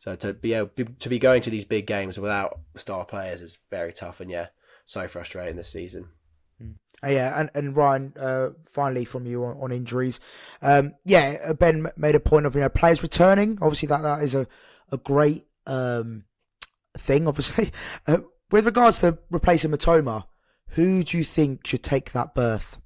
So 0.00 0.16
to 0.16 0.32
be 0.32 0.54
able 0.54 0.70
to 0.98 1.08
be 1.10 1.18
going 1.18 1.42
to 1.42 1.50
these 1.50 1.66
big 1.66 1.86
games 1.86 2.18
without 2.18 2.58
star 2.74 3.04
players 3.04 3.42
is 3.42 3.58
very 3.70 3.92
tough, 3.92 4.18
and 4.20 4.30
yeah, 4.30 4.46
so 4.86 5.06
frustrating 5.06 5.56
this 5.56 5.70
season. 5.70 6.08
Uh, 7.04 7.08
yeah, 7.08 7.38
and, 7.38 7.50
and 7.54 7.76
Ryan, 7.76 8.14
uh, 8.18 8.48
finally 8.72 9.04
from 9.04 9.26
you 9.26 9.44
on, 9.44 9.58
on 9.60 9.72
injuries. 9.72 10.18
Um, 10.62 10.94
yeah, 11.04 11.36
uh, 11.46 11.52
Ben 11.52 11.86
made 11.98 12.14
a 12.14 12.20
point 12.20 12.46
of 12.46 12.54
you 12.54 12.62
know 12.62 12.70
players 12.70 13.02
returning. 13.02 13.58
Obviously, 13.60 13.88
that 13.88 14.00
that 14.00 14.22
is 14.22 14.34
a 14.34 14.46
a 14.90 14.96
great 14.96 15.44
um, 15.66 16.24
thing. 16.96 17.28
Obviously, 17.28 17.70
uh, 18.06 18.20
with 18.50 18.64
regards 18.64 19.00
to 19.00 19.18
replacing 19.30 19.70
Mitoma, 19.70 20.24
who 20.68 21.04
do 21.04 21.18
you 21.18 21.24
think 21.24 21.66
should 21.66 21.82
take 21.82 22.12
that 22.12 22.34
berth? 22.34 22.78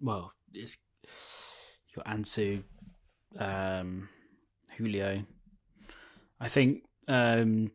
Well, 0.00 0.32
it's 0.54 0.78
you 1.96 2.02
got 2.02 2.14
Ansu, 2.14 2.62
um, 3.38 4.08
Julio. 4.76 5.24
I 6.40 6.48
think 6.48 6.82
um, 7.08 7.70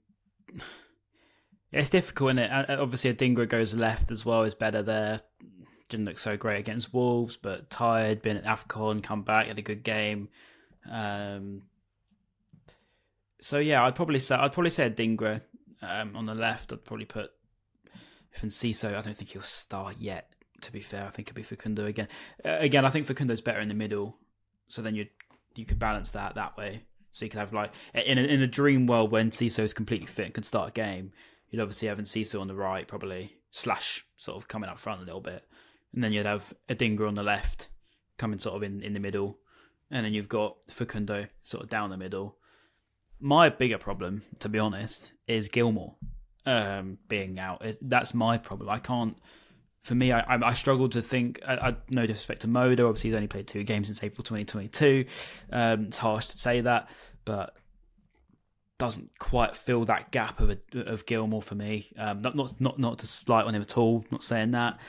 it's 1.72 1.90
difficult, 1.90 2.38
is 2.38 2.40
it? 2.40 2.80
Obviously, 2.80 3.14
Adingra 3.14 3.48
goes 3.48 3.74
left 3.74 4.12
as 4.12 4.26
well. 4.26 4.44
Is 4.44 4.54
better 4.54 4.84
there. 4.84 5.22
Didn't 5.90 6.06
look 6.06 6.20
so 6.20 6.38
great 6.38 6.60
against 6.60 6.94
Wolves, 6.94 7.38
but 7.38 7.70
tired. 7.70 8.22
Been 8.22 8.38
at 8.38 8.46
Afcon, 8.46 9.04
come 9.04 9.24
back, 9.24 9.48
had 9.48 9.60
a 9.60 9.64
good 9.64 9.84
game. 9.84 10.30
Um, 10.90 11.64
so 13.42 13.58
yeah, 13.58 13.84
I'd 13.84 13.96
probably 13.96 14.20
say 14.20 14.36
I'd 14.36 14.54
probably 14.54 14.70
say 14.70 14.90
Adingra 14.90 15.42
um, 15.82 16.16
on 16.16 16.26
the 16.26 16.36
left. 16.36 16.72
I'd 16.72 16.86
probably 16.86 17.06
put 17.06 17.32
Ciso. 18.36 18.96
I 18.96 19.02
don't 19.02 19.18
think 19.18 19.32
he'll 19.32 19.42
start 19.42 19.98
yet. 20.00 20.34
To 20.62 20.72
be 20.72 20.82
fair, 20.82 21.06
I 21.06 21.10
think 21.10 21.28
it'd 21.28 21.36
be 21.36 21.44
Facundo 21.44 21.86
again. 21.86 22.08
Uh, 22.46 22.58
again, 22.60 22.86
I 22.86 22.90
think 22.90 23.08
Facundo's 23.08 23.42
better 23.42 23.60
in 23.60 23.68
the 23.68 23.74
middle. 23.74 24.18
So 24.68 24.82
then 24.82 24.96
you 24.96 25.08
you 25.56 25.66
could 25.66 25.80
balance 25.80 26.12
that 26.12 26.36
that 26.36 26.58
way. 26.58 26.84
So 27.12 27.26
you 27.26 27.30
could 27.30 27.40
have 27.40 27.54
like 27.54 27.74
in 27.94 28.18
a, 28.18 28.22
in 28.22 28.42
a 28.42 28.48
dream 28.48 28.88
world 28.88 29.12
when 29.12 29.32
Ciso 29.32 29.64
is 29.64 29.74
completely 29.74 30.08
fit 30.08 30.26
and 30.26 30.34
can 30.34 30.44
start 30.44 30.70
a 30.70 30.72
game, 30.72 31.12
you'd 31.50 31.62
obviously 31.62 31.88
have 31.90 31.98
Ciso 32.00 32.40
on 32.40 32.48
the 32.48 32.56
right 32.56 32.88
probably 32.88 33.36
slash 33.52 34.06
sort 34.18 34.38
of 34.38 34.48
coming 34.48 34.70
up 34.70 34.80
front 34.80 35.02
a 35.02 35.06
little 35.06 35.22
bit, 35.22 35.46
and 35.94 36.04
then 36.04 36.14
you'd 36.14 36.26
have 36.26 36.54
Adingra 36.70 37.08
on 37.08 37.16
the 37.16 37.24
left 37.24 37.68
coming 38.18 38.40
sort 38.40 38.56
of 38.56 38.64
in 38.64 38.82
in 38.82 38.94
the 38.94 39.00
middle, 39.00 39.40
and 39.90 40.06
then 40.06 40.14
you've 40.14 40.30
got 40.30 40.58
Facundo 40.70 41.28
sort 41.42 41.64
of 41.64 41.70
down 41.70 41.90
the 41.90 41.98
middle. 41.98 42.38
My 43.20 43.50
bigger 43.50 43.78
problem, 43.78 44.24
to 44.40 44.50
be 44.50 44.58
honest, 44.58 45.12
is 45.28 45.50
Gilmour 45.50 45.96
um, 46.46 46.98
being 47.08 47.38
out. 47.40 47.64
That's 47.82 48.14
my 48.14 48.38
problem. 48.38 48.70
I 48.70 48.80
can't. 48.80 49.18
For 49.82 49.96
me, 49.96 50.12
I, 50.12 50.20
I, 50.20 50.50
I 50.50 50.54
struggle 50.54 50.90
to 50.90 51.02
think. 51.02 51.40
I, 51.46 51.56
I 51.56 51.76
no 51.90 52.06
disrespect 52.06 52.42
to 52.42 52.48
Moder. 52.48 52.88
Obviously, 52.88 53.10
he's 53.10 53.16
only 53.16 53.28
played 53.28 53.48
two 53.48 53.64
games 53.64 53.88
since 53.88 54.04
April 54.04 54.24
2022. 54.24 55.06
Um, 55.52 55.86
it's 55.86 55.98
harsh 55.98 56.28
to 56.28 56.38
say 56.38 56.62
that, 56.62 56.90
but 57.26 57.56
doesn't 58.78 59.12
quite 59.20 59.56
fill 59.56 59.86
that 59.86 60.12
gap 60.12 60.40
of 60.40 60.50
a, 60.50 60.58
of 60.88 61.06
Gilmour 61.06 61.42
for 61.42 61.56
me. 61.56 61.92
Um, 61.98 62.22
not 62.22 62.36
not 62.36 62.60
not 62.60 62.80
not 62.80 63.00
to 63.00 63.08
slight 63.08 63.46
on 63.46 63.56
him 63.56 63.62
at 63.62 63.78
all. 63.78 64.06
Not 64.12 64.24
saying 64.24 64.52
that. 64.52 64.80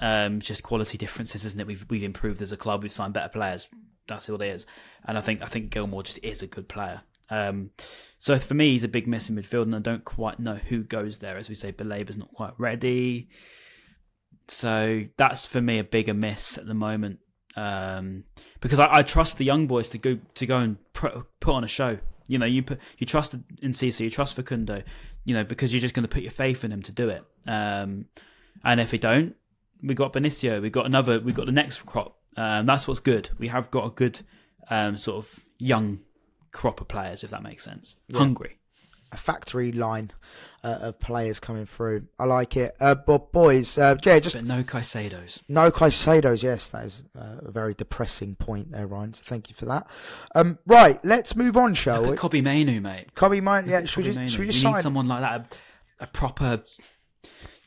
Um, 0.00 0.40
just 0.40 0.62
quality 0.62 0.98
differences, 0.98 1.44
isn't 1.44 1.60
it? 1.60 1.66
We've 1.66 1.84
we've 1.88 2.02
improved 2.02 2.42
as 2.42 2.52
a 2.52 2.56
club. 2.56 2.82
We've 2.82 2.92
signed 2.92 3.12
better 3.12 3.28
players. 3.28 3.68
That's 4.06 4.28
all 4.28 4.40
it 4.40 4.46
is. 4.46 4.66
And 5.04 5.18
I 5.18 5.20
think 5.20 5.42
I 5.42 5.46
think 5.46 5.70
Gilmour 5.70 6.02
just 6.02 6.18
is 6.22 6.42
a 6.42 6.46
good 6.46 6.68
player. 6.68 7.02
Um, 7.28 7.70
so 8.18 8.38
for 8.38 8.54
me, 8.54 8.72
he's 8.72 8.84
a 8.84 8.88
big 8.88 9.06
miss 9.06 9.28
in 9.28 9.36
midfield, 9.36 9.62
and 9.62 9.74
I 9.74 9.78
don't 9.78 10.04
quite 10.04 10.38
know 10.38 10.56
who 10.56 10.82
goes 10.82 11.18
there. 11.18 11.36
As 11.36 11.48
we 11.48 11.54
say, 11.54 11.72
Baleba's 11.72 12.18
not 12.18 12.32
quite 12.32 12.54
ready. 12.58 13.28
So 14.50 15.04
that's 15.16 15.46
for 15.46 15.60
me 15.60 15.78
a 15.78 15.84
bigger 15.84 16.12
miss 16.12 16.58
at 16.58 16.66
the 16.66 16.74
moment 16.74 17.20
um, 17.56 18.24
because 18.60 18.80
I, 18.80 18.98
I, 18.98 19.02
trust 19.02 19.38
the 19.38 19.44
young 19.44 19.68
boys 19.68 19.90
to 19.90 19.98
go 19.98 20.18
to 20.34 20.46
go 20.46 20.58
and 20.58 20.76
put, 20.92 21.14
put 21.38 21.54
on 21.54 21.62
a 21.62 21.68
show. 21.68 21.98
You 22.26 22.38
know, 22.38 22.46
you 22.46 22.62
put 22.62 22.80
you 22.98 23.06
trust 23.06 23.34
in 23.62 23.70
Cisse, 23.70 24.00
you 24.00 24.10
trust 24.10 24.36
Facundo, 24.36 24.82
you 25.24 25.34
know, 25.34 25.44
because 25.44 25.72
you're 25.72 25.80
just 25.80 25.94
going 25.94 26.02
to 26.04 26.08
put 26.08 26.22
your 26.22 26.32
faith 26.32 26.64
in 26.64 26.70
them 26.70 26.82
to 26.82 26.92
do 26.92 27.08
it. 27.08 27.24
Um, 27.46 28.06
and 28.64 28.80
if 28.80 28.92
we 28.92 28.98
don't, 28.98 29.36
we 29.82 29.94
got 29.94 30.12
Benicio, 30.12 30.60
we 30.60 30.70
got 30.70 30.86
another, 30.86 31.20
we 31.20 31.32
got 31.32 31.46
the 31.46 31.52
next 31.52 31.86
crop. 31.86 32.18
Um, 32.36 32.66
that's 32.66 32.88
what's 32.88 33.00
good. 33.00 33.30
We 33.38 33.48
have 33.48 33.70
got 33.70 33.86
a 33.86 33.90
good 33.90 34.20
um, 34.68 34.96
sort 34.96 35.24
of 35.24 35.40
young 35.58 36.00
crop 36.52 36.80
of 36.80 36.88
players, 36.88 37.24
if 37.24 37.30
that 37.30 37.42
makes 37.42 37.64
sense. 37.64 37.96
Yeah. 38.08 38.18
Hungry 38.18 38.59
a 39.12 39.16
factory 39.16 39.72
line 39.72 40.12
uh, 40.62 40.78
of 40.80 41.00
players 41.00 41.40
coming 41.40 41.66
through. 41.66 42.06
I 42.18 42.24
like 42.24 42.56
it. 42.56 42.76
Uh, 42.80 42.94
but 42.94 43.32
boys, 43.32 43.76
uh, 43.76 43.96
yeah, 44.04 44.18
just 44.18 44.36
but 44.36 44.44
no 44.44 44.62
Caicedos. 44.62 45.42
No 45.48 45.70
Caicedos. 45.70 46.42
Yes, 46.42 46.68
that 46.70 46.84
is 46.84 47.04
uh, 47.18 47.36
a 47.40 47.50
very 47.50 47.74
depressing 47.74 48.36
point 48.36 48.70
there, 48.70 48.86
Ryan. 48.86 49.14
So 49.14 49.22
thank 49.26 49.48
you 49.48 49.54
for 49.54 49.66
that. 49.66 49.86
Um, 50.34 50.58
right, 50.66 51.02
let's 51.04 51.34
move 51.34 51.56
on, 51.56 51.74
shall 51.74 52.02
Look 52.02 52.10
we? 52.12 52.16
Kobbie 52.16 52.42
Mainoo, 52.42 52.80
mate. 52.80 53.14
Kobbie 53.14 53.40
Mainoo. 53.40 53.70
Yeah, 53.70 53.84
should 53.84 54.04
we, 54.04 54.12
just, 54.12 54.32
should 54.32 54.40
we 54.40 54.46
just, 54.46 54.62
you 54.62 54.72
need 54.72 54.80
someone 54.80 55.08
like 55.08 55.20
that, 55.20 55.58
a, 56.00 56.04
a, 56.04 56.06
proper. 56.06 56.62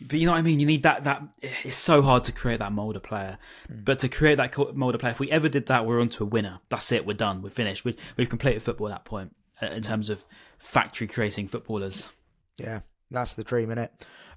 But 0.02 0.20
you 0.20 0.26
know 0.26 0.34
what 0.34 0.40
I 0.40 0.42
mean. 0.42 0.60
You 0.60 0.66
need 0.66 0.84
that. 0.84 1.04
That 1.06 1.24
it's 1.42 1.78
so 1.78 2.02
hard 2.02 2.24
to 2.26 2.32
create 2.32 2.60
that 2.60 2.72
mold 2.72 2.96
of 2.96 3.04
player. 3.04 3.38
Mm. 3.72 3.86
But 3.86 4.00
to 4.00 4.10
create 4.10 4.36
that 4.36 4.76
mold 4.76 4.96
of 4.96 5.02
player, 5.02 5.12
if 5.12 5.20
we 5.20 5.32
ever 5.32 5.50
did 5.50 5.68
that, 5.68 5.86
we're 5.86 6.02
onto 6.02 6.24
a 6.24 6.28
winner. 6.28 6.60
That's 6.70 6.92
it. 6.92 7.06
We're 7.06 7.14
done. 7.14 7.42
We're 7.42 7.50
finished. 7.50 7.86
We, 7.86 7.96
we've 8.18 8.30
completed 8.30 8.62
football 8.62 8.90
at 8.90 8.96
that 8.96 9.06
point 9.06 9.34
in 9.72 9.82
terms 9.82 10.10
of 10.10 10.26
factory 10.58 11.08
creating 11.08 11.48
footballers. 11.48 12.12
Yeah, 12.58 12.82
that's 13.10 13.36
the 13.36 13.44
dream, 13.44 13.70
innit? 13.70 13.90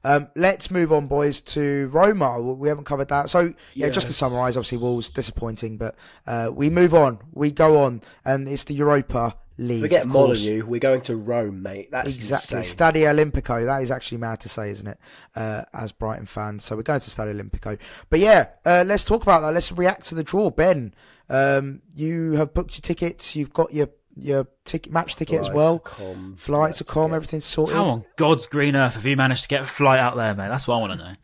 Um, 0.05 0.29
let's 0.37 0.71
move 0.71 0.93
on, 0.93 1.09
boys, 1.09 1.43
to 1.43 1.89
Roma. 1.89 2.41
We 2.41 2.69
haven't 2.69 2.85
covered 2.85 3.09
that. 3.09 3.29
So, 3.29 3.41
yeah, 3.75 3.87
yes. 3.87 3.95
just 3.95 4.07
to 4.07 4.13
summarise, 4.13 4.57
obviously, 4.57 4.79
Wolves 4.79 5.11
disappointing, 5.11 5.79
but 5.79 5.97
uh, 6.27 6.51
we 6.53 6.71
move 6.71 6.95
on. 6.95 7.19
We 7.33 7.51
go 7.51 7.83
on, 7.83 8.03
and 8.25 8.47
it's 8.47 8.65
the 8.65 8.75
Europa 8.75 9.37
League. 9.59 9.83
Forget 9.83 10.07
Molyneux. 10.07 10.65
We're 10.65 10.79
going 10.79 11.01
to 11.03 11.17
Rome, 11.17 11.63
mate. 11.63 11.91
That's 11.91 12.17
exactly 12.17 12.59
insane. 12.59 12.77
Stadio 12.77 13.15
Olimpico. 13.15 13.65
That 13.65 13.83
is 13.83 13.91
actually 13.91 14.19
mad 14.19 14.41
to 14.41 14.49
say, 14.49 14.71
isn't 14.71 14.87
it? 14.87 14.99
Uh, 15.35 15.65
as 15.73 15.91
Brighton 15.93 16.27
fans, 16.27 16.65
so 16.65 16.77
we're 16.77 16.83
going 16.83 17.01
to 17.01 17.11
Stadio 17.11 17.35
Olimpico. 17.35 17.79
But 18.09 18.21
yeah, 18.21 18.49
uh, 18.65 18.85
let's 18.87 19.05
talk 19.05 19.23
about 19.23 19.41
that. 19.41 19.55
Let's 19.55 19.73
react 19.73 20.07
to 20.07 20.15
the 20.15 20.23
draw. 20.23 20.51
Ben, 20.51 20.95
um, 21.29 21.83
you 21.95 22.33
have 22.33 22.55
booked 22.55 22.77
your 22.77 22.83
tickets. 22.83 23.35
You've 23.35 23.53
got 23.53 23.75
your 23.75 23.89
your 24.17 24.49
ticket 24.65 24.93
match 24.93 25.17
ticket 25.17 25.37
Flights 25.37 25.49
as 25.49 25.55
well. 25.55 25.79
Com, 25.79 26.37
Flights 26.39 26.79
to 26.79 26.85
com, 26.85 27.15
everything's 27.15 27.45
sorted. 27.45 27.77
How 27.77 27.87
on 27.87 28.05
God's 28.17 28.47
green 28.47 28.75
earth 28.75 28.95
have 28.95 29.07
you 29.07 29.17
managed 29.17 29.43
to 29.43 29.49
get 29.49 29.63
a 29.63 29.67
flight 29.67 30.01
out 30.01 30.17
there, 30.17 30.35
mate? 30.35 30.49
That's 30.49 30.67
what 30.67 30.77
I 30.77 30.81
want 30.81 30.93
to 30.93 30.99
know. 30.99 31.15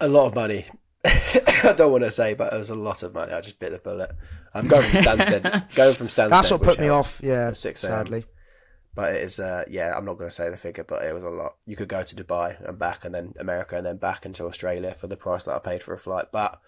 A 0.00 0.08
lot 0.08 0.26
of 0.26 0.34
money. 0.34 0.66
I 1.04 1.74
don't 1.76 1.92
want 1.92 2.04
to 2.04 2.10
say, 2.10 2.34
but 2.34 2.52
it 2.52 2.56
was 2.56 2.70
a 2.70 2.74
lot 2.74 3.02
of 3.02 3.14
money. 3.14 3.32
I 3.32 3.40
just 3.40 3.58
bit 3.58 3.70
the 3.70 3.78
bullet. 3.78 4.10
I'm 4.52 4.66
going 4.66 4.82
from 4.82 5.00
Stansted. 5.00 5.74
going 5.74 5.94
from 5.94 6.08
Stansted. 6.08 6.30
That's 6.30 6.50
what 6.50 6.62
put 6.62 6.80
me 6.80 6.88
off. 6.88 7.20
Yeah, 7.22 7.52
six 7.52 7.80
sadly. 7.80 8.24
But 8.94 9.14
it 9.14 9.24
is, 9.24 9.38
uh, 9.38 9.64
yeah, 9.68 9.94
I'm 9.94 10.06
not 10.06 10.16
going 10.16 10.30
to 10.30 10.34
say 10.34 10.48
the 10.48 10.56
figure, 10.56 10.82
but 10.82 11.04
it 11.04 11.12
was 11.12 11.22
a 11.22 11.28
lot. 11.28 11.56
You 11.66 11.76
could 11.76 11.88
go 11.88 12.02
to 12.02 12.16
Dubai 12.16 12.66
and 12.66 12.78
back, 12.78 13.04
and 13.04 13.14
then 13.14 13.34
America, 13.38 13.76
and 13.76 13.84
then 13.84 13.98
back 13.98 14.24
into 14.24 14.46
Australia 14.46 14.94
for 14.98 15.06
the 15.06 15.18
price 15.18 15.44
that 15.44 15.54
I 15.54 15.58
paid 15.58 15.82
for 15.82 15.92
a 15.92 15.98
flight. 15.98 16.26
But 16.32 16.58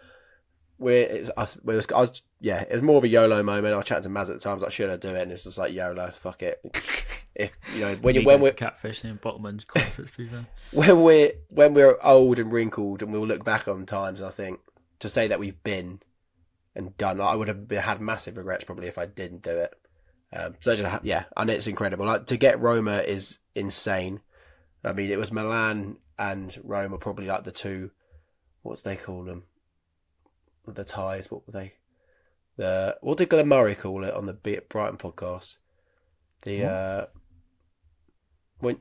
we're 0.79 1.03
it's 1.03 1.31
us. 1.37 1.57
It 1.57 1.65
was, 1.65 1.87
I 1.95 2.01
was 2.01 2.23
yeah. 2.41 2.63
It 2.63 2.73
was 2.73 2.83
more 2.83 2.99
of 2.99 3.05
a 3.05 3.09
YOLO 3.09 3.43
moment. 3.43 3.75
I 3.75 3.77
was 3.77 3.87
chatting 3.87 4.05
to 4.05 4.09
Maz 4.09 4.29
at 4.29 4.35
the 4.35 4.39
time. 4.39 4.53
I 4.53 4.55
was 4.55 4.63
like, 4.63 4.73
should 4.73 4.91
I 4.91 4.97
do 4.97 5.15
it? 5.15 5.23
And 5.23 5.33
it's 5.33 5.45
just 5.45 5.59
like 5.59 5.73
YOLO. 5.73 6.11
Fuck 6.11 6.43
it. 6.43 6.61
If 7.35 7.53
you 7.73 7.83
know 7.83 7.95
when 7.97 8.17
you 8.17 8.25
when 8.25 8.41
we're 8.41 8.51
catfishing 8.51 9.11
and 9.11 9.21
bottomman's 9.21 9.65
concerts 9.65 10.17
to 10.17 10.25
be 10.25 10.29
fair. 10.29 10.47
When 10.73 11.05
we're 11.05 11.33
when 11.47 11.73
we're 11.73 11.97
old 12.03 12.41
and 12.41 12.51
wrinkled 12.51 13.01
and 13.01 13.13
we'll 13.13 13.29
look 13.29 13.45
back 13.45 13.69
on 13.69 13.87
times, 13.87 14.23
I 14.23 14.31
think 14.31 14.59
to 14.99 15.09
say 15.09 15.29
that 15.29 15.39
we've 15.39 15.63
been 15.63 16.01
and 16.75 16.97
done, 16.97 17.21
I 17.21 17.37
would 17.37 17.47
have 17.47 17.71
had 17.71 18.01
massive 18.01 18.39
regrets 18.39 18.65
probably 18.65 18.89
if 18.89 18.99
I 18.99 19.07
didn't 19.07 19.43
do 19.43 19.57
it. 19.57 19.73
Um, 20.33 20.57
so 20.59 20.75
just 20.75 21.05
yeah, 21.05 21.25
and 21.37 21.49
it's 21.49 21.69
incredible. 21.69 22.07
Like 22.07 22.27
to 22.27 22.37
get 22.37 22.61
Roma 22.61 22.99
is 22.99 23.39
insane. 23.55 24.21
I 24.85 24.93
mean, 24.93 25.11
it 25.11 25.19
was 25.19 25.31
Milan 25.31 25.99
and 26.19 26.59
Roma 26.65 26.99
probably 26.99 27.27
like 27.27 27.45
the 27.45 27.53
two. 27.53 27.93
What 28.63 28.79
do 28.79 28.83
they 28.85 28.97
call 28.97 29.23
them? 29.23 29.45
The 30.75 30.85
ties. 30.85 31.31
What 31.31 31.47
were 31.47 31.53
they? 31.53 31.75
The 32.57 32.97
what 33.01 33.19
did 33.19 33.29
Glenn 33.29 33.49
Murray 33.49 33.75
call 33.75 34.05
it 34.05 34.15
on 34.15 34.27
the 34.27 34.33
Brighton 34.33 34.99
podcast? 34.99 35.57
The 36.43 36.65
uh, 36.65 37.07
when 38.59 38.79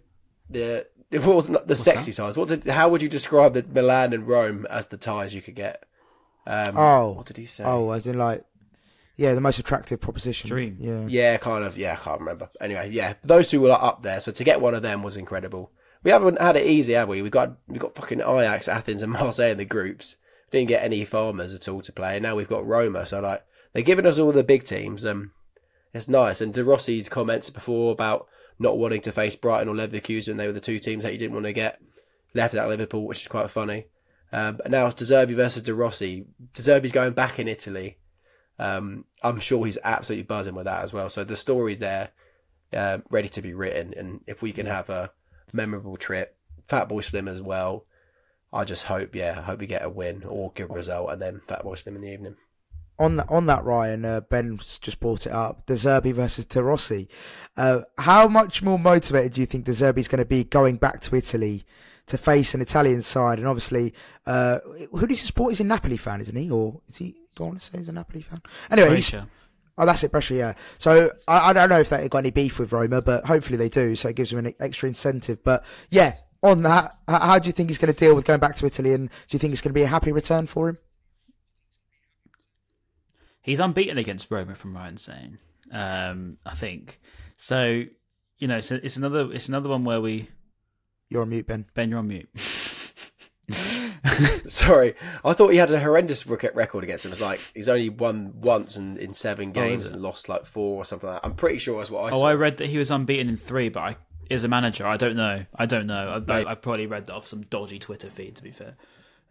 the 0.50 0.88
it 1.12 1.24
wasn't 1.24 1.60
the 1.68 1.72
What's 1.72 1.84
sexy 1.84 2.12
that? 2.12 2.18
ties. 2.18 2.38
What 2.38 2.50
did? 2.50 2.66
How 2.66 2.90
would 2.90 3.02
you 3.02 3.10
describe 3.10 3.54
the 3.54 3.64
Milan 3.64 4.14
and 4.14 4.28
Rome 4.28 4.66
as 4.70 4.88
the 4.88 4.98
ties 4.98 5.34
you 5.34 5.42
could 5.42 5.56
get? 5.56 5.84
Um, 6.46 6.78
oh, 6.78 7.12
what 7.12 7.26
did 7.26 7.38
he 7.38 7.46
say? 7.46 7.64
Oh, 7.66 7.92
as 7.92 8.08
in 8.08 8.18
like, 8.18 8.44
yeah, 9.16 9.34
the 9.34 9.42
most 9.42 9.60
attractive 9.60 10.02
proposition. 10.02 10.48
Dream. 10.48 10.78
Yeah, 10.80 11.06
yeah, 11.08 11.38
kind 11.38 11.64
of. 11.64 11.78
Yeah, 11.78 11.94
I 11.94 11.96
can't 11.96 12.20
remember. 12.20 12.50
Anyway, 12.60 12.92
yeah, 12.92 13.14
those 13.24 13.50
two 13.50 13.62
were 13.62 13.70
like, 13.70 13.84
up 13.84 14.04
there. 14.04 14.20
So 14.20 14.32
to 14.32 14.44
get 14.44 14.60
one 14.62 14.74
of 14.74 14.82
them 14.82 15.04
was 15.04 15.18
incredible. 15.18 15.72
We 16.04 16.12
haven't 16.12 16.42
had 16.42 16.56
it 16.56 16.66
easy, 16.66 16.94
have 16.94 17.10
we? 17.10 17.22
We 17.22 17.30
got 17.30 17.58
we 17.68 17.80
got 17.80 17.96
fucking 17.96 18.22
Ajax, 18.22 18.68
Athens, 18.68 19.02
and 19.02 19.12
Marseille 19.14 19.52
in 19.52 19.58
the 19.58 19.66
groups 19.66 20.18
didn't 20.52 20.70
get 20.70 20.84
any 20.84 21.06
farmers 21.06 21.54
at 21.54 21.68
all 21.68 21.82
to 21.82 21.92
play. 21.92 22.16
And 22.16 22.24
now 22.24 22.36
we've 22.36 22.48
got 22.48 22.66
Roma. 22.66 23.06
So 23.06 23.20
like 23.20 23.44
they're 23.74 23.84
giving 23.84 24.06
us 24.06 24.20
all 24.20 24.32
the 24.32 24.44
big 24.44 24.64
teams. 24.64 25.06
Um, 25.06 25.32
it's 25.94 26.08
nice. 26.08 26.42
And 26.42 26.54
De 26.54 26.64
Rossi's 26.64 27.10
comments 27.10 27.50
before 27.50 27.92
about 27.92 28.28
not 28.60 28.78
wanting 28.78 29.02
to 29.02 29.12
face 29.12 29.36
Brighton 29.36 29.68
or 29.68 29.76
Leverkusen, 29.76 30.38
they 30.38 30.48
were 30.48 30.54
the 30.54 30.60
two 30.60 30.80
teams 30.80 31.04
that 31.04 31.12
he 31.12 31.18
didn't 31.18 31.34
want 31.34 31.46
to 31.46 31.54
get 31.54 31.80
left 32.34 32.56
at 32.56 32.68
Liverpool, 32.68 33.06
which 33.06 33.22
is 33.22 33.28
quite 33.28 33.50
funny. 33.50 33.86
Um, 34.32 34.58
but 34.58 34.72
now 34.72 34.88
it's 34.88 34.96
De 34.96 35.06
Zerbi 35.06 35.36
versus 35.36 35.62
De 35.62 35.74
Rossi. 35.74 36.26
De 36.54 36.62
Zerbi's 36.62 36.92
going 36.92 37.14
back 37.14 37.40
in 37.40 37.48
Italy. 37.48 37.98
Um, 38.60 39.06
I'm 39.24 39.40
sure 39.40 39.66
he's 39.66 39.78
absolutely 39.84 40.24
buzzing 40.24 40.56
with 40.56 40.66
that 40.66 40.84
as 40.84 40.94
well. 40.94 41.10
So 41.10 41.24
the 41.24 41.36
story's 41.36 41.80
there, 41.80 42.10
uh, 42.74 43.00
ready 43.10 43.30
to 43.30 43.42
be 43.42 43.54
written. 43.54 43.94
And 43.96 44.22
if 44.28 44.42
we 44.42 44.52
can 44.52 44.66
have 44.66 44.90
a 44.90 45.12
memorable 45.54 45.96
trip, 45.96 46.36
Fatboy 46.68 47.04
Slim 47.04 47.28
as 47.28 47.42
well, 47.42 47.86
I 48.54 48.64
just 48.64 48.84
hope, 48.84 49.14
yeah, 49.14 49.36
I 49.38 49.42
hope 49.42 49.60
we 49.60 49.68
get 49.68 49.84
a 49.84 49.90
win 49.90 50.24
or 50.24 50.52
good 50.56 50.74
result, 50.74 51.12
and 51.12 51.22
then 51.22 51.42
that 51.48 51.64
Boy 51.64 51.76
them 51.76 51.96
in 51.96 52.02
the 52.02 52.14
evening. 52.14 52.36
On 53.00 53.18
that, 53.18 53.30
on 53.30 53.46
that, 53.46 53.64
Ryan, 53.64 54.06
uh, 54.06 54.22
Ben's 54.22 54.80
just 54.80 55.00
brought 55.00 55.28
it 55.28 55.32
up. 55.32 55.66
De 55.68 55.74
Zerbi 55.74 56.14
versus 56.14 56.46
De 56.46 56.64
Rossi. 56.64 57.08
Uh, 57.56 57.82
how 58.00 58.28
much 58.28 58.64
more 58.64 58.80
motivated 58.80 59.34
do 59.34 59.42
you 59.42 59.46
think 59.46 59.66
De 59.66 59.72
Zerbi's 59.72 60.08
going 60.08 60.20
to 60.20 60.26
be 60.26 60.44
going 60.44 60.78
back 60.78 61.02
to 61.02 61.16
Italy 61.16 61.64
to 62.08 62.18
face 62.18 62.56
an 62.56 62.62
Italian 62.62 63.04
side? 63.04 63.38
And 63.38 63.48
obviously, 63.48 63.94
uh, 64.26 64.60
who 64.92 65.06
does 65.06 65.20
he 65.20 65.28
support? 65.28 65.52
He's 65.52 65.60
a 65.60 65.64
Napoli 65.66 65.98
fan, 65.98 66.22
isn't 66.22 66.36
he? 66.36 66.50
Or 66.50 66.82
is 66.88 66.96
he? 66.96 67.16
Do 67.36 67.44
I 67.44 67.48
want 67.48 67.62
to 67.62 67.70
say 67.70 67.78
he's 67.78 67.90
a 67.90 67.92
Napoli 67.92 68.22
fan? 68.22 68.42
Anyway, 68.72 68.96
he's, 68.96 69.14
Oh, 69.78 69.86
that's 69.86 70.04
it, 70.04 70.12
Brescia. 70.12 70.34
Yeah. 70.34 70.54
So 70.80 71.12
I, 71.28 71.50
I 71.50 71.54
don't 71.54 71.70
know 71.70 71.80
if 71.80 71.90
they've 71.90 72.10
got 72.10 72.20
any 72.20 72.32
beef 72.32 72.58
with 72.58 72.72
Roma, 72.72 73.02
but 73.02 73.26
hopefully 73.26 73.58
they 73.58 73.70
do. 73.70 73.96
So 73.96 74.10
it 74.10 74.16
gives 74.16 74.32
them 74.32 74.44
an 74.44 74.54
extra 74.60 74.90
incentive. 74.90 75.44
But 75.44 75.64
yeah, 75.90 76.16
on 76.44 76.62
that, 76.64 76.98
how 77.08 77.40
do 77.40 77.48
you 77.48 77.52
think 77.52 77.70
he's 77.70 77.78
going 77.78 77.94
to 77.94 78.00
deal 78.00 78.16
with 78.16 78.26
going 78.26 78.40
back 78.40 78.56
to 78.56 78.66
Italy, 78.66 78.94
and 78.94 79.10
do 79.10 79.16
you 79.32 79.40
think 79.40 79.54
it's 79.54 79.62
going 79.62 79.72
to 79.72 79.80
be 79.80 79.84
a 79.84 79.88
happy 79.88 80.12
return 80.12 80.48
for 80.48 80.70
him? 80.70 80.78
He's 83.42 83.60
unbeaten 83.60 83.98
against 83.98 84.30
Roma, 84.30 84.56
from 84.56 84.76
Ryan 84.76 84.98
saying. 84.98 85.38
Um, 85.72 86.38
I 86.46 86.54
think 86.54 87.00
so. 87.38 87.84
You 88.40 88.48
know, 88.48 88.58
it's, 88.58 88.72
it's 88.72 88.98
another 88.98 89.32
it's 89.32 89.48
another 89.48 89.70
one 89.70 89.84
where 89.84 90.02
we. 90.02 90.30
You're 91.10 91.22
on 91.22 91.30
mute, 91.30 91.48
Ben. 91.48 91.66
Ben, 91.74 91.90
you're 91.90 92.00
on 92.00 92.08
mute. 92.08 92.30
Sorry, 94.48 94.96
I 95.24 95.34
thought 95.34 95.50
he 95.50 95.58
had 95.58 95.72
a 95.72 95.80
horrendous 95.80 96.28
record 96.28 96.84
against 96.84 97.06
him. 97.06 97.12
It's 97.12 97.22
like 97.22 97.40
he's 97.54 97.70
only 97.70 97.90
won 97.90 98.34
once 98.36 98.76
in, 98.76 98.98
in 98.98 99.14
seven 99.14 99.50
oh, 99.50 99.52
games 99.54 99.90
oh, 99.90 99.94
and 99.94 100.02
lost 100.02 100.28
like 100.28 100.46
four 100.46 100.78
or 100.78 100.86
something 100.86 101.10
like 101.10 101.22
that. 101.22 101.28
I'm 101.28 101.36
pretty 101.36 101.58
sure 101.58 101.78
that's 101.78 101.90
what 101.90 102.06
I. 102.06 102.10
Said. 102.10 102.16
Oh, 102.16 102.20
saw. 102.22 102.28
I 102.28 102.34
read 102.34 102.58
that 102.58 102.68
he 102.68 102.78
was 102.78 102.92
unbeaten 102.92 103.30
in 103.30 103.38
three, 103.38 103.70
but 103.70 103.80
I 103.80 103.98
is 104.30 104.44
a 104.44 104.48
manager. 104.48 104.86
I 104.86 104.98
don't 104.98 105.16
know. 105.16 105.46
I 105.56 105.66
don't 105.66 105.88
know. 105.88 106.22
I, 106.28 106.34
I, 106.34 106.52
I 106.52 106.56
probably 106.56 106.88
read 106.88 107.06
that 107.08 107.14
off 107.14 107.28
some 107.28 107.42
dodgy 107.44 107.80
Twitter 107.80 108.10
feed. 108.10 108.36
To 108.38 108.44
be 108.44 108.52
fair, 108.52 108.76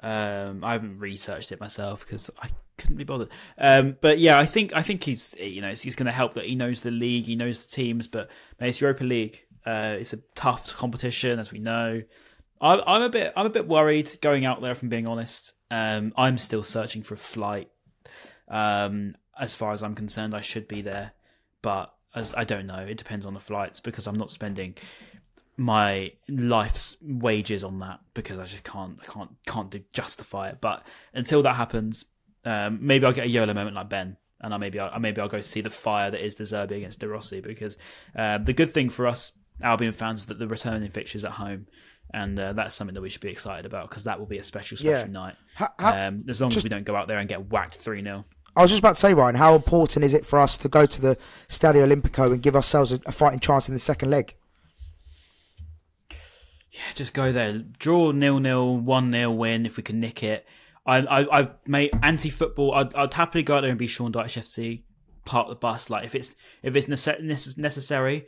um, 0.01 0.65
I 0.65 0.73
haven't 0.73 0.99
researched 0.99 1.53
it 1.53 1.61
myself 1.61 2.05
because 2.07 2.31
I 2.41 2.49
couldn't 2.79 2.97
be 2.97 3.05
bothered. 3.05 3.29
Um, 3.59 3.97
but 4.01 4.19
yeah, 4.19 4.39
I 4.39 4.47
think 4.47 4.75
I 4.75 4.83
think 4.83 5.03
he's 5.05 5.35
you 5.39 5.61
know 5.61 5.71
he's 5.71 5.97
going 5.97 6.07
to 6.07 6.13
help 6.13 6.35
that 6.35 6.45
he 6.45 6.55
knows 6.55 6.83
the 6.83 6.91
league, 6.91 7.25
he 7.25 7.37
knows 7.37 7.67
the 7.67 7.73
teams. 7.73 8.09
But 8.09 8.31
it's 8.59 8.81
Europa 8.81 9.05
League. 9.05 9.43
Uh, 9.65 9.97
it's 9.99 10.13
a 10.13 10.19
tough 10.35 10.77
competition, 10.77 11.39
as 11.39 11.51
we 11.51 11.59
know. 11.59 12.03
I, 12.61 12.81
I'm 12.87 13.03
a 13.03 13.09
bit 13.09 13.33
I'm 13.37 13.47
a 13.47 13.51
bit 13.51 13.67
worried 13.67 14.17
going 14.21 14.45
out 14.45 14.61
there. 14.61 14.71
If 14.71 14.83
I'm 14.83 14.89
being 14.89 15.07
honest, 15.07 15.55
um, 15.71 16.13
I'm 16.17 16.39
still 16.39 16.63
searching 16.63 17.03
for 17.03 17.15
a 17.15 17.19
flight. 17.19 17.71
Um, 18.49 19.17
as 19.39 19.55
far 19.55 19.73
as 19.73 19.83
I'm 19.83 19.95
concerned, 19.95 20.35
I 20.35 20.41
should 20.41 20.69
be 20.69 20.83
there, 20.83 21.13
but 21.63 21.93
as 22.17 22.35
I 22.35 22.43
don't 22.45 22.67
know. 22.67 22.79
It 22.79 22.97
depends 22.97 23.25
on 23.27 23.35
the 23.35 23.41
flights 23.41 23.79
because 23.81 24.07
I'm 24.09 24.17
not 24.17 24.31
spending 24.33 24.75
my 25.57 26.13
life's 26.29 26.97
wages 27.01 27.65
on 27.65 27.79
that 27.79 28.01
because 28.15 28.39
I 28.39 28.45
just 28.45 28.65
can't 28.65 28.99
I 29.03 29.05
can't 29.11 29.31
can't 29.47 29.71
do, 29.71 29.81
justify 29.93 30.49
it. 30.51 30.59
But 30.61 30.83
until 31.15 31.43
that 31.43 31.57
happens, 31.57 32.05
um, 32.45 32.79
maybe 32.83 33.07
I'll 33.07 33.13
get 33.13 33.27
a 33.27 33.29
YOLO 33.29 33.55
moment 33.55 33.77
like 33.77 33.89
Ben. 33.89 34.17
And 34.41 34.53
I 34.53 34.59
maybe 34.59 34.79
I 34.79 34.99
maybe 34.99 35.21
I'll 35.21 35.29
go 35.29 35.41
see 35.41 35.63
the 35.63 35.71
fire 35.71 36.11
that 36.11 36.23
is 36.25 36.35
De 36.37 36.43
Zerbi 36.45 36.73
against 36.77 36.99
De 37.01 37.09
Rossi 37.09 37.41
because 37.41 37.79
uh, 38.15 38.37
the 38.39 38.53
good 38.53 38.71
thing 38.71 38.91
for 38.91 39.07
us 39.07 39.33
Albion 39.63 39.93
fans 39.93 40.21
is 40.21 40.27
that 40.27 40.39
the 40.39 40.47
returning 40.47 40.91
fixtures 40.91 41.25
at 41.25 41.33
home, 41.33 41.67
and 42.13 42.39
uh, 42.39 42.53
that's 42.53 42.75
something 42.75 42.93
that 42.95 43.01
we 43.01 43.09
should 43.09 43.23
be 43.23 43.31
excited 43.31 43.65
about 43.65 43.89
because 43.89 44.05
that 44.05 44.19
will 44.19 44.27
be 44.27 44.37
a 44.37 44.45
special 44.45 44.77
special 44.77 45.07
Yeah. 45.09 45.13
night. 45.13 45.37
Ha- 45.55 45.73
ha- 45.81 45.97
um, 46.09 46.25
as 46.29 46.39
long 46.43 46.53
as 46.53 46.63
we 46.63 46.69
don't 46.69 46.85
go 46.85 46.95
out 46.95 47.09
there 47.09 47.17
and 47.17 47.27
get 47.27 47.49
whacked 47.51 47.77
three 47.77 48.03
0 48.03 48.27
I 48.57 48.63
was 48.63 48.71
just 48.71 48.81
about 48.81 48.97
to 48.97 49.01
say, 49.01 49.13
Ryan, 49.13 49.35
how 49.35 49.55
important 49.55 50.03
is 50.05 50.15
it 50.15 50.25
for 50.25 50.39
us 50.39 50.57
to 50.59 50.69
go 50.69 50.87
to 50.87 51.01
the 51.01 51.17
Stadio 51.49 51.87
Olimpico 51.87 52.33
and 52.33 52.43
give 52.43 52.57
ourselves 52.57 52.91
a, 52.91 53.01
a 53.05 53.13
fighting 53.13 53.39
chance 53.39 53.69
in 53.69 53.75
the 53.75 53.79
second 53.79 54.11
leg? 54.11 54.35
Yeah, 56.11 56.93
just 56.95 57.13
go 57.13 57.33
there. 57.33 57.59
Draw 57.59 58.13
nil 58.13 58.39
nil, 58.41 58.77
one 58.77 59.11
nil 59.11 59.37
win 59.37 59.67
if 59.67 59.77
we 59.77 59.83
can 59.83 60.01
nick 60.01 60.23
it. 60.23 60.47
I 60.87 60.99
I, 60.99 61.41
I 61.41 61.51
mate 61.67 61.95
anti 62.03 62.31
football. 62.31 62.75
I'd, 62.75 62.95
I'd 62.95 63.15
happily 63.15 63.43
go 63.43 63.57
out 63.57 63.61
there 63.61 63.71
and 63.71 63.79
be 63.79 63.87
Sean 63.87 64.13
Dyche 64.13 64.41
FC, 64.41 64.83
part 65.25 65.49
of 65.49 65.51
the 65.51 65.57
bus. 65.57 65.91
Like 65.91 66.05
if 66.05 66.15
it's 66.15 66.35
if 66.63 66.77
it's 66.77 66.87
nece- 66.87 67.59
necessary, 67.59 68.27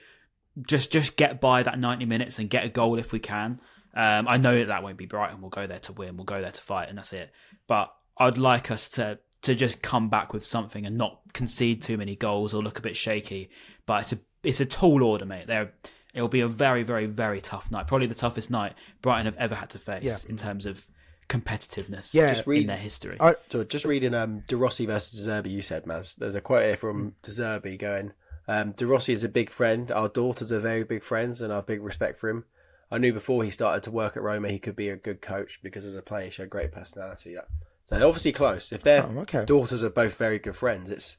just 0.66 0.90
just 0.90 1.16
get 1.16 1.40
by 1.40 1.62
that 1.62 1.78
ninety 1.78 2.04
minutes 2.04 2.38
and 2.38 2.48
get 2.48 2.64
a 2.64 2.68
goal 2.68 2.98
if 2.98 3.12
we 3.12 3.18
can. 3.18 3.60
Um, 3.94 4.28
I 4.28 4.36
know 4.36 4.58
that 4.58 4.68
that 4.68 4.82
won't 4.82 4.96
be 4.96 5.06
Brighton. 5.06 5.40
We'll 5.40 5.50
go 5.50 5.66
there 5.66 5.80
to 5.80 5.92
win. 5.92 6.16
We'll 6.16 6.24
go 6.24 6.40
there 6.40 6.52
to 6.52 6.62
fight, 6.62 6.88
and 6.88 6.98
that's 6.98 7.12
it. 7.12 7.32
But 7.66 7.92
I'd 8.16 8.38
like 8.38 8.70
us 8.70 8.88
to 8.90 9.18
to 9.48 9.54
just 9.56 9.82
come 9.82 10.08
back 10.08 10.32
with 10.32 10.44
something 10.46 10.86
and 10.86 10.96
not 10.96 11.20
concede 11.34 11.82
too 11.82 11.96
many 11.96 12.14
goals 12.16 12.54
or 12.54 12.62
look 12.62 12.78
a 12.78 12.82
bit 12.82 12.96
shaky. 12.96 13.50
But 13.86 14.02
it's 14.02 14.12
a 14.12 14.18
it's 14.44 14.60
a 14.60 14.66
tall 14.66 15.02
order, 15.02 15.26
mate. 15.26 15.46
There, 15.48 15.72
it'll 16.14 16.28
be 16.28 16.40
a 16.40 16.48
very 16.48 16.82
very 16.84 17.06
very 17.06 17.40
tough 17.40 17.70
night. 17.70 17.86
Probably 17.86 18.06
the 18.06 18.14
toughest 18.14 18.50
night 18.50 18.74
Brighton 19.02 19.26
have 19.26 19.36
ever 19.36 19.54
had 19.56 19.70
to 19.70 19.78
face 19.78 20.04
Yeah. 20.04 20.16
in 20.28 20.36
terms 20.36 20.64
of 20.66 20.86
competitiveness 21.28 22.14
Yeah. 22.14 22.32
Just 22.34 22.46
in 22.46 22.66
their 22.66 22.76
history. 22.76 23.16
I- 23.20 23.34
So 23.50 23.64
just 23.64 23.84
reading 23.84 24.14
um, 24.14 24.40
De 24.46 24.56
Rossi 24.56 24.86
versus 24.86 25.24
De 25.24 25.30
Zerbi, 25.30 25.50
you 25.50 25.62
said, 25.62 25.84
Maz. 25.84 26.16
There's 26.16 26.34
a 26.34 26.40
quote 26.40 26.64
here 26.64 26.76
from 26.76 27.14
De 27.22 27.30
Zerbi 27.30 27.78
going, 27.78 28.12
um, 28.46 28.72
De 28.72 28.86
Rossi 28.86 29.12
is 29.12 29.24
a 29.24 29.28
big 29.28 29.50
friend. 29.50 29.90
Our 29.90 30.08
daughters 30.08 30.50
are 30.52 30.58
very 30.60 30.84
big 30.84 31.02
friends 31.02 31.40
and 31.42 31.52
I 31.52 31.56
have 31.56 31.66
big 31.66 31.82
respect 31.82 32.18
for 32.18 32.28
him. 32.30 32.44
I 32.90 32.96
knew 32.96 33.12
before 33.12 33.44
he 33.44 33.50
started 33.50 33.82
to 33.82 33.90
work 33.90 34.16
at 34.16 34.22
Roma 34.22 34.48
he 34.48 34.58
could 34.58 34.74
be 34.76 34.88
a 34.88 34.96
good 34.96 35.20
coach 35.20 35.60
because 35.62 35.84
as 35.84 35.94
a 35.94 36.00
player 36.02 36.24
he 36.24 36.30
showed 36.30 36.48
great 36.50 36.72
personality. 36.72 37.32
Yeah. 37.32 37.42
So 37.88 37.96
they're 37.96 38.06
obviously 38.06 38.32
close. 38.32 38.70
If 38.70 38.82
their 38.82 39.02
Oh, 39.02 39.20
okay. 39.20 39.46
daughters 39.46 39.82
are 39.82 39.88
both 39.88 40.14
very 40.18 40.38
good 40.38 40.54
friends, 40.54 40.90
it's 40.90 41.16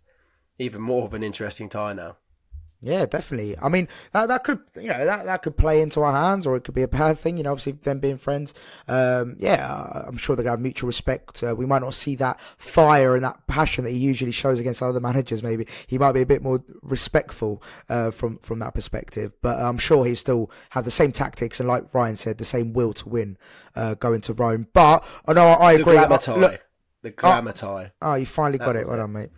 even 0.59 0.83
more 0.83 1.05
of 1.05 1.15
an 1.15 1.23
interesting 1.23 1.67
tie 1.67 1.93
now. 1.93 2.17
Yeah, 2.81 3.05
definitely. 3.05 3.57
I 3.61 3.67
mean, 3.67 3.89
that 4.13 4.29
that 4.29 4.45
could 4.45 4.59
you 4.75 4.87
know 4.87 5.05
that 5.05 5.25
that 5.25 5.41
could 5.41 5.57
play 5.57 5.81
into 5.81 6.01
our 6.01 6.13
hands, 6.13 6.47
or 6.47 6.55
it 6.55 6.63
could 6.63 6.75
be 6.75 6.81
a 6.81 6.87
bad 6.87 7.19
thing. 7.19 7.37
You 7.37 7.43
know, 7.43 7.51
obviously 7.51 7.73
them 7.73 7.99
being 7.99 8.17
friends. 8.17 8.53
Um, 8.87 9.35
yeah, 9.37 10.05
I'm 10.07 10.15
sure 10.15 10.35
they're 10.35 10.43
gonna 10.43 10.53
have 10.53 10.61
mutual 10.61 10.87
respect. 10.87 11.43
Uh, 11.43 11.53
we 11.55 11.65
might 11.65 11.81
not 11.81 11.93
see 11.93 12.15
that 12.15 12.39
fire 12.57 13.15
and 13.15 13.23
that 13.25 13.45
passion 13.47 13.83
that 13.83 13.91
he 13.91 13.97
usually 13.97 14.31
shows 14.31 14.61
against 14.61 14.81
other 14.81 15.01
managers. 15.01 15.43
Maybe 15.43 15.67
he 15.87 15.97
might 15.97 16.13
be 16.13 16.21
a 16.21 16.25
bit 16.25 16.41
more 16.41 16.63
respectful 16.81 17.61
uh, 17.89 18.11
from 18.11 18.37
from 18.37 18.59
that 18.59 18.73
perspective. 18.73 19.33
But 19.41 19.59
I'm 19.59 19.77
sure 19.77 20.05
he 20.05 20.15
still 20.15 20.49
have 20.69 20.85
the 20.85 20.91
same 20.91 21.11
tactics 21.11 21.59
and, 21.59 21.67
like 21.67 21.93
Ryan 21.93 22.15
said, 22.15 22.37
the 22.37 22.45
same 22.45 22.71
will 22.71 22.93
to 22.93 23.09
win 23.09 23.37
uh, 23.75 23.95
going 23.95 24.21
to 24.21 24.33
Rome. 24.33 24.67
But 24.71 25.03
I 25.27 25.33
know 25.33 25.47
I, 25.47 25.71
I 25.71 25.73
agree. 25.73 25.97
look, 25.97 26.61
the 27.01 27.11
glamour 27.11 27.53
tie. 27.53 27.91
Oh, 28.01 28.15
you 28.15 28.25
finally 28.25 28.57
got 28.57 28.75
it. 28.75 28.85
Well 28.85 28.95
it. 28.95 28.99
done, 28.99 29.13
mate. 29.13 29.29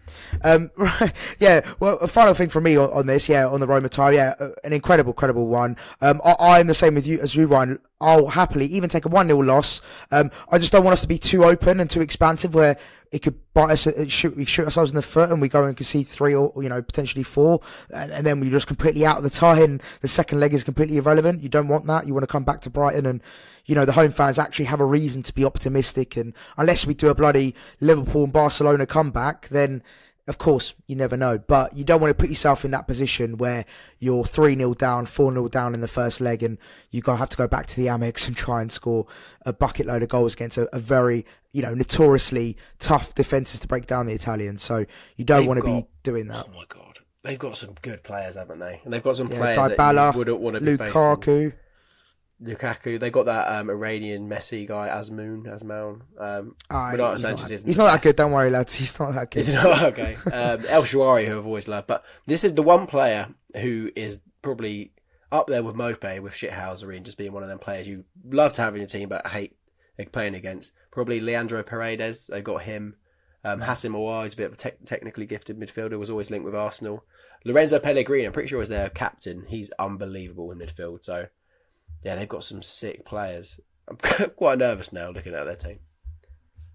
Um, 0.43 0.71
right, 0.77 1.13
yeah. 1.39 1.61
Well, 1.79 1.97
a 1.97 2.07
final 2.07 2.33
thing 2.33 2.49
from 2.49 2.63
me 2.63 2.75
on, 2.75 2.91
on 2.91 3.05
this, 3.05 3.29
yeah, 3.29 3.47
on 3.47 3.59
the 3.59 3.67
Roma 3.67 3.89
tie, 3.89 4.11
yeah, 4.11 4.33
uh, 4.39 4.49
an 4.63 4.73
incredible, 4.73 5.13
credible 5.13 5.47
one. 5.47 5.77
Um, 6.01 6.21
I, 6.23 6.59
I'm 6.59 6.67
the 6.67 6.73
same 6.73 6.95
with 6.95 7.05
you 7.05 7.19
as 7.19 7.35
you, 7.35 7.45
Ryan. 7.45 7.79
I'll 7.99 8.27
happily 8.27 8.65
even 8.65 8.89
take 8.89 9.05
a 9.05 9.09
one 9.09 9.27
0 9.27 9.39
loss. 9.39 9.81
Um, 10.11 10.31
I 10.51 10.57
just 10.57 10.71
don't 10.71 10.83
want 10.83 10.93
us 10.93 11.01
to 11.01 11.07
be 11.07 11.19
too 11.19 11.43
open 11.43 11.79
and 11.79 11.89
too 11.89 12.01
expansive, 12.01 12.55
where 12.55 12.77
it 13.11 13.19
could 13.19 13.35
bite 13.53 13.71
us, 13.71 13.87
uh, 13.87 14.07
shoot, 14.07 14.37
we 14.37 14.45
shoot 14.45 14.65
ourselves 14.65 14.91
in 14.91 14.95
the 14.95 15.01
foot, 15.01 15.29
and 15.29 15.41
we 15.41 15.49
go 15.49 15.65
and 15.65 15.75
concede 15.75 16.07
three 16.07 16.33
or 16.33 16.53
you 16.61 16.69
know 16.69 16.81
potentially 16.81 17.23
four, 17.23 17.61
and, 17.93 18.11
and 18.11 18.25
then 18.25 18.39
we're 18.39 18.51
just 18.51 18.67
completely 18.67 19.05
out 19.05 19.17
of 19.17 19.23
the 19.23 19.29
tie, 19.29 19.59
and 19.59 19.81
the 20.01 20.07
second 20.07 20.39
leg 20.39 20.53
is 20.53 20.63
completely 20.63 20.97
irrelevant. 20.97 21.43
You 21.43 21.49
don't 21.49 21.67
want 21.67 21.85
that. 21.87 22.07
You 22.07 22.13
want 22.13 22.23
to 22.23 22.27
come 22.27 22.43
back 22.43 22.61
to 22.61 22.69
Brighton 22.69 23.05
and 23.05 23.21
you 23.65 23.75
know, 23.75 23.85
the 23.85 23.93
home 23.93 24.11
fans 24.11 24.39
actually 24.39 24.65
have 24.65 24.79
a 24.79 24.85
reason 24.85 25.23
to 25.23 25.33
be 25.33 25.45
optimistic. 25.45 26.17
And 26.17 26.33
unless 26.57 26.85
we 26.85 26.93
do 26.93 27.09
a 27.09 27.15
bloody 27.15 27.55
Liverpool 27.79 28.25
and 28.25 28.33
Barcelona 28.33 28.85
comeback, 28.85 29.47
then 29.49 29.83
of 30.27 30.37
course 30.37 30.73
you 30.87 30.95
never 30.95 31.17
know. 31.17 31.37
But 31.37 31.75
you 31.75 31.83
don't 31.83 32.01
want 32.01 32.11
to 32.11 32.15
put 32.15 32.29
yourself 32.29 32.63
in 32.63 32.71
that 32.71 32.87
position 32.87 33.37
where 33.37 33.65
you're 33.99 34.25
3 34.25 34.55
0 34.55 34.73
down, 34.75 35.05
4 35.05 35.31
0 35.31 35.47
down 35.47 35.73
in 35.73 35.81
the 35.81 35.87
first 35.87 36.21
leg, 36.21 36.43
and 36.43 36.57
you 36.89 37.01
got 37.01 37.17
have 37.19 37.29
to 37.29 37.37
go 37.37 37.47
back 37.47 37.65
to 37.67 37.75
the 37.75 37.87
Amex 37.87 38.27
and 38.27 38.35
try 38.35 38.61
and 38.61 38.71
score 38.71 39.07
a 39.45 39.53
bucket 39.53 39.85
load 39.85 40.03
of 40.03 40.09
goals 40.09 40.33
against 40.33 40.57
a, 40.57 40.73
a 40.75 40.79
very, 40.79 41.25
you 41.51 41.61
know, 41.61 41.73
notoriously 41.73 42.57
tough 42.79 43.13
defences 43.15 43.59
to 43.59 43.67
break 43.67 43.87
down 43.87 44.05
the 44.05 44.13
Italians. 44.13 44.63
So 44.63 44.85
you 45.15 45.25
don't 45.25 45.41
They've 45.41 45.47
want 45.47 45.59
to 45.61 45.65
be 45.65 45.87
doing 46.03 46.27
that. 46.27 46.47
Oh 46.49 46.53
my 46.53 46.65
god. 46.67 46.99
They've 47.23 47.37
got 47.37 47.55
some 47.55 47.75
good 47.83 48.03
players, 48.03 48.35
haven't 48.35 48.59
they? 48.59 48.81
And 48.83 48.91
they've 48.91 49.03
got 49.03 49.15
some 49.15 49.31
Yeah, 49.31 49.37
players 49.37 49.57
Dybala, 49.57 49.77
that 49.77 50.13
you 50.13 50.17
wouldn't 50.17 50.39
want 50.39 50.55
to 50.55 50.61
be 50.61 50.77
facing. 50.77 50.93
Lukaku. 52.43 52.99
They 52.99 53.09
got 53.09 53.25
that 53.25 53.47
um, 53.47 53.69
Iranian 53.69 54.29
Messi 54.29 54.67
guy, 54.67 54.87
Azmoun, 54.89 55.43
Azmoun. 55.45 56.01
Um, 56.19 56.55
Ah, 56.69 56.89
Renato 56.89 57.11
he's, 57.11 57.23
Sanches 57.23 57.23
not, 57.23 57.51
isn't 57.51 57.67
he's 57.67 57.77
not 57.77 57.91
that 57.91 58.01
good. 58.01 58.15
Don't 58.15 58.31
worry, 58.31 58.49
lads. 58.49 58.73
He's 58.73 58.97
not 58.99 59.13
that 59.15 59.31
good. 59.31 59.39
Is 59.39 59.49
not? 59.49 59.83
Okay. 59.91 60.15
Um, 60.25 60.65
El 60.67 60.83
Shaarawy, 60.83 61.27
who 61.27 61.37
I've 61.37 61.45
always 61.45 61.67
loved. 61.67 61.87
But 61.87 62.03
this 62.25 62.43
is 62.43 62.53
the 62.53 62.63
one 62.63 62.87
player 62.87 63.29
who 63.55 63.91
is 63.95 64.21
probably 64.41 64.91
up 65.31 65.47
there 65.47 65.63
with 65.63 65.75
Maupay, 65.75 66.21
with 66.21 66.33
Shithousery, 66.33 66.97
and 66.97 67.05
just 67.05 67.17
being 67.17 67.31
one 67.31 67.43
of 67.43 67.49
them 67.49 67.59
players 67.59 67.87
you 67.87 68.05
love 68.29 68.53
to 68.53 68.61
have 68.61 68.73
in 68.75 68.81
your 68.81 68.87
team 68.87 69.09
but 69.09 69.27
hate 69.27 69.55
playing 70.11 70.35
against. 70.35 70.71
Probably 70.91 71.19
Leandro 71.19 71.63
Paredes. 71.63 72.27
They've 72.27 72.43
got 72.43 72.63
him. 72.63 72.95
Um, 73.43 73.59
Houssem 73.61 73.93
Aouar, 73.95 74.23
who's 74.23 74.33
a 74.33 74.37
bit 74.37 74.45
of 74.47 74.53
a 74.53 74.55
tech 74.55 74.85
technically 74.85 75.25
gifted 75.25 75.59
midfielder, 75.59 75.97
was 75.97 76.09
always 76.11 76.29
linked 76.29 76.45
with 76.45 76.55
Arsenal. 76.55 77.03
Lorenzo 77.43 77.79
Pellegrini, 77.79 78.25
I'm 78.25 78.31
pretty 78.33 78.47
sure 78.49 78.59
was 78.59 78.69
their 78.69 78.89
captain. 78.89 79.45
He's 79.47 79.71
unbelievable 79.79 80.51
in 80.51 80.59
midfield. 80.59 81.03
So, 81.03 81.27
yeah, 82.03 82.15
they've 82.15 82.27
got 82.27 82.43
some 82.43 82.61
sick 82.61 83.05
players. 83.05 83.59
I'm 83.87 83.97
quite 84.35 84.59
nervous 84.59 84.91
now 84.93 85.09
looking 85.09 85.33
at 85.33 85.45
their 85.45 85.55
team. 85.55 85.79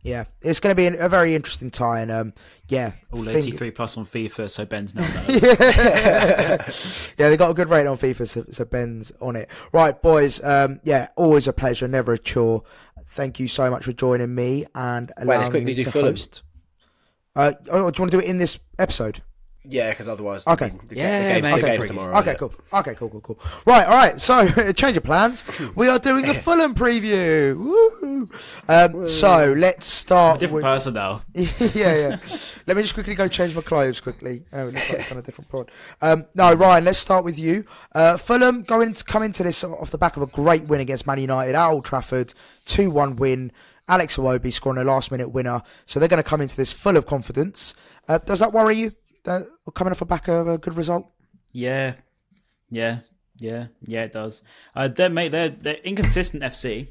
Yeah, 0.02 0.26
it's 0.40 0.60
going 0.60 0.70
to 0.70 0.76
be 0.76 0.86
a 0.96 1.08
very 1.08 1.34
interesting 1.34 1.70
tie, 1.72 2.00
and 2.00 2.12
um, 2.12 2.32
yeah, 2.68 2.92
All 3.12 3.24
think- 3.24 3.38
83 3.38 3.70
plus 3.72 3.96
on 3.96 4.04
FIFA, 4.06 4.48
so 4.48 4.64
Ben's 4.64 4.94
now 4.94 5.02
nervous. 5.02 5.58
yeah, 7.18 7.28
they 7.28 7.36
got 7.36 7.50
a 7.50 7.54
good 7.54 7.68
rate 7.68 7.86
on 7.86 7.98
FIFA, 7.98 8.28
so, 8.28 8.44
so 8.52 8.64
Ben's 8.64 9.10
on 9.20 9.34
it. 9.34 9.48
Right, 9.72 10.00
boys. 10.00 10.40
Um, 10.44 10.78
yeah, 10.84 11.08
always 11.16 11.48
a 11.48 11.52
pleasure, 11.52 11.88
never 11.88 12.12
a 12.12 12.18
chore. 12.18 12.62
Thank 13.08 13.40
you 13.40 13.48
so 13.48 13.68
much 13.68 13.84
for 13.84 13.92
joining 13.92 14.32
me 14.32 14.66
and 14.76 15.10
allowing 15.16 15.38
let's 15.38 15.48
quickly 15.48 15.64
me 15.64 15.74
do 15.74 15.82
to 15.82 15.90
Fulham. 15.90 16.12
host. 16.12 16.42
Uh, 17.34 17.52
oh, 17.70 17.90
do 17.90 17.98
you 17.98 18.02
want 18.02 18.10
to 18.12 18.16
do 18.16 18.20
it 18.20 18.26
in 18.26 18.38
this 18.38 18.60
episode? 18.78 19.22
Yeah, 19.68 19.90
because 19.90 20.08
otherwise, 20.08 20.46
Okay. 20.46 20.68
the, 20.68 20.86
the, 20.88 20.96
Yeah, 20.96 21.22
the 21.22 21.28
game's, 21.34 21.46
mate, 21.46 21.54
the 21.56 21.60
go 21.60 21.66
game's 21.66 21.84
tomorrow. 21.86 22.18
Okay, 22.18 22.30
yeah. 22.30 22.34
cool. 22.36 22.54
Okay, 22.72 22.94
cool, 22.94 23.08
cool, 23.08 23.20
cool. 23.20 23.38
Right, 23.66 23.86
all 23.86 23.94
right. 23.94 24.20
So, 24.20 24.48
change 24.72 24.96
of 24.96 25.04
plans. 25.04 25.44
We 25.74 25.88
are 25.88 25.98
doing 25.98 26.26
the 26.26 26.34
Fulham 26.34 26.74
preview. 26.74 27.56
Woo! 27.56 28.30
Um, 28.68 29.06
so 29.06 29.54
let's 29.56 29.86
start. 29.86 30.40
Different 30.40 30.56
with, 30.56 30.64
person 30.64 30.94
now. 30.94 31.22
yeah, 31.34 31.48
yeah. 31.74 32.16
Let 32.66 32.76
me 32.76 32.82
just 32.82 32.94
quickly 32.94 33.14
go 33.14 33.28
change 33.28 33.54
my 33.54 33.60
clothes 33.62 34.00
quickly. 34.00 34.44
Oh, 34.52 34.68
it 34.68 34.74
looks 34.74 34.90
like 34.90 35.00
it's 35.00 35.12
on 35.12 35.18
a 35.18 35.22
different 35.22 35.50
pod. 35.50 35.70
Um, 36.00 36.26
no, 36.34 36.54
Ryan, 36.54 36.84
let's 36.84 36.98
start 36.98 37.24
with 37.24 37.38
you. 37.38 37.64
Uh, 37.92 38.16
Fulham 38.16 38.62
going 38.62 38.94
to 38.94 39.04
come 39.04 39.22
into 39.22 39.42
this 39.42 39.62
off 39.64 39.90
the 39.90 39.98
back 39.98 40.16
of 40.16 40.22
a 40.22 40.26
great 40.26 40.64
win 40.64 40.80
against 40.80 41.06
Man 41.06 41.18
United 41.18 41.54
at 41.54 41.68
Old 41.68 41.84
Trafford, 41.84 42.32
two 42.64 42.90
one 42.90 43.16
win. 43.16 43.52
Alex 43.88 44.16
Iwobi 44.16 44.52
scoring 44.52 44.80
a 44.80 44.84
last 44.84 45.12
minute 45.12 45.28
winner, 45.28 45.62
so 45.84 46.00
they're 46.00 46.08
going 46.08 46.22
to 46.22 46.28
come 46.28 46.40
into 46.40 46.56
this 46.56 46.72
full 46.72 46.96
of 46.96 47.06
confidence. 47.06 47.74
Uh, 48.08 48.18
does 48.18 48.40
that 48.40 48.52
worry 48.52 48.76
you? 48.76 48.92
Uh, 49.26 49.42
coming 49.74 49.90
off 49.90 49.98
the 49.98 50.06
back 50.06 50.28
of 50.28 50.48
a 50.48 50.58
good 50.58 50.74
result. 50.74 51.10
Yeah, 51.52 51.94
yeah, 52.70 53.00
yeah, 53.38 53.66
yeah. 53.82 54.04
It 54.04 54.12
does. 54.12 54.42
Uh, 54.74 54.88
they're 54.88 55.10
mate. 55.10 55.32
They're 55.32 55.50
they're 55.50 55.76
inconsistent 55.76 56.42
FC. 56.42 56.88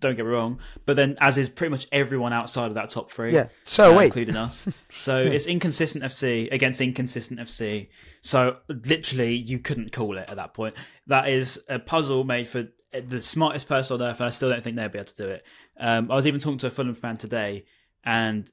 Don't 0.00 0.16
get 0.16 0.24
me 0.24 0.32
wrong, 0.32 0.58
but 0.86 0.96
then 0.96 1.16
as 1.20 1.38
is 1.38 1.48
pretty 1.48 1.70
much 1.70 1.86
everyone 1.92 2.32
outside 2.32 2.66
of 2.66 2.74
that 2.74 2.88
top 2.88 3.12
three. 3.12 3.32
Yeah, 3.32 3.48
so 3.62 3.96
uh, 3.96 4.00
including 4.00 4.36
us. 4.36 4.66
So 4.90 5.18
it's 5.18 5.46
inconsistent 5.46 6.02
FC 6.02 6.52
against 6.52 6.80
inconsistent 6.80 7.38
FC. 7.38 7.88
So 8.20 8.56
literally, 8.68 9.36
you 9.36 9.60
couldn't 9.60 9.92
call 9.92 10.18
it 10.18 10.28
at 10.28 10.36
that 10.36 10.52
point. 10.54 10.74
That 11.06 11.28
is 11.28 11.60
a 11.68 11.78
puzzle 11.78 12.24
made 12.24 12.48
for 12.48 12.66
the 12.92 13.20
smartest 13.20 13.68
person 13.68 14.00
on 14.00 14.08
earth, 14.08 14.18
and 14.18 14.26
I 14.26 14.30
still 14.30 14.48
don't 14.48 14.64
think 14.64 14.74
they'll 14.76 14.88
be 14.88 14.98
able 14.98 15.06
to 15.06 15.14
do 15.14 15.28
it. 15.28 15.44
Um, 15.78 16.10
I 16.10 16.16
was 16.16 16.26
even 16.26 16.40
talking 16.40 16.58
to 16.58 16.66
a 16.66 16.70
Fulham 16.70 16.96
fan 16.96 17.16
today, 17.16 17.64
and 18.02 18.50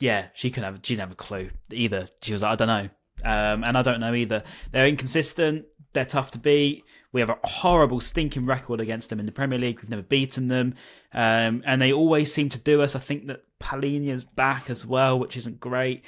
yeah, 0.00 0.26
she 0.34 0.50
couldn't 0.50 0.72
have. 0.72 0.80
She 0.82 0.94
didn't 0.94 1.08
have 1.08 1.12
a 1.12 1.16
clue 1.16 1.50
either. 1.72 2.08
She 2.22 2.32
was 2.32 2.42
like, 2.42 2.52
I 2.52 2.56
don't 2.56 2.68
know, 2.68 2.88
um, 3.24 3.64
and 3.64 3.76
I 3.76 3.82
don't 3.82 4.00
know 4.00 4.14
either. 4.14 4.42
They're 4.72 4.86
inconsistent. 4.86 5.66
They're 5.92 6.04
tough 6.04 6.30
to 6.32 6.38
beat. 6.38 6.84
We 7.12 7.20
have 7.22 7.30
a 7.30 7.38
horrible, 7.42 8.00
stinking 8.00 8.44
record 8.46 8.80
against 8.80 9.08
them 9.08 9.18
in 9.18 9.26
the 9.26 9.32
Premier 9.32 9.58
League. 9.58 9.80
We've 9.80 9.88
never 9.88 10.02
beaten 10.02 10.48
them, 10.48 10.74
um, 11.12 11.62
and 11.64 11.80
they 11.80 11.92
always 11.92 12.32
seem 12.32 12.48
to 12.50 12.58
do 12.58 12.82
us. 12.82 12.94
I 12.94 12.98
think 12.98 13.26
that 13.28 13.44
Palhinha's 13.58 14.24
back 14.24 14.68
as 14.68 14.84
well, 14.84 15.18
which 15.18 15.36
isn't 15.36 15.60
great. 15.60 16.04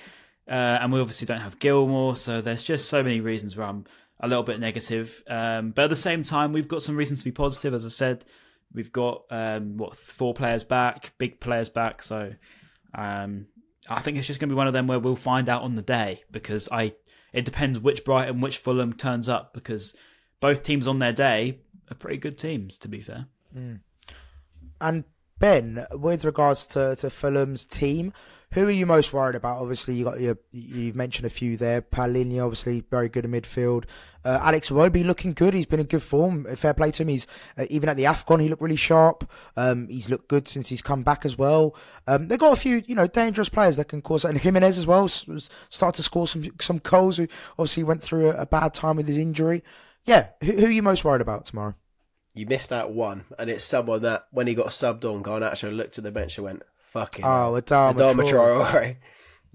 uh, 0.50 0.78
and 0.80 0.92
we 0.92 1.00
obviously 1.00 1.26
don't 1.26 1.40
have 1.40 1.60
Gilmour, 1.60 2.16
so 2.16 2.40
there's 2.40 2.64
just 2.64 2.88
so 2.88 3.02
many 3.04 3.20
reasons 3.20 3.56
where 3.56 3.68
I'm 3.68 3.84
a 4.18 4.26
little 4.26 4.42
bit 4.42 4.58
negative. 4.58 5.22
Um, 5.28 5.70
but 5.70 5.84
at 5.84 5.90
the 5.90 5.96
same 5.96 6.24
time, 6.24 6.52
we've 6.52 6.68
got 6.68 6.82
some 6.82 6.96
reasons 6.96 7.20
to 7.20 7.24
be 7.24 7.30
positive. 7.30 7.72
As 7.72 7.86
I 7.86 7.88
said, 7.88 8.24
we've 8.72 8.92
got 8.92 9.22
um, 9.30 9.76
what 9.76 9.96
four 9.96 10.34
players 10.34 10.64
back, 10.64 11.12
big 11.18 11.38
players 11.38 11.68
back, 11.68 12.02
so 12.02 12.32
um, 12.94 13.46
I 13.88 14.00
think 14.00 14.18
it's 14.18 14.26
just 14.26 14.40
going 14.40 14.48
to 14.48 14.54
be 14.54 14.58
one 14.58 14.66
of 14.66 14.72
them 14.72 14.86
where 14.86 14.98
we'll 14.98 15.16
find 15.16 15.48
out 15.48 15.62
on 15.62 15.74
the 15.74 15.82
day 15.82 16.22
because 16.30 16.68
I 16.70 16.94
it 17.32 17.44
depends 17.44 17.78
which 17.78 18.04
Brighton, 18.04 18.40
which 18.40 18.58
Fulham 18.58 18.92
turns 18.92 19.28
up 19.28 19.54
because 19.54 19.94
both 20.40 20.62
teams 20.62 20.86
on 20.88 20.98
their 20.98 21.12
day 21.12 21.60
are 21.90 21.94
pretty 21.94 22.18
good 22.18 22.36
teams. 22.36 22.78
To 22.78 22.88
be 22.88 23.00
fair. 23.00 23.26
Mm. 23.56 23.80
And 24.80 25.04
Ben, 25.38 25.86
with 25.92 26.24
regards 26.24 26.66
to, 26.68 26.94
to 26.96 27.10
Fulham's 27.10 27.66
team, 27.66 28.12
who 28.52 28.66
are 28.66 28.70
you 28.70 28.84
most 28.84 29.12
worried 29.12 29.36
about? 29.36 29.60
Obviously, 29.60 29.94
you 29.94 30.04
got 30.04 30.18
your 30.18 30.36
you've 30.50 30.96
mentioned 30.96 31.24
a 31.24 31.30
few 31.30 31.56
there. 31.56 31.80
Palhinha, 31.80 32.42
obviously, 32.42 32.80
very 32.90 33.08
good 33.08 33.24
in 33.24 33.30
midfield. 33.30 33.84
Uh, 34.24 34.40
Alex 34.42 34.70
Iwobi 34.70 35.04
looking 35.04 35.34
good. 35.34 35.54
He's 35.54 35.66
been 35.66 35.78
in 35.78 35.86
good 35.86 36.02
form. 36.02 36.44
Fair 36.56 36.74
play 36.74 36.90
to 36.90 37.02
him. 37.02 37.08
He's 37.08 37.28
uh, 37.56 37.66
even 37.70 37.88
at 37.88 37.96
the 37.96 38.04
Afcon, 38.04 38.40
he 38.40 38.48
looked 38.48 38.60
really 38.60 38.74
sharp. 38.74 39.30
Um, 39.56 39.86
he's 39.88 40.10
looked 40.10 40.26
good 40.26 40.48
since 40.48 40.68
he's 40.68 40.82
come 40.82 41.04
back 41.04 41.24
as 41.24 41.38
well. 41.38 41.76
Um, 42.08 42.26
they 42.26 42.36
got 42.36 42.52
a 42.52 42.60
few, 42.60 42.82
you 42.86 42.96
know, 42.96 43.06
dangerous 43.06 43.48
players 43.48 43.76
that 43.76 43.86
can 43.86 44.02
cause. 44.02 44.24
And 44.24 44.36
Jimenez 44.36 44.78
as 44.78 44.86
well 44.86 45.06
start 45.06 45.94
to 45.94 46.02
score 46.02 46.26
some 46.26 46.50
some 46.60 46.78
goals. 46.78 47.18
Who 47.18 47.28
obviously 47.52 47.84
went 47.84 48.02
through 48.02 48.30
a, 48.30 48.42
a 48.42 48.46
bad 48.46 48.74
time 48.74 48.96
with 48.96 49.06
his 49.06 49.18
injury. 49.18 49.62
Yeah, 50.04 50.28
who, 50.42 50.52
who 50.52 50.66
are 50.66 50.70
you 50.70 50.82
most 50.82 51.04
worried 51.04 51.22
about 51.22 51.44
tomorrow? 51.44 51.76
You 52.34 52.46
missed 52.46 52.72
out 52.72 52.92
one, 52.92 53.26
and 53.38 53.48
it's 53.48 53.64
someone 53.64 54.02
that 54.02 54.26
when 54.30 54.46
he 54.46 54.54
got 54.54 54.68
subbed 54.68 55.04
on, 55.04 55.22
Garnacho 55.22 55.74
looked 55.74 55.98
at 55.98 56.04
the 56.04 56.12
bench 56.12 56.38
and 56.38 56.44
went, 56.44 56.62
"Fucking 56.90 57.24
Oh, 57.24 57.28
hell." 57.28 57.52
Adama 57.62 57.94
Adama 57.94 58.30
Traore. 58.30 58.66
Traore. 58.66 58.96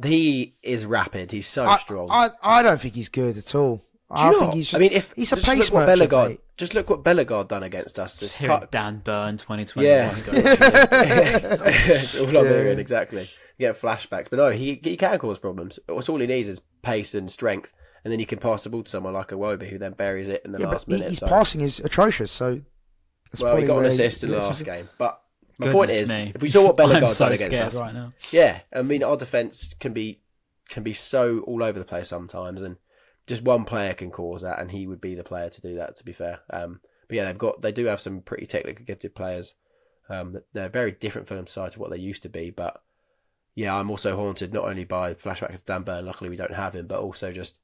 He 0.04 0.56
is 0.62 0.86
rapid. 0.86 1.32
He's 1.32 1.48
so 1.48 1.66
I, 1.66 1.78
strong. 1.78 2.10
I, 2.12 2.30
I 2.44 2.62
don't 2.64 2.82
think 2.82 2.96
he's 2.96 3.10
good 3.10 3.38
at 3.38 3.56
all. 3.56 3.78
Do 3.78 3.84
I 4.22 4.30
you 4.32 4.40
think 4.40 4.54
he's 4.54 4.66
just, 4.68 4.76
I 4.76 4.80
mean, 4.80 4.92
if 4.92 5.14
he's 5.16 5.32
a 5.32 5.36
just 5.36 5.48
pace 5.48 5.58
look 5.58 5.74
what 5.74 5.80
merchant, 5.88 6.00
Bellegarde, 6.00 6.30
mate. 6.32 6.40
just 6.58 6.74
look 6.76 6.90
what 6.90 7.04
Bellegarde 7.04 7.48
done 7.48 7.64
against 7.64 7.98
us. 8.00 8.20
This 8.20 8.36
hear 8.36 8.50
cut, 8.50 8.64
it, 8.64 8.72
Dan 8.72 9.02
Burn, 9.04 9.38
2021. 9.38 9.86
Yeah. 9.86 10.10
All 12.20 12.28
I'm 12.28 12.34
Yeah. 12.34 12.42
hearing 12.50 12.80
exactly. 12.80 13.30
You 13.58 13.68
get 13.68 13.80
flashbacks, 13.82 14.30
but 14.30 14.38
no, 14.38 14.50
he 14.52 14.80
he 14.84 14.98
can 14.98 15.18
cause 15.18 15.40
problems. 15.40 15.80
It's 15.88 16.10
all 16.10 16.20
he 16.20 16.28
needs 16.28 16.50
is 16.50 16.62
pace 16.84 17.16
and 17.16 17.30
strength, 17.32 17.74
and 18.04 18.12
then 18.12 18.20
he 18.20 18.26
can 18.26 18.40
pass 18.40 18.64
the 18.64 18.70
ball 18.70 18.84
to 18.84 18.90
someone 18.90 19.14
like 19.14 19.30
Iwobi 19.30 19.70
who 19.70 19.78
then 19.78 19.94
buries 19.94 20.30
it 20.30 20.42
in 20.46 20.52
the 20.52 20.60
Yeah, 20.60 20.68
last 20.68 20.88
but 20.88 20.94
minute. 20.96 21.10
his 21.10 21.18
so- 21.20 21.28
passing 21.28 21.62
is 21.62 21.80
atrocious. 21.80 22.32
So 22.32 22.62
that's 23.32 23.42
well, 23.42 23.56
he 23.58 23.66
got 23.66 23.80
an 23.80 23.86
assist 23.86 24.24
in 24.24 24.32
the 24.32 24.38
last 24.38 24.64
game, 24.66 24.90
but 24.98 25.20
my 25.58 25.72
point 25.72 25.92
is, 25.92 26.14
me. 26.14 26.32
if 26.36 26.42
we 26.42 26.50
saw 26.50 26.66
what 26.66 26.78
Bellegarde 26.78 27.10
so 27.10 27.26
done 27.26 27.34
against 27.34 27.60
us, 27.60 27.76
right 27.76 27.94
now. 27.94 28.12
yeah, 28.32 28.62
I 28.74 28.82
mean 28.82 29.04
our 29.04 29.18
defense 29.18 29.74
can 29.74 29.94
be 29.94 30.22
can 30.70 30.84
be 30.84 30.94
so 30.94 31.40
all 31.40 31.64
over 31.64 31.80
the 31.80 31.86
place 31.86 32.08
sometimes, 32.08 32.62
and 32.62 32.78
just 33.28 33.42
one 33.42 33.66
player 33.66 33.94
can 33.94 34.12
cause 34.12 34.42
that, 34.42 34.60
and 34.60 34.72
he 34.72 34.88
would 34.88 35.02
be 35.02 35.16
the 35.16 35.24
player 35.24 35.50
to 35.50 35.62
do 35.62 35.76
that. 35.76 35.96
To 35.98 36.04
be 36.04 36.14
fair, 36.14 36.40
um, 36.50 36.82
but 37.08 37.16
yeah, 37.16 37.26
they've 37.26 37.38
got 37.38 37.62
they 37.62 37.72
do 37.72 37.86
have 37.86 38.02
some 38.02 38.22
pretty 38.22 38.46
technically 38.46 38.86
gifted 38.86 39.16
players. 39.16 39.56
Um, 40.10 40.38
they're 40.54 40.70
very 40.70 40.92
different 40.92 41.28
for 41.28 41.36
them 41.36 41.48
side 41.48 41.72
to 41.72 41.80
what 41.80 41.90
they 41.90 41.98
used 41.98 42.24
to 42.24 42.30
be, 42.30 42.52
but 42.52 42.84
yeah, 43.56 43.76
I'm 43.76 43.90
also 43.90 44.16
haunted 44.16 44.54
not 44.54 44.66
only 44.66 44.84
by 44.84 45.14
flashbacks 45.14 45.56
of 45.56 45.66
Dan 45.66 45.84
Burn. 45.84 46.06
Luckily, 46.06 46.30
we 46.30 46.36
don't 46.36 46.54
have 46.54 46.76
him, 46.76 46.88
but 46.88 47.00
also 47.00 47.32
just 47.32 47.58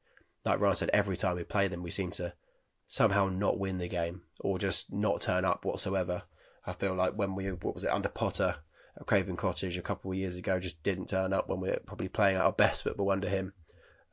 like 0.46 0.60
Ryan 0.60 0.76
said, 0.76 0.90
every 0.94 1.18
time 1.18 1.36
we 1.36 1.44
play 1.44 1.68
them, 1.68 1.84
we 1.84 1.92
seem 1.92 2.12
to 2.12 2.34
somehow 2.88 3.30
not 3.30 3.60
win 3.60 3.78
the 3.78 3.88
game 3.88 4.22
or 4.40 4.58
just 4.58 4.92
not 4.92 5.22
turn 5.22 5.46
up 5.46 5.66
whatsoever. 5.66 6.24
I 6.66 6.74
feel 6.74 6.96
like 6.96 7.14
when 7.14 7.36
we 7.36 7.52
what 7.52 7.74
was 7.74 7.84
it 7.84 7.92
under 7.92 8.10
Potter 8.10 8.56
at 9.00 9.08
Craven 9.08 9.36
Cottage 9.36 9.78
a 9.78 9.82
couple 9.82 10.12
of 10.12 10.18
years 10.18 10.36
ago, 10.36 10.60
just 10.60 10.84
didn't 10.84 11.10
turn 11.10 11.34
up 11.34 11.50
when 11.50 11.60
we 11.60 11.70
were 11.70 11.82
probably 11.86 12.10
playing 12.10 12.38
our 12.38 12.52
best 12.52 12.84
football 12.84 13.12
under 13.12 13.30
him. 13.30 13.54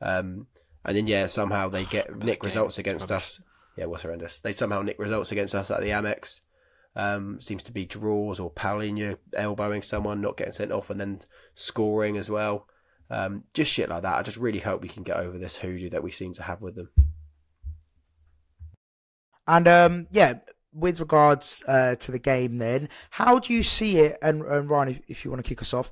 Um, 0.01 0.47
and 0.85 0.95
then 0.95 1.07
yeah, 1.07 1.27
somehow 1.27 1.69
they 1.69 1.85
get 1.85 2.23
nick 2.23 2.43
results 2.43 2.77
against 2.79 3.11
us. 3.11 3.41
Yeah, 3.77 3.83
it 3.83 3.89
was 3.89 4.01
horrendous. 4.01 4.39
They 4.39 4.51
somehow 4.51 4.81
nick 4.81 4.99
results 4.99 5.31
against 5.31 5.55
us 5.55 5.71
at 5.71 5.81
the 5.81 5.89
Amex. 5.89 6.41
Um, 6.95 7.39
seems 7.39 7.63
to 7.63 7.71
be 7.71 7.85
draws 7.85 8.39
or 8.39 8.51
Paulinho 8.51 9.17
elbowing 9.35 9.81
someone, 9.81 10.21
not 10.21 10.37
getting 10.37 10.53
sent 10.53 10.71
off, 10.71 10.89
and 10.89 10.99
then 10.99 11.19
scoring 11.53 12.17
as 12.17 12.29
well. 12.29 12.67
Um, 13.09 13.43
just 13.53 13.71
shit 13.71 13.89
like 13.89 14.03
that. 14.03 14.15
I 14.15 14.21
just 14.21 14.37
really 14.37 14.59
hope 14.59 14.81
we 14.81 14.89
can 14.89 15.03
get 15.03 15.17
over 15.17 15.37
this 15.37 15.57
hoodoo 15.57 15.89
that 15.91 16.03
we 16.03 16.11
seem 16.11 16.33
to 16.33 16.43
have 16.43 16.61
with 16.61 16.75
them. 16.75 16.89
And 19.47 19.67
um, 19.67 20.07
yeah, 20.11 20.35
with 20.73 20.99
regards 20.99 21.63
uh, 21.67 21.95
to 21.95 22.11
the 22.11 22.19
game, 22.19 22.57
then 22.57 22.89
how 23.11 23.39
do 23.39 23.53
you 23.53 23.63
see 23.63 23.97
it? 23.97 24.17
And, 24.21 24.43
and 24.43 24.69
Ryan, 24.69 24.89
if, 24.89 25.01
if 25.07 25.25
you 25.25 25.31
want 25.31 25.43
to 25.43 25.47
kick 25.47 25.61
us 25.61 25.73
off, 25.73 25.89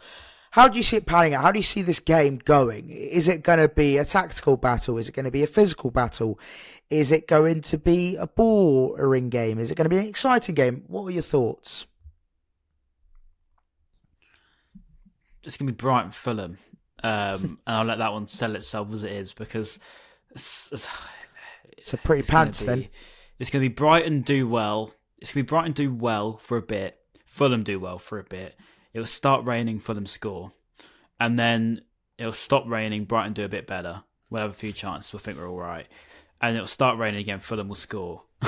how 0.51 0.67
do 0.67 0.77
you 0.77 0.83
see 0.83 0.97
it 0.97 1.05
panning 1.05 1.33
out? 1.33 1.43
How 1.43 1.51
do 1.51 1.59
you 1.59 1.63
see 1.63 1.81
this 1.81 1.99
game 1.99 2.39
going? 2.43 2.89
Is 2.89 3.27
it 3.27 3.43
going 3.43 3.59
to 3.59 3.67
be 3.67 3.97
a 3.97 4.05
tactical 4.05 4.57
battle? 4.57 4.97
Is 4.97 5.07
it 5.09 5.11
going 5.11 5.25
to 5.25 5.31
be 5.31 5.43
a 5.43 5.47
physical 5.47 5.91
battle? 5.91 6.39
Is 6.89 7.11
it 7.11 7.27
going 7.27 7.61
to 7.61 7.77
be 7.77 8.15
a 8.15 8.27
boring 8.27 9.29
game? 9.29 9.59
Is 9.59 9.71
it 9.71 9.75
going 9.75 9.85
to 9.85 9.89
be 9.89 9.97
an 9.97 10.07
exciting 10.07 10.55
game? 10.55 10.83
What 10.87 11.03
are 11.03 11.11
your 11.11 11.23
thoughts? 11.23 11.85
it's 15.47 15.57
gonna 15.57 15.71
be 15.71 15.75
Brighton 15.75 16.11
Fulham, 16.11 16.57
um, 17.03 17.59
and 17.67 17.75
I'll 17.75 17.85
let 17.85 17.97
that 17.99 18.11
one 18.11 18.27
sell 18.27 18.55
itself 18.55 18.91
as 18.93 19.03
it 19.03 19.13
is 19.13 19.33
because 19.33 19.79
it's, 20.31 20.71
it's, 20.71 20.87
It's 21.77 21.93
a 21.93 21.97
pretty 21.97 22.19
it's 22.21 22.29
pants 22.29 22.61
be- 22.61 22.65
then. 22.65 22.87
It's 23.39 23.49
gonna 23.49 23.63
be 23.63 23.69
Brighton 23.69 24.21
do 24.21 24.47
well. 24.47 24.93
It's 25.19 25.31
gonna 25.31 25.43
be 25.43 25.47
Brighton 25.47 25.73
do 25.73 25.93
well 25.93 26.37
for 26.37 26.57
a 26.57 26.61
bit. 26.61 26.99
Fulham 27.25 27.63
do 27.63 27.79
well 27.79 27.97
for 27.97 28.19
a 28.19 28.23
bit. 28.23 28.59
It'll 28.93 29.05
start 29.05 29.45
raining. 29.45 29.79
Fulham 29.79 30.05
score, 30.05 30.53
and 31.19 31.37
then 31.37 31.81
it'll 32.17 32.31
stop 32.33 32.65
raining. 32.67 33.05
Brighton 33.05 33.33
do 33.33 33.45
a 33.45 33.49
bit 33.49 33.67
better. 33.67 34.03
We'll 34.29 34.41
have 34.41 34.51
a 34.51 34.53
few 34.55 34.73
chances. 34.73 35.13
We'll 35.13 35.19
think 35.19 35.37
we're 35.37 35.49
all 35.49 35.57
right, 35.57 35.87
and 36.41 36.55
it'll 36.55 36.67
start 36.67 36.97
raining 36.97 37.19
again. 37.19 37.39
Fulham 37.39 37.67
will 37.67 37.75
score. 37.75 38.23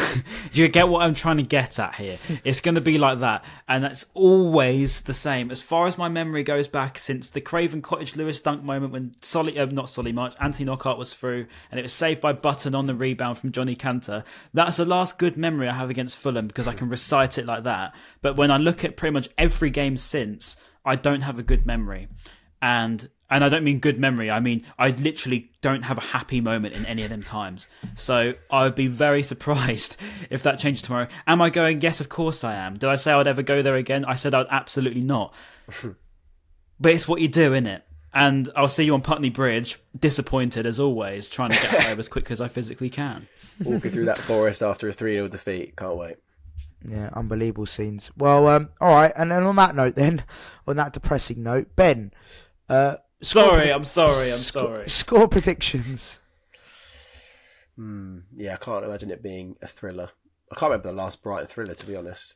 You 0.52 0.68
get 0.68 0.90
what 0.90 1.04
I'm 1.04 1.14
trying 1.14 1.38
to 1.38 1.44
get 1.44 1.80
at 1.80 1.96
here? 1.96 2.18
It's 2.44 2.60
going 2.60 2.76
to 2.76 2.82
be 2.82 2.98
like 2.98 3.20
that, 3.20 3.46
and 3.68 3.84
that's 3.84 4.08
always 4.14 5.04
the 5.04 5.14
same. 5.14 5.52
As 5.52 5.62
far 5.62 5.88
as 5.88 5.98
my 5.98 6.10
memory 6.10 6.44
goes 6.44 6.68
back, 6.68 6.98
since 6.98 7.30
the 7.30 7.40
Craven 7.40 7.82
Cottage 7.82 8.16
Lewis 8.16 8.42
dunk 8.42 8.64
moment 8.64 8.92
when 8.92 9.16
Solly, 9.22 9.58
uh, 9.60 9.68
not 9.68 9.90
Solly 9.90 10.12
March, 10.12 10.36
Anthony 10.40 10.66
Knockaert 10.66 10.98
was 10.98 11.14
through, 11.14 11.46
and 11.72 11.80
it 11.80 11.84
was 11.84 11.94
saved 11.94 12.20
by 12.20 12.34
Button 12.34 12.74
on 12.74 12.88
the 12.88 12.96
rebound 12.96 13.38
from 13.38 13.52
Johnny 13.52 13.76
Cantor. 13.76 14.24
That's 14.54 14.78
the 14.78 14.86
last 14.86 15.20
good 15.20 15.38
memory 15.38 15.70
I 15.70 15.76
have 15.76 15.90
against 15.90 16.18
Fulham 16.18 16.48
because 16.48 16.68
I 16.68 16.74
can 16.74 16.90
recite 16.90 17.38
it 17.38 17.46
like 17.46 17.64
that. 17.64 17.94
But 18.22 18.36
when 18.36 18.52
I 18.52 18.58
look 18.58 18.84
at 18.84 18.98
pretty 18.98 19.14
much 19.14 19.30
every 19.38 19.70
game 19.70 19.98
since, 19.98 20.56
I 20.84 20.96
don't 20.96 21.22
have 21.22 21.38
a 21.38 21.44
good 21.44 21.66
memory, 21.66 22.08
and 22.62 23.08
and 23.30 23.44
I 23.44 23.50
don't 23.50 23.64
mean 23.64 23.80
good 23.80 24.00
memory. 24.00 24.32
I 24.32 24.40
mean 24.40 24.66
I 24.78 24.90
literally 24.90 25.52
don't 25.62 25.84
have 25.84 25.98
a 25.98 26.02
happy 26.02 26.42
moment 26.42 26.76
in 26.76 26.86
any 26.86 27.04
of 27.04 27.10
them 27.10 27.24
times. 27.24 27.68
So 27.96 28.34
I 28.50 28.64
would 28.64 28.76
be 28.76 28.88
very 28.88 29.24
surprised 29.34 29.98
if 30.30 30.44
that 30.44 30.60
changes 30.60 30.84
tomorrow. 30.84 31.08
Am 31.28 31.42
I 31.42 31.50
going? 31.50 31.82
Yes, 31.82 32.00
of 32.00 32.10
course 32.10 32.44
I 32.44 32.56
am. 32.56 32.78
Did 32.78 32.90
I 32.90 32.96
say 32.96 33.12
I'd 33.12 33.28
ever 33.28 33.44
go 33.44 33.62
there 33.62 33.76
again? 33.76 34.06
I 34.06 34.16
said 34.16 34.34
I'd 34.34 34.48
absolutely 34.50 35.02
not. 35.02 35.34
but 36.80 36.92
it's 36.92 37.08
what 37.08 37.22
you 37.22 37.28
do, 37.28 37.54
isn't 37.54 37.68
it? 37.68 37.84
And 38.14 38.50
I'll 38.56 38.68
see 38.68 38.86
you 38.86 38.96
on 38.96 39.02
Putney 39.02 39.30
Bridge, 39.30 39.78
disappointed 39.98 40.66
as 40.66 40.80
always, 40.80 41.30
trying 41.30 41.52
to 41.52 41.62
get 41.62 41.84
home 41.84 42.00
as 42.00 42.10
quickly 42.10 42.34
as 42.34 42.42
I 42.42 42.48
physically 42.48 42.90
can. 42.90 43.28
Walking 43.64 43.92
through 43.92 44.06
that 44.06 44.18
forest 44.18 44.64
after 44.64 44.88
a 44.90 44.92
3 44.94 45.14
0 45.14 45.28
defeat. 45.28 45.76
Can't 45.76 45.96
wait. 45.96 46.18
Yeah, 46.88 47.10
unbelievable 47.14 47.66
scenes. 47.66 48.10
Well, 48.18 48.48
um, 48.48 48.70
all 48.82 48.94
right, 48.94 49.12
and 49.16 49.30
then 49.30 49.44
on 49.44 49.56
that 49.58 49.76
note, 49.76 49.96
then 49.96 50.24
on 50.68 50.78
that 50.78 50.94
depressing 50.94 51.44
note, 51.44 51.76
Ben. 51.76 52.12
Uh, 52.68 52.96
score 52.96 53.09
Sorry, 53.22 53.50
predict- 53.52 53.76
I'm 53.76 53.84
sorry, 53.84 54.32
I'm 54.32 54.38
sco- 54.38 54.66
sorry. 54.66 54.90
Score 54.90 55.28
predictions. 55.28 56.20
Hmm. 57.76 58.20
Yeah, 58.36 58.54
I 58.54 58.58
can't 58.58 58.84
imagine 58.86 59.12
it 59.12 59.24
being 59.24 59.56
a 59.62 59.68
thriller. 59.68 60.10
I 60.52 60.56
can't 60.56 60.72
remember 60.72 60.90
the 60.90 60.98
last 60.98 61.22
bright 61.24 61.48
thriller, 61.48 61.74
to 61.76 61.86
be 61.86 61.96
honest. 61.96 62.36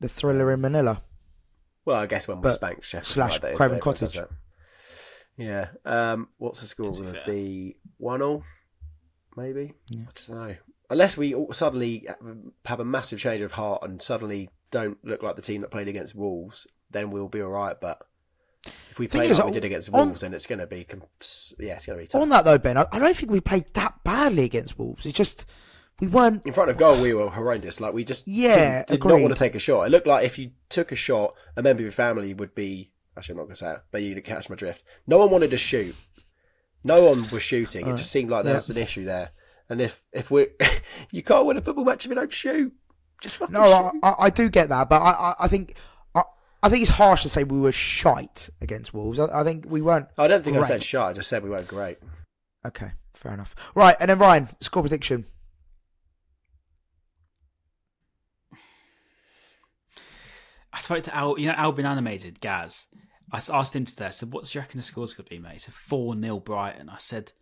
The 0.00 0.08
thriller 0.08 0.52
in 0.52 0.60
Manila. 0.60 1.02
Well, 1.84 1.96
I 2.00 2.06
guess 2.06 2.28
when 2.28 2.38
we 2.38 2.42
But- 2.44 2.54
spanked 2.54 2.84
Sheffield 2.84 3.06
slash 3.06 3.30
United, 3.34 3.42
that 3.42 3.52
is 3.52 3.56
Craven 3.56 3.72
where 3.76 3.80
Cottage. 3.82 4.16
it. 4.16 4.30
Yeah. 5.36 5.68
Um, 5.84 6.28
what's 6.38 6.60
the 6.60 6.66
score 6.66 6.92
To 6.92 6.98
be 6.98 7.02
going 7.02 7.14
to 7.14 7.20
fair. 7.20 7.32
be? 7.34 7.76
One 7.96 8.20
all, 8.22 8.44
maybe. 9.36 9.74
Yeah. 9.88 10.02
I 10.08 10.12
don't 10.32 10.48
know. 10.48 10.56
Unless 10.90 11.16
we 11.16 11.34
all 11.34 11.52
suddenly 11.52 12.06
have 12.66 12.80
a 12.80 12.84
massive 12.84 13.18
change 13.20 13.40
of 13.42 13.52
heart 13.52 13.82
and 13.82 14.02
suddenly 14.02 14.50
don't 14.70 14.98
look 15.04 15.22
like 15.22 15.36
the 15.36 15.42
team 15.42 15.60
that 15.62 15.70
played 15.70 15.88
against 15.88 16.14
Wolves, 16.14 16.66
then 16.90 17.10
we'll 17.10 17.28
be 17.28 17.40
all 17.40 17.50
right. 17.50 17.76
But 17.80 18.02
if 18.90 18.98
we 18.98 19.08
play 19.08 19.28
is, 19.28 19.40
we 19.42 19.50
did 19.52 19.64
against 19.64 19.88
on- 19.92 20.06
Wolves, 20.08 20.20
then 20.20 20.34
it's 20.34 20.46
going 20.46 20.58
to 20.58 20.66
be 20.66 20.86
yeah, 21.58 21.74
it's 21.76 21.86
going 21.86 21.98
to 21.98 22.02
be 22.04 22.06
tough. 22.08 22.20
On 22.20 22.28
that 22.30 22.44
though, 22.44 22.58
Ben, 22.58 22.76
I, 22.76 22.86
I 22.92 22.98
don't 22.98 23.16
think 23.16 23.30
we 23.30 23.40
played 23.40 23.72
that 23.74 24.02
badly 24.04 24.44
against 24.44 24.78
Wolves. 24.78 25.06
It's 25.06 25.16
just 25.16 25.46
we 26.00 26.06
weren't. 26.06 26.44
in 26.46 26.52
front 26.52 26.70
of 26.70 26.76
goal, 26.76 27.00
we 27.00 27.14
were 27.14 27.28
horrendous. 27.30 27.80
Like 27.80 27.92
we 27.94 28.04
just 28.04 28.26
Yeah, 28.26 28.84
did 28.86 29.02
not 29.04 29.20
want 29.20 29.32
to 29.32 29.38
take 29.38 29.54
a 29.54 29.58
shot. 29.58 29.82
It 29.84 29.90
looked 29.90 30.06
like 30.06 30.24
if 30.26 30.38
you 30.38 30.50
took 30.68 30.92
a 30.92 30.96
shot, 30.96 31.34
a 31.56 31.62
member 31.62 31.80
of 31.80 31.84
your 31.84 31.92
family 31.92 32.34
would 32.34 32.54
be. 32.54 32.92
Actually, 33.16 33.34
I'm 33.34 33.36
not 33.38 33.42
going 33.44 33.54
to 33.54 33.58
say 33.60 33.72
it, 33.72 33.80
but 33.90 34.02
you 34.02 34.20
catch 34.22 34.48
my 34.48 34.56
drift. 34.56 34.84
No 35.06 35.18
one 35.18 35.30
wanted 35.30 35.50
to 35.50 35.56
shoot. 35.56 35.94
No 36.84 37.04
one 37.04 37.28
was 37.30 37.42
shooting. 37.42 37.86
It 37.86 37.96
just 37.96 38.10
seemed 38.10 38.30
like 38.30 38.44
there 38.44 38.52
Yeah. 38.52 38.58
was 38.58 38.70
an 38.70 38.76
issue 38.78 39.04
there. 39.04 39.30
And 39.68 39.80
if 39.80 40.02
if 40.12 40.30
we, 40.30 40.46
you 41.12 41.22
can't 41.22 41.44
win 41.46 41.56
a 41.56 41.60
football 41.62 41.84
match 41.84 42.04
if 42.04 42.08
you 42.08 42.14
don't 42.14 42.32
shoot. 42.32 42.72
Just 43.20 43.36
fucking 43.36 43.52
No, 43.52 43.62
I, 43.62 43.90
shoot. 43.90 44.00
I, 44.02 44.14
I 44.18 44.30
do 44.30 44.48
get 44.48 44.70
that, 44.70 44.88
but 44.88 45.02
I, 45.02 45.10
I, 45.10 45.34
I 45.40 45.48
think 45.48 45.74
I, 46.62 46.66
I 46.66 46.70
think 46.70 46.82
it's 46.82 46.92
harsh 46.92 47.22
to 47.22 47.28
say 47.28 47.44
we 47.44 47.60
were 47.60 47.72
shite 47.72 48.50
against 48.60 48.94
Wolves. 48.94 49.18
I, 49.18 49.40
I 49.40 49.44
think 49.44 49.66
we 49.68 49.82
weren't. 49.82 50.08
I 50.18 50.28
don't 50.28 50.44
think 50.44 50.56
I 50.56 50.62
said 50.62 50.82
shite. 50.82 51.10
I 51.10 51.12
just 51.12 51.28
said 51.28 51.42
we 51.42 51.50
weren't 51.50 51.68
great. 51.68 51.98
Okay, 52.66 52.92
fair 53.14 53.32
enough. 53.32 53.54
Right, 53.74 53.96
and 54.00 54.10
then 54.10 54.18
Ryan, 54.18 54.48
score 54.60 54.82
prediction. 54.82 55.26
I 60.72 60.78
spoke 60.78 61.02
to 61.04 61.14
Al, 61.14 61.38
you 61.38 61.48
know, 61.48 61.54
Albin 61.54 61.86
Animated, 61.86 62.40
Gaz. 62.40 62.86
I 63.32 63.36
asked 63.36 63.74
him 63.74 63.84
today, 63.84 64.06
I 64.06 64.10
said, 64.10 64.32
what 64.32 64.44
do 64.44 64.56
you 64.56 64.60
reckon 64.60 64.78
the 64.78 64.82
score's 64.82 65.14
going 65.14 65.24
to 65.24 65.30
be, 65.30 65.38
mate? 65.38 65.52
He 65.54 65.58
said 65.58 65.74
4 65.74 66.20
0 66.20 66.40
Brighton. 66.40 66.88
I 66.88 66.96
said, 66.98 67.32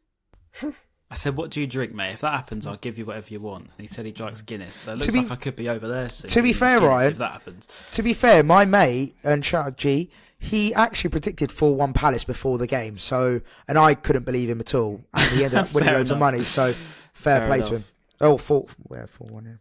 I 1.11 1.15
said, 1.15 1.37
what 1.37 1.51
do 1.51 1.61
you 1.61 1.67
drink, 1.67 1.95
mate? 1.95 2.13
If 2.13 2.21
that 2.21 2.33
happens, 2.33 2.67
I'll 2.67 2.77
give 2.77 2.99
you 2.99 3.07
whatever 3.07 3.29
you 3.31 3.41
want. 3.41 3.65
And 3.65 3.73
he 3.79 3.87
said 3.87 4.05
he 4.05 4.13
drinks 4.13 4.43
Guinness. 4.43 4.77
So 4.77 4.93
it 4.93 4.99
looks 4.99 5.13
be- 5.13 5.21
like 5.23 5.31
I 5.31 5.37
could 5.37 5.57
be 5.57 5.69
over 5.69 5.89
there 5.89 6.09
soon. 6.11 6.31
to 6.31 6.43
be 6.43 6.53
fair, 6.53 6.79
Guinness 6.81 6.89
Ryan- 6.91 7.13
If 7.13 7.19
that 7.19 7.33
happens. 7.33 7.69
To 7.93 8.03
be 8.03 8.13
fair, 8.13 8.43
my 8.43 8.65
mate 8.67 9.17
and 9.25 9.43
shout 9.45 9.67
out 9.67 9.77
G, 9.79 10.11
he 10.39 10.75
actually 10.75 11.11
predicted 11.11 11.51
four 11.51 11.75
one 11.75 11.93
Palace 11.95 12.25
before 12.25 12.59
the 12.59 12.67
game. 12.67 12.99
So, 12.99 13.41
and 13.67 13.79
I 13.79 13.95
couldn't 13.95 14.25
believe 14.25 14.51
him 14.51 14.61
at 14.61 14.75
all, 14.75 15.03
and 15.15 15.31
he 15.31 15.45
ended 15.45 15.59
up 15.59 15.73
winning 15.75 15.95
loads 15.95 16.11
of 16.11 16.19
money. 16.19 16.43
So, 16.45 16.73
fair, 17.15 17.39
Fair 17.41 17.47
play 17.47 17.59
to 17.61 17.67
him. 17.67 17.73
enough. 17.75 17.93
Oh, 18.21 18.37
four, 18.37 18.67
yeah, 18.93 19.07
four 19.07 19.29
one. 19.29 19.45
Yeah. 19.47 19.53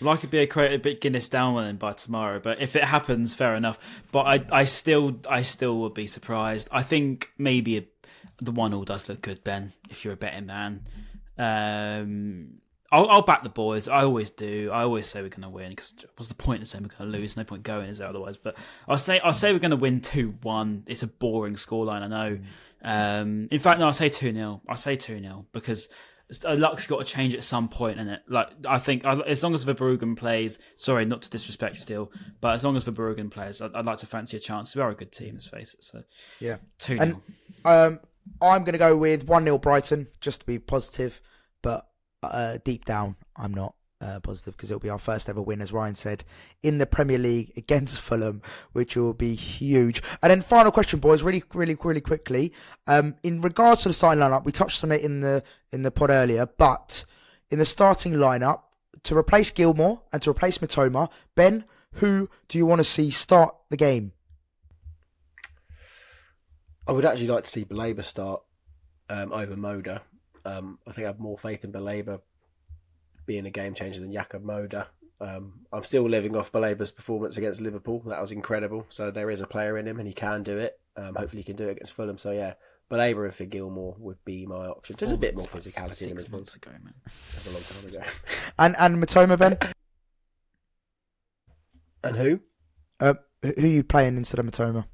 Well, 0.00 0.14
I 0.14 0.16
could 0.16 0.30
be 0.30 0.38
a, 0.42 0.78
bit 0.78 1.00
Guinness 1.00 1.28
down 1.28 1.54
on 1.56 1.66
him 1.66 1.76
by 1.76 1.92
tomorrow, 1.92 2.40
but 2.40 2.60
if 2.60 2.74
it 2.76 2.84
happens, 2.84 3.32
fair 3.34 3.54
enough. 3.54 3.78
But 4.12 4.20
I, 4.26 4.60
I 4.60 4.64
still, 4.64 5.20
I 5.28 5.42
still 5.42 5.78
would 5.80 5.94
be 5.94 6.06
surprised. 6.06 6.68
I 6.72 6.82
think 6.82 7.30
maybe 7.38 7.78
a, 7.78 7.84
the 8.40 8.52
one 8.52 8.74
all 8.74 8.84
does 8.84 9.08
look 9.08 9.22
good, 9.22 9.44
Ben. 9.44 9.72
If 9.90 10.04
you're 10.04 10.14
a 10.14 10.16
betting 10.16 10.46
man, 10.46 10.82
um, 11.38 12.60
I'll, 12.90 13.08
I'll 13.08 13.22
back 13.22 13.42
the 13.42 13.48
boys. 13.48 13.88
I 13.88 14.02
always 14.02 14.30
do. 14.30 14.70
I 14.72 14.82
always 14.82 15.06
say 15.06 15.22
we're 15.22 15.28
going 15.28 15.42
to 15.42 15.48
win 15.48 15.70
because 15.70 15.94
what's 16.16 16.28
the 16.28 16.34
point 16.34 16.62
of 16.62 16.68
saying 16.68 16.84
we're 16.84 16.96
going 16.96 17.10
to 17.12 17.18
lose? 17.18 17.36
No 17.36 17.44
point 17.44 17.62
going, 17.62 17.88
is 17.88 17.98
there 17.98 18.08
otherwise? 18.08 18.36
But 18.36 18.56
I'll 18.88 18.98
say, 18.98 19.18
I'll 19.20 19.32
say 19.32 19.52
we're 19.52 19.58
going 19.58 19.70
to 19.70 19.76
win 19.76 20.00
two 20.00 20.34
one. 20.42 20.84
It's 20.86 21.02
a 21.02 21.06
boring 21.08 21.54
scoreline, 21.54 22.02
I 22.02 22.06
know. 22.06 22.38
Um, 22.82 23.48
in 23.50 23.58
fact, 23.58 23.80
no, 23.80 23.86
I'll 23.86 23.92
say 23.94 24.08
two 24.08 24.32
0 24.32 24.60
I'll 24.68 24.76
say 24.76 24.94
two 24.94 25.18
0 25.18 25.46
because 25.52 25.88
uh, 26.44 26.54
luck's 26.54 26.86
got 26.86 26.98
to 26.98 27.04
change 27.04 27.34
at 27.34 27.42
some 27.42 27.68
point, 27.68 27.98
and 27.98 28.10
it 28.10 28.22
like 28.28 28.48
I 28.66 28.78
think 28.78 29.04
as 29.04 29.42
long 29.42 29.54
as 29.54 29.64
Verbruggen 29.64 30.16
plays, 30.16 30.58
sorry, 30.76 31.04
not 31.04 31.22
to 31.22 31.30
disrespect 31.30 31.76
Steele, 31.76 32.12
but 32.40 32.54
as 32.54 32.62
long 32.62 32.76
as 32.76 32.84
Verbruggen 32.84 33.30
plays, 33.30 33.60
I'd, 33.60 33.74
I'd 33.74 33.86
like 33.86 33.98
to 33.98 34.06
fancy 34.06 34.36
a 34.36 34.40
chance. 34.40 34.76
We 34.76 34.82
are 34.82 34.90
a 34.90 34.94
good 34.94 35.12
team, 35.12 35.34
let's 35.34 35.46
face 35.46 35.74
it. 35.74 35.82
So 35.84 36.02
Yeah. 36.40 36.56
two 36.78 36.98
And 37.00 37.16
0 37.66 37.86
um, 37.86 38.00
I'm 38.50 38.64
going 38.64 38.72
to 38.72 38.78
go 38.78 38.96
with 38.96 39.24
1 39.24 39.44
0 39.44 39.58
Brighton, 39.58 40.08
just 40.20 40.40
to 40.40 40.46
be 40.46 40.58
positive. 40.58 41.20
But 41.62 41.88
uh, 42.22 42.58
deep 42.64 42.84
down, 42.84 43.16
I'm 43.36 43.54
not 43.54 43.74
uh, 44.00 44.20
positive 44.20 44.56
because 44.56 44.70
it'll 44.70 44.80
be 44.80 44.90
our 44.90 44.98
first 44.98 45.28
ever 45.28 45.40
win, 45.40 45.60
as 45.60 45.72
Ryan 45.72 45.94
said, 45.94 46.24
in 46.62 46.78
the 46.78 46.86
Premier 46.86 47.18
League 47.18 47.52
against 47.56 48.00
Fulham, 48.00 48.42
which 48.72 48.96
will 48.96 49.14
be 49.14 49.34
huge. 49.34 50.02
And 50.22 50.30
then, 50.30 50.42
final 50.42 50.72
question, 50.72 51.00
boys, 51.00 51.22
really, 51.22 51.42
really, 51.54 51.76
really 51.82 52.00
quickly. 52.00 52.52
Um, 52.86 53.16
in 53.22 53.40
regards 53.40 53.82
to 53.82 53.88
the 53.88 53.94
starting 53.94 54.22
lineup, 54.22 54.44
we 54.44 54.52
touched 54.52 54.84
on 54.84 54.92
it 54.92 55.02
in 55.02 55.20
the 55.20 55.42
in 55.72 55.82
the 55.82 55.90
pod 55.90 56.10
earlier, 56.10 56.46
but 56.46 57.04
in 57.50 57.58
the 57.58 57.66
starting 57.66 58.14
lineup, 58.14 58.60
to 59.04 59.16
replace 59.16 59.50
Gilmour 59.50 60.00
and 60.12 60.20
to 60.22 60.30
replace 60.30 60.58
Mitoma, 60.58 61.10
Ben, 61.34 61.64
who 61.94 62.28
do 62.48 62.58
you 62.58 62.66
want 62.66 62.80
to 62.80 62.84
see 62.84 63.10
start 63.10 63.54
the 63.70 63.76
game? 63.76 64.12
I 66.86 66.92
would 66.92 67.04
actually 67.04 67.28
like 67.28 67.44
to 67.44 67.50
see 67.50 67.64
Baleba 67.64 68.04
start 68.04 68.42
um, 69.08 69.32
over 69.32 69.56
Moder. 69.56 70.02
Um, 70.44 70.78
I 70.86 70.92
think 70.92 71.04
I 71.04 71.08
have 71.08 71.18
more 71.20 71.38
faith 71.38 71.64
in 71.64 71.72
Baleba 71.72 72.20
being 73.26 73.46
a 73.46 73.50
game 73.50 73.74
changer 73.74 74.00
than 74.00 74.12
Jakub 74.12 74.42
Moder. 74.42 74.86
Um, 75.20 75.60
I'm 75.72 75.84
still 75.84 76.08
living 76.08 76.36
off 76.36 76.52
Baleba's 76.52 76.92
performance 76.92 77.38
against 77.38 77.60
Liverpool. 77.60 78.02
That 78.06 78.20
was 78.20 78.32
incredible. 78.32 78.84
So 78.90 79.10
there 79.10 79.30
is 79.30 79.40
a 79.40 79.46
player 79.46 79.78
in 79.78 79.88
him 79.88 79.98
and 79.98 80.06
he 80.06 80.12
can 80.12 80.42
do 80.42 80.58
it. 80.58 80.78
Um, 80.96 81.14
hopefully 81.14 81.40
he 81.40 81.46
can 81.46 81.56
do 81.56 81.68
it 81.68 81.72
against 81.72 81.92
Fulham. 81.92 82.18
So 82.18 82.30
yeah, 82.32 82.54
Baleba 82.90 83.24
and 83.24 83.34
for 83.34 83.46
Gilmour 83.46 83.94
would 83.98 84.22
be 84.26 84.44
my 84.44 84.66
option. 84.66 84.96
There's 84.98 85.12
a 85.12 85.16
bit 85.16 85.36
more 85.36 85.46
physicality 85.46 86.02
in 86.02 86.10
him 86.10 86.18
six 86.18 86.30
months 86.30 86.54
ago, 86.56 86.70
man. 86.72 86.92
That's 87.32 87.46
a 87.46 87.50
long 87.50 87.62
time 87.62 87.88
ago. 87.88 88.02
And 88.58 88.76
and 88.78 89.02
Mitoma, 89.02 89.36
Ben, 89.38 89.58
And 92.04 92.16
who? 92.16 92.40
uh, 93.00 93.14
who 93.42 93.52
are 93.56 93.66
you 93.66 93.82
playing 93.82 94.16
instead 94.16 94.38
of 94.38 94.46
Mitoma? 94.46 94.84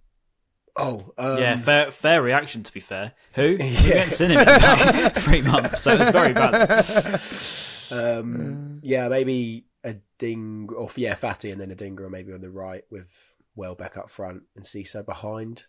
Oh, 0.80 1.12
um, 1.18 1.38
yeah, 1.38 1.56
fair 1.56 1.90
fair 1.90 2.22
reaction 2.22 2.62
to 2.62 2.72
be 2.72 2.80
fair. 2.80 3.12
Who? 3.34 3.56
We 3.58 3.64
Yeah. 3.66 4.04
haven't 4.04 4.10
seen 4.12 4.30
him 4.30 5.10
three 5.10 5.42
months, 5.42 5.82
so 5.82 5.92
it's 5.96 6.10
very 6.10 6.32
bad. 6.32 7.20
Um, 7.92 8.78
yeah, 8.84 9.08
maybe 9.08 9.64
a 9.82 9.96
ding 10.18 10.68
or 10.76 10.88
yeah, 10.94 11.14
Fati 11.16 11.50
and 11.50 11.60
then 11.60 11.74
Adingra 11.74 12.02
or 12.02 12.08
maybe 12.08 12.32
on 12.32 12.40
the 12.40 12.48
right 12.48 12.84
with 12.88 13.08
Welbeck 13.56 13.96
up 13.96 14.08
front 14.10 14.44
and 14.54 14.64
Ciso 14.64 15.04
behind 15.04 15.64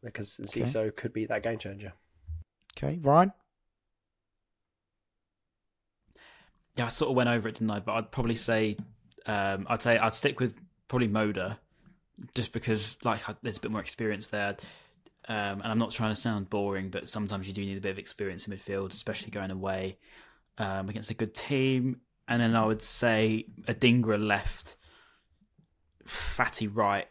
because 0.00 0.38
Okay. 0.38 0.62
Ciso 0.62 0.94
could 0.94 1.12
be 1.12 1.26
that 1.26 1.42
game 1.42 1.58
changer. 1.58 1.94
Okay, 2.76 3.00
Ryan. 3.02 3.32
Yeah, 6.76 6.84
I 6.86 6.88
sort 6.88 7.10
of 7.10 7.16
went 7.16 7.28
over 7.28 7.48
it, 7.48 7.52
didn't 7.54 7.70
I? 7.72 7.80
But 7.80 7.92
I'd 7.94 8.12
probably 8.12 8.36
say, 8.36 8.76
um, 9.26 9.66
I'd 9.68 9.82
say 9.82 9.98
I'd 9.98 10.14
stick 10.14 10.38
with 10.38 10.60
probably 10.86 11.08
Moder, 11.08 11.56
just 12.34 12.52
because 12.52 12.98
like 13.04 13.20
there's 13.42 13.58
a 13.58 13.60
bit 13.60 13.70
more 13.70 13.80
experience 13.80 14.28
there. 14.28 14.56
Um, 15.28 15.60
and 15.60 15.66
I'm 15.66 15.78
not 15.78 15.90
trying 15.90 16.10
to 16.10 16.14
sound 16.14 16.48
boring, 16.48 16.88
but 16.88 17.08
sometimes 17.08 17.46
you 17.46 17.52
do 17.52 17.60
need 17.60 17.76
a 17.76 17.82
bit 17.82 17.90
of 17.90 17.98
experience 17.98 18.48
in 18.48 18.56
midfield, 18.56 18.94
especially 18.94 19.30
going 19.30 19.50
away 19.50 19.98
um, 20.56 20.88
against 20.88 21.10
a 21.10 21.14
good 21.14 21.34
team. 21.34 22.00
And 22.26 22.40
then 22.40 22.56
I 22.56 22.64
would 22.64 22.82
say 22.82 23.46
Adingra 23.66 24.22
left, 24.22 24.76
Fati 26.06 26.68
right, 26.72 27.08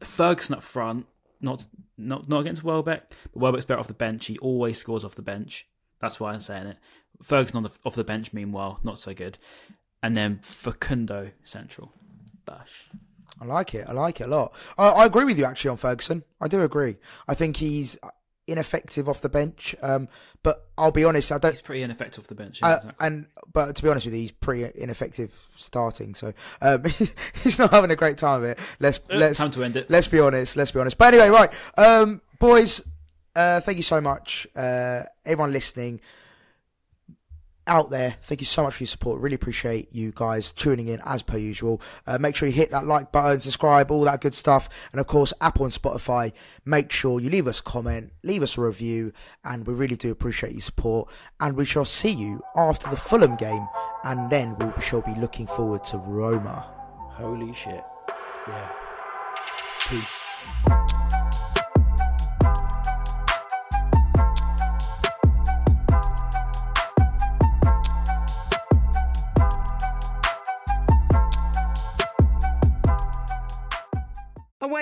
Ferguson 0.00 0.56
up 0.56 0.62
front. 0.62 1.06
Not 1.40 1.66
not 1.98 2.28
not 2.28 2.40
against 2.40 2.64
Welbeck, 2.64 3.12
but 3.32 3.40
Welbeck's 3.40 3.64
better 3.66 3.80
off 3.80 3.88
the 3.88 3.94
bench. 3.94 4.26
He 4.26 4.38
always 4.38 4.78
scores 4.78 5.04
off 5.04 5.14
the 5.14 5.22
bench. 5.22 5.66
That's 6.00 6.18
why 6.18 6.32
I'm 6.32 6.40
saying 6.40 6.68
it. 6.68 6.76
Ferguson 7.22 7.58
on 7.58 7.62
the 7.64 7.70
off 7.84 7.94
the 7.94 8.04
bench, 8.04 8.32
meanwhile, 8.32 8.80
not 8.82 8.98
so 8.98 9.12
good. 9.12 9.38
And 10.02 10.16
then 10.16 10.38
Facundo 10.42 11.30
central. 11.44 11.92
Bash. 12.46 12.86
I 13.40 13.44
like 13.46 13.74
it. 13.74 13.86
I 13.88 13.92
like 13.92 14.20
it 14.20 14.24
a 14.24 14.28
lot. 14.28 14.54
I, 14.78 14.88
I 14.88 15.06
agree 15.06 15.24
with 15.24 15.38
you 15.38 15.44
actually 15.44 15.70
on 15.70 15.76
Ferguson. 15.76 16.24
I 16.40 16.48
do 16.48 16.62
agree. 16.62 16.96
I 17.28 17.34
think 17.34 17.56
he's 17.58 17.96
ineffective 18.46 19.08
off 19.08 19.20
the 19.20 19.28
bench. 19.28 19.74
Um, 19.82 20.08
but 20.42 20.68
I'll 20.76 20.92
be 20.92 21.04
honest, 21.04 21.32
I 21.32 21.38
don't. 21.38 21.52
He's 21.52 21.62
pretty 21.62 21.82
ineffective 21.82 22.22
off 22.24 22.28
the 22.28 22.34
bench. 22.34 22.60
yeah, 22.60 22.68
Uh, 22.68 22.76
exactly. 22.76 23.06
and 23.06 23.26
but 23.52 23.76
to 23.76 23.82
be 23.82 23.88
honest 23.88 24.04
with 24.06 24.14
you, 24.14 24.20
he's 24.20 24.32
pretty 24.32 24.70
ineffective 24.80 25.32
starting. 25.56 26.14
So 26.14 26.32
um, 26.60 26.84
he's 27.42 27.58
not 27.58 27.70
having 27.70 27.90
a 27.90 27.96
great 27.96 28.18
time 28.18 28.42
of 28.42 28.48
it. 28.50 28.58
Let's 28.80 28.98
Uh, 29.10 29.16
let's 29.16 29.38
time 29.38 29.50
to 29.52 29.64
end 29.64 29.76
it. 29.76 29.90
Let's 29.90 30.06
be 30.08 30.20
honest. 30.20 30.56
Let's 30.56 30.70
be 30.70 30.80
honest. 30.80 30.98
But 30.98 31.14
anyway, 31.14 31.28
right, 31.30 31.52
um, 31.78 32.20
boys. 32.38 32.82
Uh, 33.36 33.60
thank 33.60 33.76
you 33.76 33.82
so 33.82 34.00
much, 34.00 34.46
uh, 34.54 35.02
everyone 35.26 35.52
listening 35.52 36.00
out 37.66 37.90
there. 37.90 38.16
Thank 38.22 38.40
you 38.40 38.46
so 38.46 38.62
much 38.62 38.74
for 38.74 38.82
your 38.82 38.88
support. 38.88 39.20
Really 39.20 39.34
appreciate 39.34 39.88
you 39.92 40.12
guys 40.14 40.52
tuning 40.52 40.88
in 40.88 41.00
as 41.04 41.22
per 41.22 41.38
usual. 41.38 41.80
Uh, 42.06 42.18
make 42.18 42.36
sure 42.36 42.46
you 42.46 42.54
hit 42.54 42.70
that 42.70 42.86
like 42.86 43.12
button, 43.12 43.40
subscribe, 43.40 43.90
all 43.90 44.04
that 44.04 44.20
good 44.20 44.34
stuff, 44.34 44.68
and 44.92 45.00
of 45.00 45.06
course 45.06 45.32
Apple 45.40 45.64
and 45.64 45.74
Spotify. 45.74 46.32
Make 46.64 46.92
sure 46.92 47.20
you 47.20 47.30
leave 47.30 47.46
us 47.46 47.60
a 47.60 47.62
comment, 47.62 48.12
leave 48.22 48.42
us 48.42 48.58
a 48.58 48.60
review, 48.60 49.12
and 49.44 49.66
we 49.66 49.74
really 49.74 49.96
do 49.96 50.10
appreciate 50.10 50.52
your 50.52 50.60
support. 50.60 51.10
And 51.40 51.56
we 51.56 51.64
shall 51.64 51.84
see 51.84 52.12
you 52.12 52.42
after 52.56 52.90
the 52.90 52.96
Fulham 52.96 53.36
game, 53.36 53.66
and 54.04 54.30
then 54.30 54.56
we 54.58 54.82
shall 54.82 55.02
be 55.02 55.14
looking 55.14 55.46
forward 55.46 55.84
to 55.84 55.98
Roma. 55.98 56.70
Holy 57.16 57.52
shit. 57.54 57.84
Yeah. 58.48 58.72
Peace. 59.88 60.23